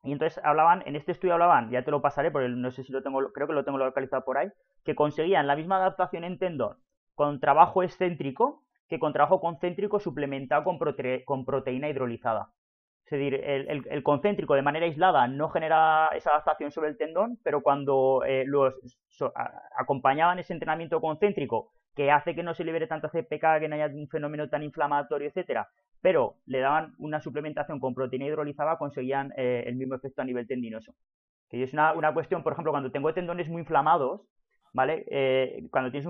y, 0.03 0.13
entonces 0.13 0.41
hablaban, 0.41 0.83
en 0.85 0.95
este 0.95 1.11
estudio 1.11 1.33
hablaban, 1.33 1.69
ya 1.69 1.83
te 1.83 1.91
lo 1.91 2.01
pasaré, 2.01 2.31
porque 2.31 2.47
no 2.47 2.71
sé 2.71 2.85
si 2.85 2.93
lo 2.93 3.03
tengo, 3.03 3.19
creo 3.33 3.45
que 3.45 3.53
lo 3.53 3.65
tengo 3.65 3.77
localizado 3.77 4.23
por 4.23 4.37
ahí, 4.37 4.47
que 4.85 4.95
conseguían 4.95 5.47
la 5.47 5.57
misma 5.57 5.75
adaptación 5.75 6.23
en 6.23 6.39
tendón 6.39 6.77
con 7.13 7.41
trabajo 7.41 7.83
excéntrico 7.83 8.63
que 8.87 8.97
con 8.97 9.11
trabajo 9.11 9.41
concéntrico 9.41 9.99
suplementado 9.99 10.63
con, 10.63 10.79
con 11.25 11.43
proteína 11.43 11.89
hidrolizada. 11.89 12.53
Es 13.09 13.11
decir, 13.11 13.35
el, 13.35 14.03
concéntrico 14.03 14.53
de 14.55 14.61
manera 14.61 14.85
aislada 14.85 15.29
no 15.29 15.47
genera 15.47 16.09
esa 16.13 16.31
adaptación 16.31 16.71
sobre 16.71 16.89
el 16.89 16.97
tendón, 16.97 17.39
pero 17.41 17.61
cuando 17.61 18.21
eh, 18.25 18.43
los 18.45 18.73
acompañaban 19.77 20.39
ese 20.39 20.51
entrenamiento 20.51 20.99
concéntrico, 20.99 21.71
que 21.95 22.11
hace 22.11 22.35
que 22.35 22.43
no 22.43 22.53
se 22.53 22.65
libere 22.65 22.85
tanta 22.85 23.07
CPK, 23.07 23.61
que 23.61 23.69
no 23.69 23.75
haya 23.75 23.87
un 23.87 24.09
fenómeno 24.09 24.49
tan 24.49 24.61
inflamatorio, 24.61 25.29
etcétera, 25.29 25.69
pero 26.01 26.35
le 26.45 26.59
daban 26.59 26.95
una 26.99 27.21
suplementación 27.21 27.79
con 27.79 27.95
proteína 27.95 28.25
hidrolizada, 28.25 28.77
conseguían 28.77 29.31
eh, 29.37 29.63
el 29.65 29.77
mismo 29.77 29.95
efecto 29.95 30.21
a 30.21 30.25
nivel 30.25 30.45
tendinoso. 30.45 30.93
Que 31.49 31.63
es 31.63 31.71
una, 31.71 31.93
una 31.93 32.13
cuestión, 32.13 32.43
por 32.43 32.51
ejemplo, 32.51 32.73
cuando 32.73 32.91
tengo 32.91 33.13
tendones 33.13 33.47
muy 33.47 33.61
inflamados, 33.61 34.21
¿vale? 34.73 35.05
Eh, 35.09 35.67
cuando 35.71 35.91
tienes 35.91 36.07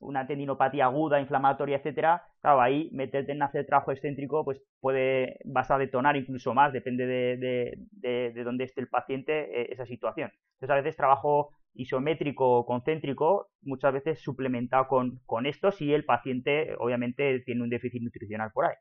una, 0.00 0.26
tendinopatía 0.26 0.84
aguda, 0.84 1.20
inflamatoria, 1.20 1.76
etcétera, 1.78 2.22
claro, 2.40 2.60
ahí 2.60 2.88
meterte 2.92 3.32
en 3.32 3.42
hacer 3.42 3.66
trabajo 3.66 3.92
excéntrico, 3.92 4.44
pues 4.44 4.60
puede, 4.80 5.38
vas 5.44 5.70
a 5.70 5.78
detonar 5.78 6.16
incluso 6.16 6.54
más, 6.54 6.72
depende 6.72 7.06
de, 7.06 7.76
de, 7.90 8.44
dónde 8.44 8.64
esté 8.64 8.80
el 8.80 8.88
paciente, 8.88 9.60
eh, 9.60 9.68
esa 9.72 9.86
situación. 9.86 10.30
Entonces, 10.54 10.70
a 10.70 10.80
veces 10.80 10.96
trabajo 10.96 11.50
isométrico 11.74 12.66
concéntrico, 12.66 13.50
muchas 13.62 13.92
veces 13.92 14.20
suplementado 14.20 14.88
con, 14.88 15.20
con 15.26 15.46
esto 15.46 15.70
si 15.70 15.92
el 15.92 16.04
paciente, 16.04 16.74
obviamente, 16.78 17.40
tiene 17.40 17.62
un 17.62 17.70
déficit 17.70 18.02
nutricional 18.02 18.50
por 18.52 18.66
ahí. 18.66 18.74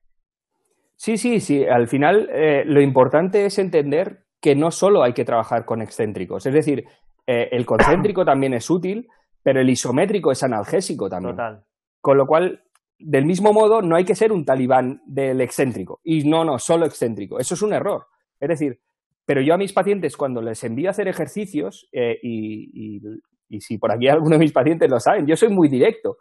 Sí, 0.95 1.17
sí, 1.17 1.39
sí. 1.39 1.65
Al 1.65 1.87
final 1.87 2.29
eh, 2.29 2.63
lo 2.65 2.81
importante 2.81 3.45
es 3.45 3.57
entender 3.57 4.25
que 4.41 4.55
no 4.55 4.69
solo 4.69 5.01
hay 5.01 5.13
que 5.13 5.23
trabajar 5.23 5.63
con 5.63 5.81
excéntricos. 5.81 6.45
Es 6.45 6.53
decir, 6.53 6.85
eh, 7.31 7.47
el 7.51 7.63
concéntrico 7.63 8.25
también 8.25 8.55
es 8.55 8.67
útil, 8.71 9.07
pero 9.43 9.61
el 9.61 9.69
isométrico 9.69 10.31
es 10.31 10.41
analgésico 10.41 11.07
también. 11.07 11.35
Total. 11.35 11.63
Con 12.01 12.17
lo 12.17 12.25
cual, 12.25 12.63
del 12.97 13.25
mismo 13.25 13.53
modo, 13.53 13.83
no 13.83 13.95
hay 13.95 14.03
que 14.03 14.15
ser 14.15 14.31
un 14.31 14.43
talibán 14.43 15.03
del 15.05 15.39
excéntrico. 15.41 15.99
Y 16.03 16.27
no, 16.27 16.43
no, 16.43 16.57
solo 16.57 16.87
excéntrico. 16.87 17.37
Eso 17.37 17.53
es 17.53 17.61
un 17.61 17.73
error. 17.73 18.07
Es 18.39 18.49
decir, 18.49 18.79
pero 19.27 19.41
yo 19.41 19.53
a 19.53 19.59
mis 19.59 19.73
pacientes, 19.73 20.17
cuando 20.17 20.41
les 20.41 20.63
envío 20.63 20.87
a 20.87 20.89
hacer 20.89 21.07
ejercicios, 21.07 21.87
eh, 21.91 22.17
y, 22.23 22.99
y, 23.47 23.61
si 23.61 23.77
por 23.77 23.91
aquí 23.91 24.07
alguno 24.07 24.31
de 24.31 24.39
mis 24.39 24.51
pacientes 24.51 24.89
lo 24.89 24.99
saben, 24.99 25.27
yo 25.27 25.35
soy 25.35 25.49
muy 25.49 25.69
directo. 25.69 26.17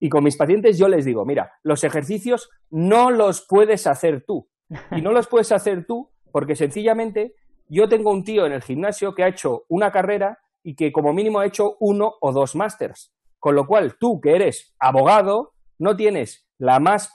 Y 0.00 0.08
con 0.08 0.24
mis 0.24 0.36
pacientes 0.36 0.76
yo 0.76 0.88
les 0.88 1.04
digo, 1.04 1.24
mira, 1.24 1.52
los 1.62 1.84
ejercicios 1.84 2.50
no 2.68 3.12
los 3.12 3.46
puedes 3.48 3.86
hacer 3.86 4.24
tú. 4.26 4.48
Y 4.90 5.02
no 5.02 5.12
los 5.12 5.28
puedes 5.28 5.52
hacer 5.52 5.86
tú 5.86 6.10
porque 6.32 6.56
sencillamente 6.56 7.36
yo 7.68 7.88
tengo 7.88 8.10
un 8.10 8.24
tío 8.24 8.44
en 8.44 8.52
el 8.52 8.62
gimnasio 8.62 9.14
que 9.14 9.22
ha 9.22 9.28
hecho 9.28 9.64
una 9.68 9.92
carrera 9.92 10.38
y 10.68 10.74
que 10.74 10.92
como 10.92 11.14
mínimo 11.14 11.40
ha 11.40 11.46
hecho 11.46 11.78
uno 11.80 12.16
o 12.20 12.30
dos 12.30 12.54
másters. 12.54 13.10
Con 13.38 13.54
lo 13.54 13.66
cual, 13.66 13.96
tú 13.98 14.20
que 14.20 14.36
eres 14.36 14.74
abogado, 14.78 15.54
no 15.78 15.96
tienes 15.96 16.46
la 16.58 16.78
más, 16.78 17.10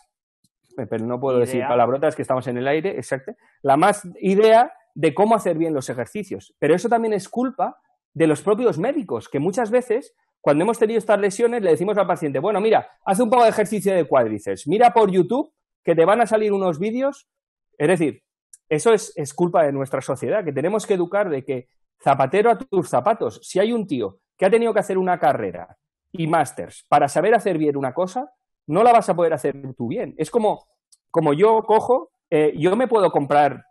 eh, 0.76 0.88
pero 0.90 1.06
no 1.06 1.20
puedo 1.20 1.38
decir 1.38 1.62
palabrotas 1.68 2.16
que 2.16 2.24
estamos 2.24 2.48
en 2.48 2.58
el 2.58 2.68
aire, 2.68 2.96
exacto, 2.96 3.34
la 3.62 3.78
más 3.78 4.08
idea 4.20 4.74
de 4.96 5.14
cómo 5.14 5.36
hacer 5.36 5.56
bien 5.56 5.76
los 5.76 5.88
ejercicios. 5.88 6.56
Pero 6.58 6.74
eso 6.74 6.90
también 6.90 7.14
es 7.14 7.30
culpa 7.30 7.78
de 8.16 8.26
los 8.26 8.42
propios 8.42 8.80
médicos, 8.80 9.30
que 9.30 9.40
muchas 9.40 9.70
veces 9.70 10.16
cuando 10.42 10.64
hemos 10.64 10.80
tenido 10.80 10.98
estas 10.98 11.20
lesiones, 11.20 11.62
le 11.62 11.70
decimos 11.70 11.96
al 12.00 12.08
paciente, 12.08 12.40
bueno, 12.40 12.60
mira, 12.60 12.90
haz 13.06 13.20
un 13.20 13.30
poco 13.30 13.44
de 13.44 13.50
ejercicio 13.50 13.94
de 13.94 14.06
cuádriceps, 14.06 14.68
mira 14.68 14.92
por 14.96 15.12
YouTube 15.12 15.54
que 15.84 15.94
te 15.94 16.06
van 16.06 16.22
a 16.22 16.26
salir 16.26 16.54
unos 16.54 16.80
vídeos. 16.80 17.30
Es 17.78 17.88
decir, 17.88 18.24
eso 18.68 18.94
es, 18.94 19.34
culpa 19.36 19.64
de 19.64 19.72
nuestra 19.72 20.02
sociedad, 20.02 20.44
que 20.44 20.52
tenemos 20.52 20.88
que 20.88 20.96
educar 20.96 21.30
de 21.30 21.46
que 21.46 21.68
zapatero 22.04 22.52
a 22.52 22.58
tus 22.58 22.90
zapatos. 22.90 23.40
Si 23.44 23.60
hay 23.60 23.72
un 23.72 23.88
tío 23.88 24.20
que 24.38 24.46
ha 24.46 24.50
tenido 24.50 24.74
que 24.74 24.80
hacer 24.80 24.98
una 24.98 25.20
carrera 25.20 25.78
y 26.12 26.28
másters 26.28 26.86
para 26.90 27.08
saber 27.08 27.34
hacer 27.34 27.58
bien 27.58 27.78
una 27.78 27.94
cosa, 27.94 28.32
no 28.68 28.84
la 28.84 28.92
vas 28.92 29.10
a 29.10 29.16
poder 29.16 29.34
hacer 29.34 29.56
tú 29.76 29.88
bien. 29.88 30.14
Es 30.18 30.30
como, 30.30 30.68
como 31.10 31.34
yo 31.34 31.64
cojo, 31.64 32.12
eh, 32.30 32.54
yo 32.58 32.76
me 32.76 32.88
puedo 32.88 33.12
comprar 33.12 33.66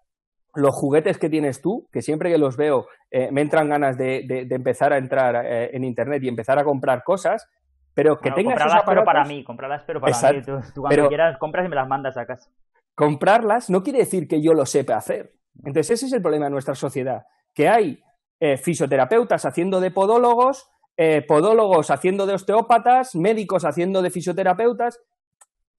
los 0.55 0.75
juguetes 0.75 1.19
que 1.19 1.31
tienes 1.31 1.63
tú, 1.63 1.89
que 1.93 2.03
siempre 2.03 2.31
que 2.31 2.39
los 2.39 2.57
veo 2.57 2.87
eh, 3.11 3.31
me 3.33 3.41
entran 3.41 3.69
ganas 3.69 3.97
de, 3.97 4.47
empezar 4.51 4.93
a 4.93 4.99
entrar 4.99 5.47
eh, 5.47 5.71
en 5.75 5.85
Internet 5.85 6.23
y 6.23 6.29
empezar 6.29 6.59
a 6.59 6.65
comprar 6.65 7.05
cosas, 7.05 7.49
pero 7.95 8.19
que 8.19 8.31
tengas 8.31 8.55
comprarlas 8.55 8.85
pero 8.87 9.05
para 9.05 9.25
mí, 9.25 9.45
comprarlas 9.45 9.83
pero 9.87 10.01
para 10.01 10.33
mí. 10.33 10.43
Tú, 10.43 10.83
cuando 10.83 11.09
quieras 11.09 11.39
compras 11.39 11.67
y 11.67 11.69
me 11.69 11.77
las 11.77 11.89
mandas 11.89 12.17
a 12.17 12.27
casa. 12.27 12.51
Comprarlas 12.95 13.71
no 13.71 13.83
quiere 13.83 14.01
decir 14.01 14.29
que 14.29 14.43
yo 14.43 14.53
lo 14.53 14.67
sepa 14.67 14.97
hacer. 14.97 15.33
Entonces 15.59 15.91
ese 15.91 16.07
es 16.07 16.13
el 16.13 16.23
problema 16.23 16.47
de 16.47 16.51
nuestra 16.51 16.75
sociedad, 16.75 17.25
que 17.55 17.69
hay 17.69 18.03
eh, 18.45 18.57
fisioterapeutas 18.57 19.45
haciendo 19.45 19.81
de 19.81 19.91
podólogos, 19.91 20.69
podólogos 21.27 21.91
haciendo 21.91 22.27
de 22.27 22.35
osteópatas, 22.35 23.17
médicos 23.17 23.65
haciendo 23.65 24.03
de 24.03 24.11
fisioterapeutas. 24.11 25.01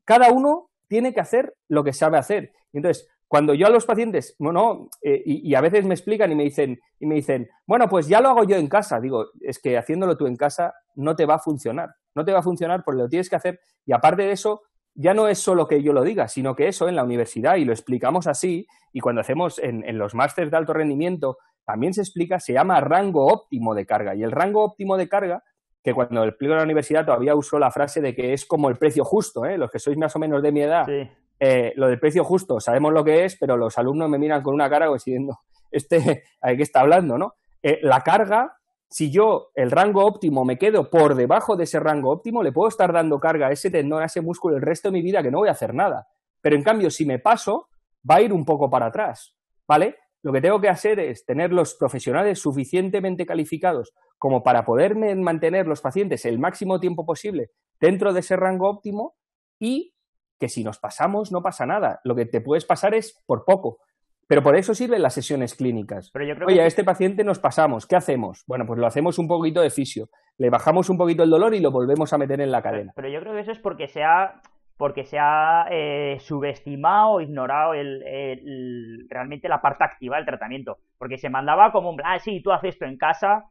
Cada 0.03 0.31
uno 0.31 0.69
tiene 0.87 1.13
que 1.13 1.21
hacer 1.21 1.55
lo 1.69 1.83
que 1.83 1.93
sabe 1.93 2.17
hacer. 2.17 2.51
Entonces, 2.73 3.07
cuando 3.33 3.55
yo 3.55 3.65
a 3.65 3.71
los 3.71 3.87
pacientes, 3.87 4.35
bueno, 4.37 4.89
eh, 5.01 5.23
y, 5.25 5.55
a 5.55 5.61
veces 5.61 5.85
me 5.85 5.95
explican 5.95 6.31
y 6.31 6.35
me 6.35 6.43
dicen, 6.43 6.79
y 6.99 7.07
me 7.07 7.15
dicen, 7.15 7.49
bueno, 7.65 7.89
pues 7.89 8.07
ya 8.07 8.21
lo 8.21 8.29
hago 8.29 8.43
yo 8.43 8.57
en 8.57 8.67
casa. 8.67 8.99
Digo, 8.99 9.29
es 9.41 9.57
que 9.57 9.75
haciéndolo 9.75 10.15
tú 10.15 10.27
en 10.27 10.35
casa 10.35 10.75
no 10.93 11.15
te 11.15 11.25
va 11.25 11.33
a 11.33 11.39
funcionar. 11.39 11.95
No 12.13 12.23
te 12.23 12.31
va 12.31 12.39
a 12.39 12.43
funcionar 12.43 12.83
porque 12.85 13.01
lo 13.01 13.09
tienes 13.09 13.31
que 13.31 13.35
hacer. 13.35 13.59
Y 13.87 13.91
aparte 13.91 14.21
de 14.21 14.33
eso, 14.33 14.61
ya 14.93 15.15
no 15.15 15.27
es 15.27 15.39
solo 15.39 15.67
que 15.67 15.81
yo 15.81 15.93
lo 15.93 16.03
diga, 16.03 16.27
sino 16.27 16.55
que 16.55 16.67
eso 16.67 16.87
en 16.87 16.95
la 16.95 17.03
universidad, 17.03 17.55
y 17.55 17.65
lo 17.65 17.73
explicamos 17.73 18.27
así, 18.27 18.67
y 18.91 18.99
cuando 18.99 19.21
hacemos 19.21 19.57
en, 19.57 19.83
en 19.83 19.97
los 19.97 20.13
másteres 20.13 20.51
de 20.51 20.57
alto 20.57 20.73
rendimiento, 20.73 21.39
también 21.65 21.93
se 21.93 22.01
explica, 22.01 22.39
se 22.39 22.53
llama 22.53 22.79
rango 22.81 23.25
óptimo 23.27 23.75
de 23.75 23.85
carga. 23.85 24.15
Y 24.15 24.23
el 24.23 24.31
rango 24.31 24.63
óptimo 24.63 24.97
de 24.97 25.07
carga, 25.07 25.43
que 25.83 25.93
cuando 25.93 26.23
explico 26.23 26.53
en 26.53 26.57
la 26.57 26.63
universidad 26.63 27.05
todavía 27.05 27.35
uso 27.35 27.59
la 27.59 27.71
frase 27.71 28.01
de 28.01 28.15
que 28.15 28.33
es 28.33 28.45
como 28.45 28.69
el 28.69 28.77
precio 28.77 29.03
justo, 29.03 29.45
¿eh? 29.45 29.57
los 29.57 29.69
que 29.69 29.79
sois 29.79 29.97
más 29.97 30.15
o 30.15 30.19
menos 30.19 30.41
de 30.41 30.51
mi 30.51 30.61
edad, 30.61 30.85
sí 30.85 31.09
eh, 31.45 31.73
lo 31.75 31.87
del 31.87 31.99
precio 31.99 32.23
justo, 32.23 32.61
sabemos 32.61 32.93
lo 32.93 33.03
que 33.03 33.25
es, 33.25 33.35
pero 33.35 33.57
los 33.57 33.77
alumnos 33.77 34.09
me 34.09 34.17
miran 34.17 34.41
con 34.41 34.53
una 34.53 34.69
cara 34.69 34.89
diciendo, 34.91 35.39
este, 35.71 35.97
¿de 36.41 36.57
qué 36.57 36.63
está 36.63 36.79
hablando, 36.79 37.17
no? 37.17 37.33
Eh, 37.61 37.79
la 37.81 37.99
carga, 37.99 38.57
si 38.89 39.11
yo 39.11 39.49
el 39.53 39.69
rango 39.69 40.05
óptimo 40.05 40.45
me 40.45 40.57
quedo 40.57 40.89
por 40.89 41.15
debajo 41.15 41.57
de 41.57 41.65
ese 41.65 41.81
rango 41.81 42.11
óptimo, 42.11 42.43
le 42.43 42.53
puedo 42.53 42.69
estar 42.69 42.93
dando 42.93 43.19
carga 43.19 43.47
a 43.47 43.51
ese 43.51 43.69
tendón, 43.69 44.01
a 44.01 44.05
ese 44.05 44.21
músculo 44.21 44.55
el 44.55 44.61
resto 44.61 44.87
de 44.87 44.93
mi 44.93 45.01
vida 45.01 45.21
que 45.21 45.31
no 45.31 45.39
voy 45.39 45.49
a 45.49 45.51
hacer 45.51 45.73
nada. 45.73 46.07
Pero 46.39 46.55
en 46.55 46.63
cambio, 46.63 46.89
si 46.89 47.05
me 47.05 47.19
paso, 47.19 47.67
va 48.09 48.15
a 48.15 48.21
ir 48.21 48.31
un 48.31 48.45
poco 48.45 48.69
para 48.69 48.85
atrás, 48.85 49.35
¿vale? 49.67 49.97
Lo 50.23 50.31
que 50.31 50.41
tengo 50.41 50.59
que 50.61 50.69
hacer 50.69 50.99
es 50.99 51.25
tener 51.25 51.51
los 51.51 51.75
profesionales 51.75 52.39
suficientemente 52.39 53.25
calificados 53.25 53.93
como 54.17 54.41
para 54.41 54.63
poder 54.63 54.95
mantener 54.95 55.67
los 55.67 55.81
pacientes 55.81 56.25
el 56.25 56.39
máximo 56.39 56.79
tiempo 56.79 57.05
posible 57.05 57.51
dentro 57.79 58.13
de 58.13 58.21
ese 58.21 58.37
rango 58.37 58.69
óptimo 58.69 59.15
y 59.59 59.93
que 60.39 60.47
si 60.47 60.63
nos 60.63 60.79
pasamos 60.79 61.31
no 61.31 61.41
pasa 61.41 61.65
nada. 61.65 61.99
Lo 62.05 62.15
que 62.15 62.25
te 62.25 62.39
puedes 62.39 62.63
pasar 62.63 62.93
es 62.93 63.21
por 63.25 63.43
poco. 63.43 63.79
Pero 64.27 64.41
por 64.41 64.55
eso 64.55 64.73
sirven 64.73 65.01
las 65.01 65.13
sesiones 65.13 65.55
clínicas. 65.55 66.11
Oye, 66.47 66.61
a 66.61 66.65
este 66.65 66.83
paciente 66.83 67.23
nos 67.23 67.39
pasamos, 67.39 67.85
¿qué 67.85 67.95
hacemos? 67.95 68.43
Bueno, 68.47 68.65
pues 68.65 68.79
lo 68.79 68.87
hacemos 68.87 69.19
un 69.19 69.27
poquito 69.27 69.61
de 69.61 69.69
fisio, 69.69 70.09
le 70.37 70.49
bajamos 70.49 70.89
un 70.89 70.97
poquito 70.97 71.23
el 71.23 71.29
dolor 71.29 71.53
y 71.53 71.59
lo 71.59 71.71
volvemos 71.71 72.13
a 72.13 72.17
meter 72.17 72.39
en 72.39 72.51
la 72.51 72.61
cadena. 72.61 72.93
Pero, 72.95 73.09
yo 73.09 73.19
creo 73.19 73.33
que 73.33 73.41
eso 73.41 73.51
es 73.51 73.59
porque 73.59 73.87
se 73.87 74.03
ha, 74.03 74.41
porque 74.83 75.05
se 75.05 75.17
ha 75.17 75.65
eh, 75.71 76.17
subestimado 76.19 77.21
ignorado 77.21 77.73
el, 77.73 79.07
realmente 79.09 79.47
la 79.47 79.61
parte 79.61 79.85
activa 79.85 80.17
del 80.17 80.25
tratamiento. 80.25 80.77
Porque 80.97 81.17
se 81.17 81.29
mandaba 81.29 81.71
como 81.71 81.89
un, 81.89 82.01
ah, 82.03 82.19
sí, 82.19 82.41
tú 82.43 82.51
haces 82.51 82.73
esto 82.73 82.83
en 82.83 82.97
casa, 82.97 83.45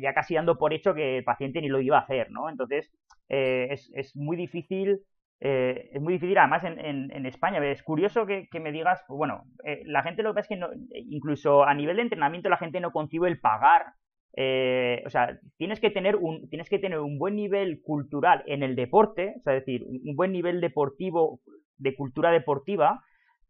ya 0.00 0.14
casi 0.14 0.34
dando 0.34 0.56
por 0.56 0.72
hecho 0.72 0.94
que 0.94 1.18
el 1.18 1.24
paciente 1.24 1.60
ni 1.60 1.68
lo 1.68 1.78
iba 1.82 1.98
a 1.98 2.00
hacer, 2.00 2.30
¿no? 2.30 2.48
Entonces, 2.48 2.90
eh, 3.28 3.68
es, 3.70 3.92
es 3.94 4.16
muy 4.16 4.34
difícil 4.34 5.02
eh, 5.40 5.90
es 5.92 6.00
muy 6.00 6.14
difícil, 6.14 6.38
además 6.38 6.64
en, 6.64 6.78
en, 7.12 7.26
España. 7.26 7.62
Es 7.62 7.82
curioso 7.82 8.24
que, 8.24 8.48
me 8.58 8.72
digas, 8.72 9.04
bueno, 9.10 9.44
eh, 9.62 9.82
la 9.84 10.02
gente 10.02 10.22
lo 10.22 10.30
que 10.30 10.36
pasa 10.36 10.44
es 10.44 10.48
que 10.48 10.56
no, 10.56 10.70
incluso 10.94 11.64
a 11.64 11.74
nivel 11.74 11.96
de 11.96 12.02
entrenamiento 12.02 12.48
la 12.48 12.56
gente 12.56 12.80
no 12.80 12.92
concibe 12.92 13.28
el 13.28 13.40
pagar. 13.40 13.92
Eh, 14.38 15.02
o 15.06 15.10
sea, 15.10 15.38
tienes 15.56 15.80
que 15.80 15.90
tener 15.90 16.16
un 16.16 16.48
tienes 16.50 16.68
que 16.68 16.78
tener 16.78 16.98
un 16.98 17.18
buen 17.18 17.36
nivel 17.36 17.80
cultural 17.82 18.44
en 18.46 18.62
el 18.62 18.76
deporte, 18.76 19.34
o 19.38 19.42
sea, 19.42 19.54
es 19.54 19.64
decir, 19.64 19.86
un 19.88 20.14
buen 20.14 20.32
nivel 20.32 20.60
deportivo 20.60 21.40
de 21.78 21.96
cultura 21.96 22.30
deportiva 22.30 23.02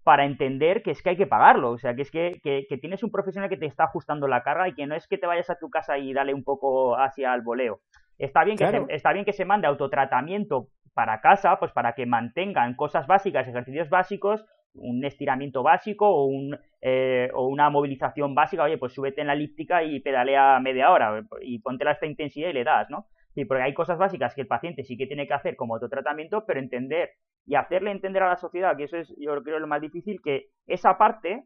para 0.04 0.24
entender 0.24 0.84
que 0.84 0.92
es 0.92 1.02
que 1.02 1.10
hay 1.10 1.16
que 1.16 1.26
pagarlo, 1.26 1.72
o 1.72 1.78
sea, 1.78 1.96
que 1.96 2.02
es 2.02 2.12
que, 2.12 2.40
que, 2.40 2.78
tienes 2.78 3.02
un 3.02 3.10
profesional 3.10 3.50
que 3.50 3.56
te 3.56 3.66
está 3.66 3.84
ajustando 3.84 4.28
la 4.28 4.44
carga 4.44 4.68
y 4.68 4.74
que 4.74 4.86
no 4.86 4.94
es 4.94 5.08
que 5.08 5.18
te 5.18 5.26
vayas 5.26 5.50
a 5.50 5.58
tu 5.58 5.68
casa 5.68 5.98
y 5.98 6.12
dale 6.12 6.32
un 6.32 6.44
poco 6.44 6.96
hacia 6.96 7.34
el 7.34 7.42
voleo. 7.42 7.80
Está 8.16 8.44
bien, 8.44 8.56
que 8.56 8.68
se, 8.68 8.84
está 8.90 9.12
bien 9.12 9.24
que 9.24 9.32
se 9.32 9.44
mande 9.44 9.66
autotratamiento 9.66 10.68
para 10.94 11.20
casa, 11.20 11.58
pues 11.58 11.72
para 11.72 11.94
que 11.94 12.06
mantengan 12.06 12.76
cosas 12.76 13.08
básicas, 13.08 13.48
ejercicios 13.48 13.90
básicos, 13.90 14.46
un 14.78 15.04
estiramiento 15.04 15.62
básico 15.62 16.08
o, 16.08 16.26
un, 16.26 16.58
eh, 16.80 17.30
o 17.34 17.46
una 17.46 17.70
movilización 17.70 18.34
básica, 18.34 18.64
oye, 18.64 18.78
pues 18.78 18.92
súbete 18.92 19.20
en 19.20 19.28
la 19.28 19.34
elíptica 19.34 19.82
y 19.82 20.00
pedalea 20.00 20.58
media 20.60 20.90
hora 20.90 21.24
y 21.42 21.58
ponte 21.60 21.90
esta 21.90 22.06
intensidad 22.06 22.50
y 22.50 22.52
le 22.52 22.64
das, 22.64 22.88
¿no? 22.90 23.06
Sí, 23.34 23.44
porque 23.44 23.64
hay 23.64 23.74
cosas 23.74 23.98
básicas 23.98 24.34
que 24.34 24.40
el 24.42 24.46
paciente 24.46 24.82
sí 24.82 24.96
que 24.96 25.06
tiene 25.06 25.26
que 25.26 25.34
hacer 25.34 25.56
como 25.56 25.74
autotratamiento, 25.74 26.44
pero 26.46 26.58
entender 26.58 27.10
y 27.44 27.54
hacerle 27.54 27.90
entender 27.90 28.22
a 28.22 28.30
la 28.30 28.36
sociedad, 28.36 28.76
que 28.76 28.84
eso 28.84 28.96
es 28.96 29.14
yo 29.18 29.42
creo 29.42 29.58
lo 29.58 29.66
más 29.66 29.80
difícil, 29.80 30.20
que 30.22 30.46
esa 30.66 30.96
parte 30.96 31.44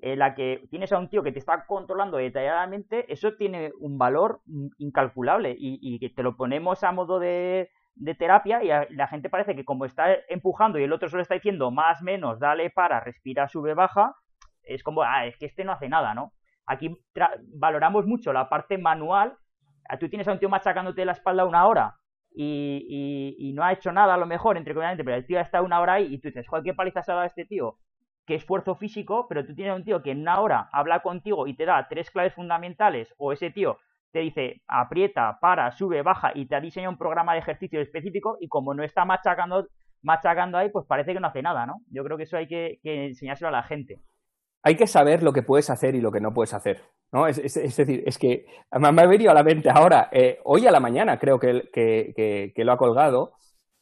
en 0.00 0.18
la 0.18 0.34
que 0.34 0.62
tienes 0.70 0.92
a 0.92 0.98
un 0.98 1.08
tío 1.08 1.22
que 1.22 1.32
te 1.32 1.38
está 1.38 1.64
controlando 1.66 2.18
detalladamente, 2.18 3.10
eso 3.12 3.34
tiene 3.36 3.72
un 3.80 3.98
valor 3.98 4.40
incalculable 4.78 5.54
y, 5.58 5.78
y 5.80 5.98
que 5.98 6.10
te 6.10 6.22
lo 6.22 6.36
ponemos 6.36 6.84
a 6.84 6.92
modo 6.92 7.18
de, 7.18 7.70
de 7.98 8.14
terapia 8.14 8.62
y 8.62 8.94
la 8.94 9.08
gente 9.08 9.28
parece 9.28 9.54
que 9.54 9.64
como 9.64 9.84
está 9.84 10.06
empujando 10.28 10.78
y 10.78 10.84
el 10.84 10.92
otro 10.92 11.08
solo 11.08 11.22
está 11.22 11.34
diciendo 11.34 11.70
más, 11.70 12.02
menos, 12.02 12.38
dale 12.38 12.70
para, 12.70 13.00
respira, 13.00 13.48
sube, 13.48 13.74
baja, 13.74 14.14
es 14.62 14.82
como, 14.82 15.02
ah, 15.02 15.26
es 15.26 15.36
que 15.36 15.46
este 15.46 15.64
no 15.64 15.72
hace 15.72 15.88
nada, 15.88 16.14
¿no? 16.14 16.32
Aquí 16.66 16.94
valoramos 17.54 18.06
mucho 18.06 18.32
la 18.32 18.48
parte 18.48 18.76
manual. 18.78 19.36
Ah, 19.88 19.98
tú 19.98 20.08
tienes 20.08 20.28
a 20.28 20.32
un 20.32 20.38
tío 20.38 20.48
machacándote 20.48 21.04
la 21.04 21.12
espalda 21.12 21.46
una 21.46 21.66
hora 21.66 21.96
y, 22.30 23.34
y, 23.38 23.52
no 23.54 23.64
ha 23.64 23.72
hecho 23.72 23.90
nada 23.90 24.14
a 24.14 24.18
lo 24.18 24.26
mejor, 24.26 24.58
entre 24.58 24.74
comillas, 24.74 24.96
pero 24.98 25.16
el 25.16 25.26
tío 25.26 25.40
está 25.40 25.62
una 25.62 25.80
hora 25.80 25.94
ahí 25.94 26.14
y 26.14 26.18
tú 26.20 26.28
dices, 26.28 26.46
joder, 26.46 26.62
qué 26.62 26.74
paliza 26.74 27.02
se 27.02 27.10
ha 27.10 27.14
dado 27.14 27.26
este 27.26 27.46
tío. 27.46 27.78
Qué 28.26 28.34
esfuerzo 28.34 28.74
físico, 28.74 29.26
pero 29.26 29.46
tú 29.46 29.54
tienes 29.54 29.72
a 29.72 29.76
un 29.76 29.84
tío 29.84 30.02
que 30.02 30.10
en 30.10 30.20
una 30.20 30.40
hora 30.40 30.68
habla 30.70 31.00
contigo 31.00 31.46
y 31.46 31.54
te 31.54 31.64
da 31.64 31.88
tres 31.88 32.10
claves 32.10 32.34
fundamentales, 32.34 33.14
o 33.16 33.32
ese 33.32 33.50
tío 33.50 33.78
te 34.12 34.20
dice 34.20 34.62
aprieta, 34.66 35.38
para, 35.40 35.70
sube, 35.72 36.02
baja 36.02 36.32
y 36.34 36.46
te 36.46 36.56
ha 36.56 36.60
diseñado 36.60 36.92
un 36.92 36.98
programa 36.98 37.34
de 37.34 37.40
ejercicio 37.40 37.80
específico 37.80 38.36
y 38.40 38.48
como 38.48 38.74
no 38.74 38.82
está 38.82 39.04
machacando, 39.04 39.68
machacando 40.02 40.58
ahí, 40.58 40.70
pues 40.70 40.86
parece 40.86 41.12
que 41.12 41.20
no 41.20 41.28
hace 41.28 41.42
nada, 41.42 41.66
¿no? 41.66 41.76
Yo 41.90 42.04
creo 42.04 42.16
que 42.16 42.24
eso 42.24 42.36
hay 42.36 42.46
que, 42.46 42.78
enseñárselo 42.82 43.48
a 43.48 43.52
la 43.52 43.62
gente. 43.62 44.00
Hay 44.62 44.76
que 44.76 44.86
saber 44.86 45.22
lo 45.22 45.32
que 45.32 45.42
puedes 45.42 45.70
hacer 45.70 45.94
y 45.94 46.00
lo 46.00 46.10
que 46.10 46.20
no 46.20 46.32
puedes 46.32 46.52
hacer, 46.52 46.82
¿no? 47.12 47.26
Es, 47.26 47.36
decir, 47.54 48.02
es 48.06 48.18
que 48.18 48.46
me 48.72 48.88
ha 48.88 49.06
venido 49.06 49.30
a 49.30 49.34
la 49.34 49.44
mente 49.44 49.70
ahora, 49.70 50.08
eh, 50.10 50.40
hoy 50.44 50.66
a 50.66 50.70
la 50.72 50.80
mañana 50.80 51.18
creo 51.18 51.38
que, 51.38 51.70
que, 51.72 52.64
lo 52.64 52.72
ha 52.72 52.76
colgado, 52.76 53.32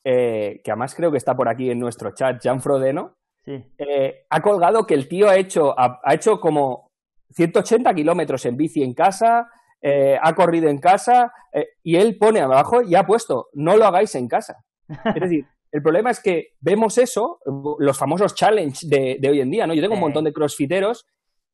eh, 0.04 0.60
que 0.62 0.70
además 0.70 0.94
creo 0.94 1.10
que 1.10 1.18
está 1.18 1.34
por 1.34 1.48
aquí 1.48 1.70
en 1.70 1.78
nuestro 1.78 2.12
chat, 2.14 2.42
Jan 2.42 2.60
Frodeno, 2.60 3.16
eh, 3.46 4.26
ha 4.28 4.40
colgado 4.42 4.86
que 4.86 4.94
el 4.94 5.08
tío 5.08 5.28
ha 5.28 5.36
hecho, 5.36 5.74
ha, 5.78 6.00
hecho 6.12 6.40
como 6.40 6.90
180 7.30 7.94
kilómetros 7.94 8.44
en 8.46 8.56
bici 8.56 8.82
en 8.82 8.92
casa, 8.92 9.48
eh, 9.88 10.18
ha 10.20 10.34
corrido 10.34 10.68
en 10.68 10.78
casa 10.78 11.32
eh, 11.52 11.68
y 11.84 11.94
él 11.94 12.18
pone 12.18 12.40
abajo 12.40 12.82
y 12.82 12.96
ha 12.96 13.06
puesto, 13.06 13.50
no 13.52 13.76
lo 13.76 13.84
hagáis 13.84 14.16
en 14.16 14.26
casa. 14.26 14.64
Es 15.14 15.20
decir, 15.20 15.46
el 15.70 15.80
problema 15.80 16.10
es 16.10 16.18
que 16.18 16.48
vemos 16.60 16.98
eso, 16.98 17.38
los 17.78 17.96
famosos 17.96 18.34
challenge 18.34 18.88
de, 18.88 19.20
hoy 19.30 19.40
en 19.40 19.50
día, 19.52 19.64
¿no? 19.64 19.74
Yo 19.74 19.82
tengo 19.82 19.94
un 19.94 20.00
montón 20.00 20.24
de 20.24 20.32
crossfiteros 20.32 21.06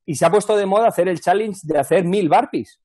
y 0.03 0.15
se 0.15 0.25
ha 0.25 0.31
puesto 0.31 0.57
de 0.57 0.65
moda 0.65 0.87
hacer 0.87 1.07
el 1.09 1.21
challenge 1.21 1.59
de 1.61 1.77
hacer 1.77 2.05
mil 2.05 2.27
barpees. 2.27 2.81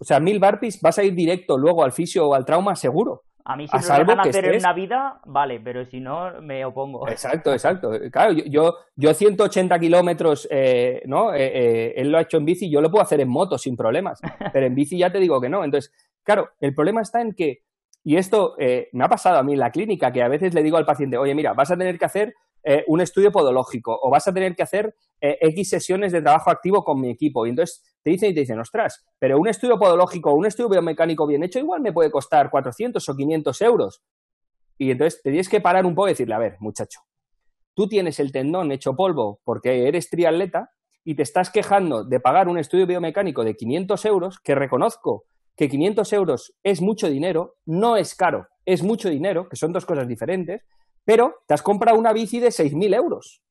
O 0.00 0.04
sea, 0.04 0.20
mil 0.20 0.38
barpees 0.38 0.80
vas 0.80 0.98
a 0.98 1.02
ir 1.02 1.16
directo 1.16 1.58
luego 1.58 1.82
al 1.82 1.90
fisio 1.90 2.28
o 2.28 2.34
al 2.34 2.44
trauma 2.44 2.76
seguro. 2.76 3.24
A 3.50 3.56
mí 3.56 3.66
si 3.66 3.76
a 3.76 3.80
me 3.80 3.98
lo 3.98 4.04
dejan 4.04 4.28
hacer 4.28 4.44
en 4.44 4.60
una 4.60 4.72
vida, 4.72 5.20
vale, 5.24 5.58
pero 5.58 5.84
si 5.84 5.98
no, 5.98 6.40
me 6.40 6.64
opongo. 6.64 7.08
Exacto, 7.08 7.52
exacto. 7.52 7.90
Claro, 8.12 8.32
yo, 8.32 8.76
yo, 8.94 9.12
180 9.12 9.76
kilómetros, 9.80 10.46
eh, 10.52 11.02
¿no? 11.06 11.34
Eh, 11.34 11.50
eh, 11.52 11.94
él 11.96 12.12
lo 12.12 12.18
ha 12.18 12.20
hecho 12.20 12.36
en 12.36 12.44
bici, 12.44 12.70
yo 12.70 12.80
lo 12.80 12.92
puedo 12.92 13.02
hacer 13.02 13.20
en 13.20 13.28
moto 13.28 13.58
sin 13.58 13.76
problemas, 13.76 14.20
pero 14.52 14.66
en 14.66 14.74
bici 14.76 14.96
ya 14.96 15.10
te 15.10 15.18
digo 15.18 15.40
que 15.40 15.48
no. 15.48 15.64
Entonces, 15.64 15.92
claro, 16.22 16.50
el 16.60 16.76
problema 16.76 17.00
está 17.00 17.20
en 17.20 17.32
que, 17.32 17.64
y 18.04 18.18
esto 18.18 18.54
me 18.56 19.04
ha 19.04 19.08
pasado 19.08 19.38
a 19.38 19.42
mí 19.42 19.54
en 19.54 19.58
la 19.58 19.72
clínica, 19.72 20.12
que 20.12 20.22
a 20.22 20.28
veces 20.28 20.54
le 20.54 20.62
digo 20.62 20.76
al 20.76 20.86
paciente, 20.86 21.18
oye, 21.18 21.34
mira, 21.34 21.52
vas 21.52 21.72
a 21.72 21.76
tener 21.76 21.98
que 21.98 22.04
hacer 22.04 22.34
un 22.86 23.00
estudio 23.00 23.32
podológico 23.32 23.98
o 24.00 24.10
vas 24.10 24.28
a 24.28 24.32
tener 24.32 24.54
que 24.54 24.62
hacer 24.62 24.94
X 25.20 25.68
sesiones 25.68 26.12
de 26.12 26.22
trabajo 26.22 26.50
activo 26.50 26.84
con 26.84 27.00
mi 27.00 27.10
equipo. 27.10 27.46
Y 27.46 27.50
entonces 27.50 27.82
te 28.02 28.10
dicen 28.10 28.30
y 28.30 28.34
te 28.34 28.40
dicen, 28.40 28.58
ostras, 28.58 29.04
pero 29.18 29.38
un 29.38 29.48
estudio 29.48 29.78
podológico 29.78 30.30
o 30.30 30.34
un 30.34 30.46
estudio 30.46 30.70
biomecánico 30.70 31.26
bien 31.26 31.42
hecho 31.42 31.58
igual 31.58 31.82
me 31.82 31.92
puede 31.92 32.10
costar 32.10 32.50
400 32.50 33.06
o 33.08 33.16
500 33.16 33.62
euros. 33.62 34.02
Y 34.78 34.90
entonces 34.90 35.20
te 35.22 35.30
tienes 35.30 35.48
que 35.48 35.60
parar 35.60 35.84
un 35.84 35.94
poco 35.94 36.08
y 36.08 36.12
decirle, 36.12 36.34
a 36.34 36.38
ver, 36.38 36.56
muchacho, 36.60 37.00
tú 37.74 37.88
tienes 37.88 38.18
el 38.20 38.32
tendón 38.32 38.72
hecho 38.72 38.96
polvo 38.96 39.40
porque 39.44 39.86
eres 39.86 40.08
triatleta 40.08 40.70
y 41.04 41.14
te 41.14 41.22
estás 41.22 41.50
quejando 41.50 42.04
de 42.04 42.20
pagar 42.20 42.48
un 42.48 42.58
estudio 42.58 42.86
biomecánico 42.86 43.44
de 43.44 43.56
500 43.56 44.04
euros, 44.06 44.38
que 44.40 44.54
reconozco 44.54 45.24
que 45.56 45.68
500 45.68 46.12
euros 46.14 46.54
es 46.62 46.80
mucho 46.80 47.08
dinero, 47.08 47.56
no 47.66 47.96
es 47.96 48.14
caro, 48.14 48.48
es 48.64 48.82
mucho 48.82 49.10
dinero, 49.10 49.48
que 49.48 49.56
son 49.56 49.72
dos 49.72 49.84
cosas 49.84 50.08
diferentes, 50.08 50.62
pero 51.04 51.36
te 51.46 51.54
has 51.54 51.62
comprado 51.62 51.98
una 51.98 52.12
bici 52.12 52.40
de 52.40 52.48
6.000 52.48 52.94
euros. 52.94 53.42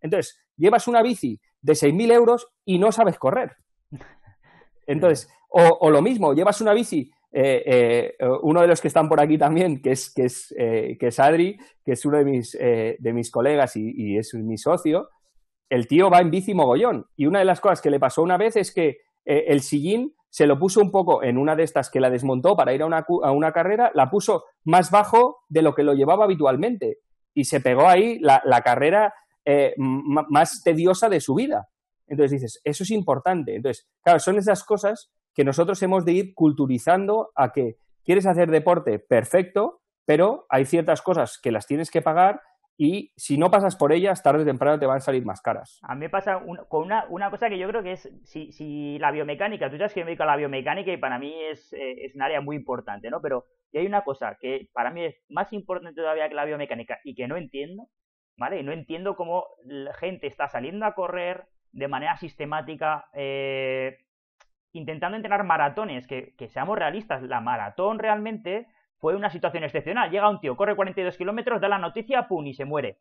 Entonces, 0.00 0.38
llevas 0.56 0.88
una 0.88 1.02
bici 1.02 1.40
de 1.60 1.72
6.000 1.74 2.12
euros 2.12 2.48
y 2.64 2.78
no 2.78 2.92
sabes 2.92 3.18
correr. 3.18 3.56
Entonces, 4.86 5.30
o, 5.48 5.90
lo 5.90 6.02
mismo, 6.02 6.34
llevas 6.34 6.60
una 6.60 6.74
bici, 6.74 7.10
eh, 7.32 8.14
eh, 8.18 8.28
uno 8.42 8.60
de 8.60 8.66
los 8.66 8.80
que 8.80 8.88
están 8.88 9.08
por 9.08 9.20
aquí 9.20 9.38
también, 9.38 9.80
que 9.80 9.92
es, 9.92 10.12
que 10.12 10.24
es, 10.24 10.54
eh, 10.58 10.96
que 10.98 11.08
es 11.08 11.18
Adri, 11.18 11.58
que 11.84 11.92
es 11.92 12.04
uno 12.04 12.18
de 12.18 12.24
mis, 12.24 12.52
de 12.52 13.12
mis 13.12 13.30
colegas 13.30 13.76
y, 13.76 14.16
es 14.16 14.34
mi 14.34 14.58
socio, 14.58 15.08
el 15.68 15.86
tío 15.86 16.10
va 16.10 16.20
en 16.20 16.30
bici 16.30 16.54
mogollón. 16.54 17.06
Y 17.16 17.26
una 17.26 17.38
de 17.38 17.44
las 17.44 17.60
cosas 17.60 17.80
que 17.80 17.90
le 17.90 17.98
pasó 18.00 18.22
una 18.22 18.36
vez 18.36 18.56
es 18.56 18.72
que 18.72 18.98
el 19.24 19.62
sillín 19.62 20.14
se 20.28 20.46
lo 20.46 20.58
puso 20.58 20.80
un 20.80 20.90
poco 20.90 21.22
en 21.22 21.38
una 21.38 21.56
de 21.56 21.62
estas 21.62 21.90
que 21.90 22.00
la 22.00 22.10
desmontó 22.10 22.56
para 22.56 22.74
ir 22.74 22.82
a 22.82 22.86
una, 22.86 23.06
a 23.22 23.32
una 23.32 23.52
carrera, 23.52 23.90
la 23.94 24.10
puso 24.10 24.44
más 24.64 24.90
bajo 24.90 25.38
de 25.48 25.62
lo 25.62 25.74
que 25.74 25.82
lo 25.82 25.94
llevaba 25.94 26.24
habitualmente. 26.24 26.98
Y 27.34 27.44
se 27.44 27.60
pegó 27.60 27.88
ahí 27.88 28.18
la, 28.18 28.42
la 28.44 28.62
carrera 28.62 29.14
más 30.28 30.62
tediosa 30.62 31.08
de 31.08 31.20
su 31.20 31.34
vida. 31.34 31.68
Entonces 32.06 32.32
dices, 32.32 32.60
eso 32.64 32.82
es 32.84 32.90
importante. 32.90 33.56
Entonces, 33.56 33.88
claro, 34.02 34.18
son 34.18 34.36
esas 34.36 34.64
cosas 34.64 35.12
que 35.34 35.44
nosotros 35.44 35.82
hemos 35.82 36.04
de 36.04 36.12
ir 36.12 36.34
culturizando 36.34 37.30
a 37.34 37.52
que 37.52 37.76
quieres 38.04 38.26
hacer 38.26 38.50
deporte, 38.50 38.98
perfecto, 38.98 39.82
pero 40.06 40.46
hay 40.48 40.64
ciertas 40.64 41.02
cosas 41.02 41.38
que 41.42 41.50
las 41.50 41.66
tienes 41.66 41.90
que 41.90 42.02
pagar 42.02 42.40
y 42.78 43.12
si 43.16 43.38
no 43.38 43.50
pasas 43.50 43.74
por 43.74 43.92
ellas, 43.92 44.22
tarde 44.22 44.42
o 44.42 44.46
temprano 44.46 44.78
te 44.78 44.86
van 44.86 44.98
a 44.98 45.00
salir 45.00 45.24
más 45.24 45.40
caras. 45.40 45.80
A 45.82 45.94
mí 45.94 46.00
me 46.00 46.10
pasa 46.10 46.40
con 46.68 46.84
una, 46.84 47.06
una, 47.08 47.30
cosa 47.30 47.48
que 47.48 47.58
yo 47.58 47.68
creo 47.68 47.82
que 47.82 47.92
es, 47.92 48.10
si, 48.24 48.52
si 48.52 48.98
la 48.98 49.10
biomecánica, 49.10 49.70
tú 49.70 49.78
sabes 49.78 49.94
que 49.94 50.00
me 50.00 50.06
dedico 50.06 50.24
a 50.24 50.26
la 50.26 50.36
biomecánica 50.36 50.92
y 50.92 50.98
para 50.98 51.18
mí 51.18 51.34
es, 51.42 51.72
eh, 51.72 52.04
es 52.04 52.14
un 52.14 52.22
área 52.22 52.40
muy 52.42 52.54
importante, 52.54 53.08
¿no? 53.08 53.22
Pero 53.22 53.46
hay 53.72 53.86
una 53.86 54.04
cosa 54.04 54.36
que 54.38 54.68
para 54.72 54.90
mí 54.90 55.04
es 55.04 55.16
más 55.28 55.52
importante 55.52 56.00
todavía 56.00 56.28
que 56.28 56.34
la 56.34 56.44
biomecánica 56.44 56.98
y 57.02 57.14
que 57.14 57.26
no 57.26 57.36
entiendo, 57.36 57.88
¿vale? 58.36 58.60
Y 58.60 58.62
no 58.62 58.72
entiendo 58.72 59.16
cómo 59.16 59.46
la 59.64 59.94
gente 59.94 60.26
está 60.26 60.48
saliendo 60.48 60.84
a 60.84 60.94
correr, 60.94 61.46
de 61.76 61.88
manera 61.88 62.16
sistemática, 62.16 63.06
eh, 63.12 63.98
intentando 64.72 65.16
entrenar 65.16 65.44
maratones, 65.44 66.06
que, 66.06 66.34
seamos 66.48 66.78
realistas, 66.78 67.22
la 67.22 67.40
maratón 67.40 67.98
realmente 67.98 68.66
fue 68.98 69.14
una 69.14 69.28
situación 69.28 69.62
excepcional. 69.62 70.10
Llega 70.10 70.30
un 70.30 70.40
tío, 70.40 70.56
corre 70.56 70.74
42 70.74 71.18
kilómetros, 71.18 71.60
da 71.60 71.68
la 71.68 71.78
noticia, 71.78 72.28
pum, 72.28 72.46
y 72.46 72.54
se 72.54 72.64
muere. 72.64 72.98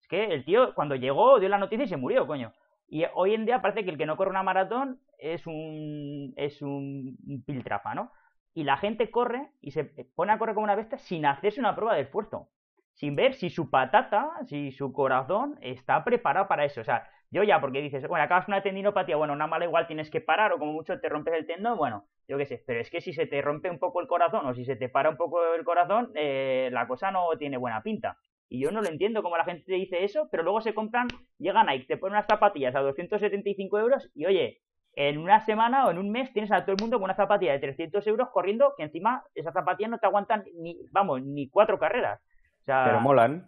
Es 0.00 0.08
que 0.08 0.24
el 0.24 0.44
tío 0.44 0.74
cuando 0.74 0.96
llegó 0.96 1.38
dio 1.38 1.50
la 1.50 1.58
noticia 1.58 1.84
y 1.84 1.88
se 1.88 1.98
murió, 1.98 2.26
coño. 2.26 2.52
Y 2.88 3.04
hoy 3.14 3.34
en 3.34 3.44
día 3.44 3.60
parece 3.60 3.84
que 3.84 3.90
el 3.90 3.98
que 3.98 4.06
no 4.06 4.16
corre 4.16 4.30
una 4.30 4.42
maratón 4.42 5.00
es 5.18 5.46
un, 5.46 6.32
es 6.36 6.62
un 6.62 7.16
piltrafa, 7.46 7.94
¿no? 7.94 8.10
Y 8.54 8.64
la 8.64 8.78
gente 8.78 9.10
corre 9.10 9.50
y 9.60 9.72
se 9.72 9.84
pone 9.84 10.32
a 10.32 10.38
correr 10.38 10.54
como 10.54 10.64
una 10.64 10.76
bestia 10.76 10.96
sin 10.96 11.26
hacerse 11.26 11.60
una 11.60 11.74
prueba 11.74 11.94
de 11.94 12.02
esfuerzo. 12.02 12.48
Sin 12.94 13.16
ver 13.16 13.34
si 13.34 13.50
su 13.50 13.68
patata, 13.68 14.30
si 14.46 14.70
su 14.70 14.92
corazón 14.92 15.58
está 15.60 16.04
preparado 16.04 16.48
para 16.48 16.64
eso. 16.64 16.80
O 16.80 16.84
sea, 16.84 17.08
yo 17.34 17.42
ya, 17.42 17.60
porque 17.60 17.82
dices, 17.82 18.06
bueno, 18.06 18.24
acabas 18.24 18.46
una 18.46 18.62
tendinopatía, 18.62 19.16
bueno, 19.16 19.32
una 19.32 19.48
mala 19.48 19.64
igual 19.64 19.88
tienes 19.88 20.08
que 20.08 20.20
parar 20.20 20.52
o 20.52 20.58
como 20.60 20.72
mucho 20.72 21.00
te 21.00 21.08
rompes 21.08 21.34
el 21.34 21.46
tendón, 21.46 21.76
bueno, 21.76 22.04
yo 22.28 22.38
qué 22.38 22.46
sé, 22.46 22.62
pero 22.64 22.80
es 22.80 22.90
que 22.90 23.00
si 23.00 23.12
se 23.12 23.26
te 23.26 23.42
rompe 23.42 23.68
un 23.68 23.80
poco 23.80 24.00
el 24.00 24.06
corazón 24.06 24.46
o 24.46 24.54
si 24.54 24.64
se 24.64 24.76
te 24.76 24.88
para 24.88 25.10
un 25.10 25.16
poco 25.16 25.52
el 25.52 25.64
corazón, 25.64 26.12
eh, 26.14 26.68
la 26.70 26.86
cosa 26.86 27.10
no 27.10 27.26
tiene 27.36 27.56
buena 27.56 27.82
pinta. 27.82 28.18
Y 28.48 28.62
yo 28.62 28.70
no 28.70 28.82
lo 28.82 28.88
entiendo 28.88 29.20
cómo 29.24 29.36
la 29.36 29.42
gente 29.42 29.64
te 29.66 29.72
dice 29.72 30.04
eso, 30.04 30.28
pero 30.30 30.44
luego 30.44 30.60
se 30.60 30.74
compran, 30.74 31.08
llegan 31.38 31.66
Nike, 31.66 31.86
te 31.86 31.96
ponen 31.96 32.14
unas 32.14 32.26
zapatillas 32.26 32.76
a 32.76 32.82
275 32.82 33.80
euros 33.80 34.08
y 34.14 34.26
oye, 34.26 34.60
en 34.92 35.18
una 35.18 35.44
semana 35.44 35.86
o 35.86 35.90
en 35.90 35.98
un 35.98 36.12
mes 36.12 36.32
tienes 36.32 36.52
a 36.52 36.64
todo 36.64 36.76
el 36.76 36.80
mundo 36.80 36.98
con 36.98 37.06
una 37.06 37.16
zapatilla 37.16 37.54
de 37.54 37.58
300 37.58 38.06
euros 38.06 38.28
corriendo 38.32 38.74
que 38.76 38.84
encima 38.84 39.24
esas 39.34 39.54
zapatillas 39.54 39.90
no 39.90 39.98
te 39.98 40.06
aguantan 40.06 40.44
ni, 40.54 40.78
vamos, 40.92 41.20
ni 41.20 41.48
cuatro 41.48 41.80
carreras. 41.80 42.20
pero 42.64 43.00
molan, 43.00 43.44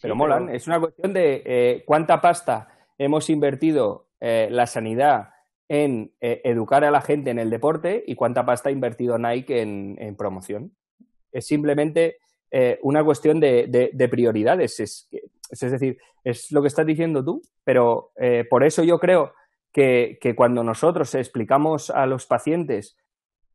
pero 0.00 0.16
molan. 0.16 0.48
Es 0.48 0.66
una 0.66 0.80
cuestión 0.80 1.12
de 1.12 1.42
eh, 1.46 1.84
cuánta 1.86 2.20
pasta 2.20 2.71
hemos 2.98 3.30
invertido 3.30 4.06
eh, 4.20 4.48
la 4.50 4.66
sanidad 4.66 5.30
en 5.68 6.12
eh, 6.20 6.40
educar 6.44 6.84
a 6.84 6.90
la 6.90 7.00
gente 7.00 7.30
en 7.30 7.38
el 7.38 7.50
deporte 7.50 8.04
y 8.06 8.14
cuánta 8.14 8.44
pasta 8.44 8.68
ha 8.68 8.72
invertido 8.72 9.18
Nike 9.18 9.62
en, 9.62 10.16
promoción. 10.16 10.76
Es 11.32 11.46
simplemente 11.46 12.18
eh, 12.50 12.78
una 12.82 13.02
cuestión 13.02 13.40
de, 13.40 14.08
prioridades. 14.10 14.78
Es, 14.78 15.08
decir, 15.60 15.98
es 16.24 16.52
lo 16.52 16.62
que 16.62 16.68
estás 16.68 16.86
diciendo 16.86 17.24
tú, 17.24 17.42
pero 17.64 18.12
por 18.50 18.64
eso 18.64 18.84
yo 18.84 18.98
creo 18.98 19.32
que, 19.72 20.18
cuando 20.36 20.62
nosotros 20.62 21.14
explicamos 21.14 21.90
a 21.90 22.06
los 22.06 22.26
pacientes 22.26 22.96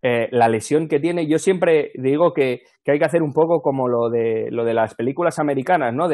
la 0.01 0.49
lesión 0.49 0.87
que 0.87 0.99
tiene, 0.99 1.27
yo 1.27 1.39
siempre 1.39 1.91
digo 1.95 2.33
que, 2.33 2.63
hay 2.85 2.99
que 2.99 3.05
hacer 3.05 3.21
un 3.21 3.33
poco 3.33 3.61
como 3.61 3.87
lo 3.87 4.09
de, 4.09 4.49
lo 4.51 4.65
de 4.65 4.73
las 4.73 4.95
películas 4.95 5.39
americanas, 5.39 5.93
¿no? 5.93 6.09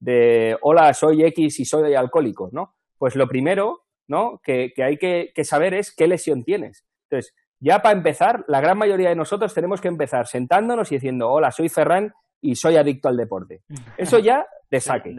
De 0.00 0.56
hola, 0.62 0.92
soy 0.94 1.24
X 1.24 1.60
y 1.60 1.64
soy 1.64 1.94
alcohólico, 1.94 2.48
¿no? 2.52 2.74
Pues 2.98 3.14
lo 3.14 3.28
primero, 3.28 3.84
¿no? 4.08 4.40
Que, 4.42 4.72
hay 4.82 4.96
que, 4.96 5.32
saber 5.44 5.74
es 5.74 5.94
qué 5.94 6.08
lesión 6.08 6.42
tienes. 6.42 6.84
Entonces, 7.08 7.34
ya 7.60 7.82
para 7.82 7.96
empezar, 7.96 8.44
la 8.48 8.60
gran 8.60 8.78
mayoría 8.78 9.10
de 9.10 9.14
nosotros 9.14 9.54
tenemos 9.54 9.80
que 9.80 9.88
empezar 9.88 10.26
sentándonos 10.26 10.90
y 10.90 10.96
diciendo, 10.96 11.30
hola, 11.30 11.52
soy 11.52 11.68
Ferran 11.68 12.12
y 12.40 12.56
soy 12.56 12.76
adicto 12.76 13.08
al 13.08 13.16
deporte. 13.16 13.62
Eso 13.96 14.18
ya 14.18 14.46
de 14.70 14.80
saque. 14.80 15.14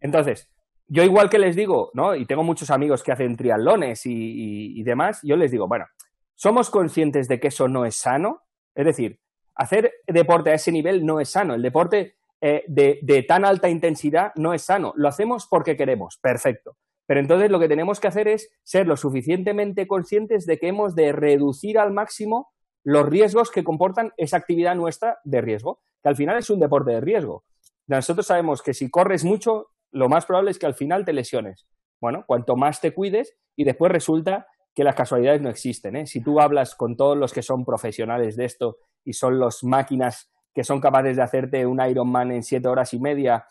Entonces, 0.00 0.50
yo 0.86 1.02
igual 1.02 1.30
que 1.30 1.38
les 1.38 1.56
digo, 1.56 1.90
¿no? 1.94 2.14
Y 2.14 2.26
tengo 2.26 2.44
muchos 2.44 2.70
amigos 2.70 3.02
que 3.02 3.12
hacen 3.12 3.36
triatlones 3.36 4.04
y, 4.06 4.78
y 4.78 4.82
demás, 4.84 5.20
yo 5.22 5.36
les 5.36 5.50
digo, 5.50 5.66
bueno, 5.66 5.86
¿somos 6.34 6.70
conscientes 6.70 7.28
de 7.28 7.40
que 7.40 7.48
eso 7.48 7.66
no 7.68 7.86
es 7.86 7.96
sano? 7.96 8.42
Es 8.74 8.84
decir, 8.84 9.18
hacer 9.54 9.92
deporte 10.06 10.50
a 10.50 10.54
ese 10.54 10.70
nivel 10.70 11.04
no 11.04 11.18
es 11.18 11.30
sano. 11.30 11.54
El 11.54 11.62
deporte 11.62 12.15
eh, 12.40 12.64
de, 12.68 13.22
tan 13.22 13.44
alta 13.44 13.68
intensidad 13.68 14.32
no 14.36 14.52
es 14.52 14.62
sano. 14.62 14.92
Lo 14.96 15.08
hacemos 15.08 15.46
porque 15.48 15.76
queremos, 15.76 16.18
perfecto. 16.20 16.76
Pero 17.06 17.20
entonces 17.20 17.50
lo 17.50 17.60
que 17.60 17.68
tenemos 17.68 18.00
que 18.00 18.08
hacer 18.08 18.28
es 18.28 18.50
ser 18.62 18.86
lo 18.86 18.96
suficientemente 18.96 19.86
conscientes 19.86 20.44
de 20.46 20.58
que 20.58 20.68
hemos 20.68 20.94
de 20.94 21.12
reducir 21.12 21.78
al 21.78 21.92
máximo 21.92 22.52
los 22.84 23.08
riesgos 23.08 23.50
que 23.50 23.64
comportan 23.64 24.12
esa 24.16 24.36
actividad 24.36 24.74
nuestra 24.74 25.18
de 25.24 25.40
riesgo, 25.40 25.80
que 26.02 26.08
al 26.08 26.16
final 26.16 26.38
es 26.38 26.50
un 26.50 26.60
deporte 26.60 26.92
de 26.92 27.00
riesgo. 27.00 27.44
Nosotros 27.86 28.26
sabemos 28.26 28.62
que 28.62 28.74
si 28.74 28.90
corres 28.90 29.24
mucho, 29.24 29.68
lo 29.92 30.08
más 30.08 30.26
probable 30.26 30.50
es 30.50 30.58
que 30.58 30.66
al 30.66 30.74
final 30.74 31.04
te 31.04 31.12
lesiones. 31.12 31.66
Bueno, 32.00 32.24
cuanto 32.26 32.56
más 32.56 32.80
te 32.80 32.92
cuides 32.92 33.36
y 33.56 33.64
después 33.64 33.90
resulta 33.90 34.46
que 34.74 34.84
las 34.84 34.94
casualidades 34.94 35.40
no 35.40 35.48
existen. 35.48 35.96
¿eh? 35.96 36.06
Si 36.06 36.20
tú 36.20 36.38
hablas 36.40 36.74
con 36.74 36.96
todos 36.96 37.16
los 37.16 37.32
que 37.32 37.42
son 37.42 37.64
profesionales 37.64 38.36
de 38.36 38.44
esto 38.44 38.78
y 39.04 39.14
son 39.14 39.38
los 39.38 39.64
máquinas 39.64 40.30
que 40.56 40.64
son 40.64 40.80
capaces 40.80 41.18
de 41.18 41.22
hacerte 41.22 41.66
un 41.66 41.86
Ironman 41.86 42.32
en 42.32 42.42
siete 42.42 42.66
horas 42.66 42.94
y 42.94 42.98
media 42.98 43.46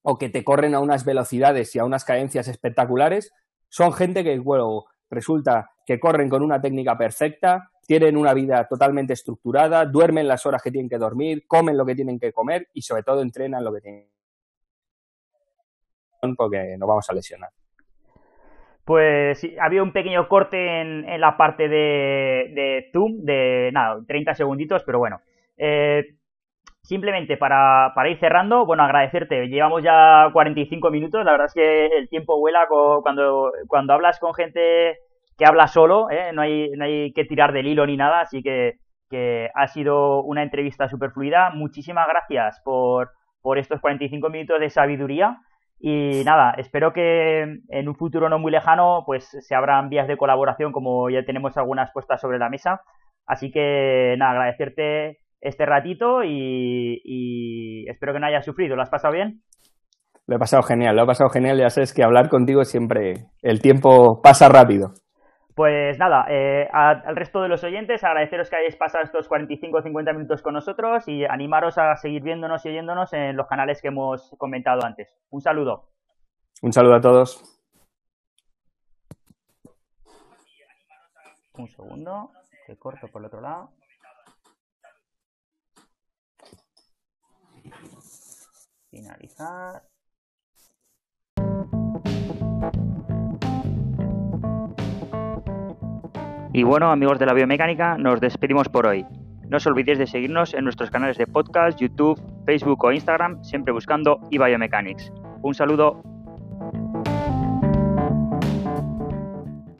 o 0.00 0.16
que 0.16 0.30
te 0.30 0.42
corren 0.42 0.74
a 0.74 0.80
unas 0.80 1.04
velocidades 1.04 1.76
y 1.76 1.78
a 1.78 1.84
unas 1.84 2.06
cadencias 2.06 2.48
espectaculares, 2.48 3.34
son 3.68 3.92
gente 3.92 4.24
que, 4.24 4.38
bueno, 4.38 4.86
resulta 5.10 5.72
que 5.84 6.00
corren 6.00 6.30
con 6.30 6.42
una 6.42 6.58
técnica 6.58 6.96
perfecta, 6.96 7.70
tienen 7.86 8.16
una 8.16 8.32
vida 8.32 8.66
totalmente 8.66 9.12
estructurada, 9.12 9.84
duermen 9.84 10.26
las 10.26 10.46
horas 10.46 10.62
que 10.62 10.70
tienen 10.70 10.88
que 10.88 10.96
dormir, 10.96 11.46
comen 11.46 11.76
lo 11.76 11.84
que 11.84 11.96
tienen 11.96 12.18
que 12.18 12.32
comer 12.32 12.66
y 12.72 12.80
sobre 12.80 13.02
todo 13.02 13.20
entrenan 13.20 13.62
lo 13.62 13.74
que 13.74 13.80
tienen. 13.82 14.08
porque 16.34 16.76
nos 16.78 16.88
vamos 16.88 17.10
a 17.10 17.12
lesionar. 17.12 17.50
Pues 18.86 19.38
sí, 19.38 19.54
había 19.60 19.82
un 19.82 19.92
pequeño 19.92 20.26
corte 20.28 20.80
en, 20.80 21.20
la 21.20 21.36
parte 21.36 21.68
de, 21.68 22.88
Zoom 22.90 23.22
de 23.22 23.68
nada, 23.70 24.00
30 24.08 24.34
segunditos, 24.34 24.82
pero 24.82 24.98
bueno. 24.98 25.20
Eh, 25.58 26.16
simplemente 26.82 27.36
para, 27.36 27.92
ir 28.10 28.18
cerrando, 28.18 28.66
bueno, 28.66 28.82
agradecerte. 28.82 29.48
Llevamos 29.48 29.82
ya 29.82 30.28
45 30.32 30.90
minutos, 30.90 31.24
la 31.24 31.32
verdad 31.32 31.46
es 31.46 31.54
que 31.54 31.86
el 31.86 32.08
tiempo 32.08 32.38
vuela 32.38 32.66
cuando, 32.68 33.52
cuando 33.68 33.92
hablas 33.92 34.18
con 34.18 34.34
gente 34.34 34.98
que 35.38 35.46
habla 35.46 35.66
solo, 35.68 36.10
¿eh? 36.10 36.32
no, 36.32 36.42
hay, 36.42 36.70
no 36.70 36.84
hay 36.84 37.12
que 37.12 37.24
tirar 37.24 37.52
del 37.52 37.66
hilo 37.66 37.86
ni 37.86 37.96
nada, 37.96 38.20
así 38.20 38.42
que, 38.42 38.74
que 39.08 39.48
ha 39.54 39.68
sido 39.68 40.22
una 40.22 40.42
entrevista 40.42 40.88
súper 40.88 41.12
fluida. 41.12 41.50
Muchísimas 41.50 42.06
gracias 42.08 42.60
por, 42.64 43.10
por 43.40 43.58
estos 43.58 43.80
45 43.80 44.28
minutos 44.28 44.60
de 44.60 44.70
sabiduría. 44.70 45.38
Y 45.84 46.22
nada, 46.24 46.54
espero 46.58 46.92
que 46.92 47.58
en 47.68 47.88
un 47.88 47.96
futuro 47.96 48.28
no 48.28 48.38
muy 48.38 48.52
lejano 48.52 49.02
pues 49.04 49.24
se 49.28 49.54
abran 49.54 49.88
vías 49.88 50.06
de 50.06 50.16
colaboración 50.16 50.70
como 50.70 51.10
ya 51.10 51.24
tenemos 51.24 51.56
algunas 51.56 51.90
puestas 51.92 52.20
sobre 52.20 52.38
la 52.38 52.48
mesa. 52.48 52.82
Así 53.26 53.50
que 53.50 54.14
nada, 54.16 54.32
agradecerte 54.32 55.21
este 55.42 55.66
ratito 55.66 56.22
y, 56.24 57.84
espero 57.88 58.14
que 58.14 58.20
no 58.20 58.26
hayas 58.26 58.44
sufrido. 58.44 58.76
¿Lo 58.76 58.82
has 58.82 58.90
pasado 58.90 59.12
bien? 59.12 59.42
Lo 60.26 60.36
he 60.36 60.38
pasado 60.38 60.62
genial, 60.62 60.96
lo 60.96 61.02
he 61.02 61.06
pasado 61.06 61.28
genial. 61.30 61.58
Ya 61.58 61.68
sabes 61.68 61.92
que 61.92 62.04
hablar 62.04 62.28
contigo 62.28 62.64
siempre 62.64 63.26
el 63.42 63.60
tiempo 63.60 64.22
pasa 64.22 64.48
rápido. 64.48 64.92
Pues 65.54 65.98
nada, 65.98 66.24
eh, 66.30 66.66
al 66.72 67.14
resto 67.14 67.42
de 67.42 67.48
los 67.48 67.62
oyentes, 67.62 68.02
agradeceros 68.04 68.48
que 68.48 68.56
hayáis 68.56 68.76
pasado 68.76 69.04
estos 69.04 69.28
45 69.28 69.78
o 69.78 69.82
50 69.82 70.12
minutos 70.14 70.40
con 70.40 70.54
nosotros 70.54 71.06
y 71.08 71.24
animaros 71.26 71.76
a 71.76 71.94
seguir 71.96 72.22
viéndonos 72.22 72.64
y 72.64 72.70
oyéndonos 72.70 73.12
en 73.12 73.36
los 73.36 73.46
canales 73.48 73.82
que 73.82 73.88
hemos 73.88 74.34
comentado 74.38 74.80
antes. 74.82 75.14
Un 75.30 75.42
saludo. 75.42 75.88
Un 76.62 76.72
saludo 76.72 76.94
a 76.94 77.00
todos. 77.00 77.60
Un 81.58 81.68
segundo, 81.68 82.30
que 82.66 82.78
corto 82.78 83.08
por 83.08 83.20
el 83.20 83.26
otro 83.26 83.42
lado. 83.42 83.68
Finalizar. 88.92 89.82
Y 96.52 96.62
bueno, 96.64 96.90
amigos 96.90 97.18
de 97.18 97.24
la 97.24 97.32
biomecánica, 97.32 97.96
nos 97.96 98.20
despedimos 98.20 98.68
por 98.68 98.86
hoy. 98.86 99.06
No 99.48 99.56
os 99.56 99.66
olvidéis 99.66 99.98
de 99.98 100.06
seguirnos 100.06 100.52
en 100.52 100.64
nuestros 100.64 100.90
canales 100.90 101.16
de 101.16 101.26
podcast, 101.26 101.80
YouTube, 101.80 102.20
Facebook 102.44 102.84
o 102.84 102.92
Instagram, 102.92 103.42
siempre 103.42 103.72
buscando 103.72 104.20
eBiomechanics. 104.30 105.10
Un 105.40 105.54
saludo 105.54 106.02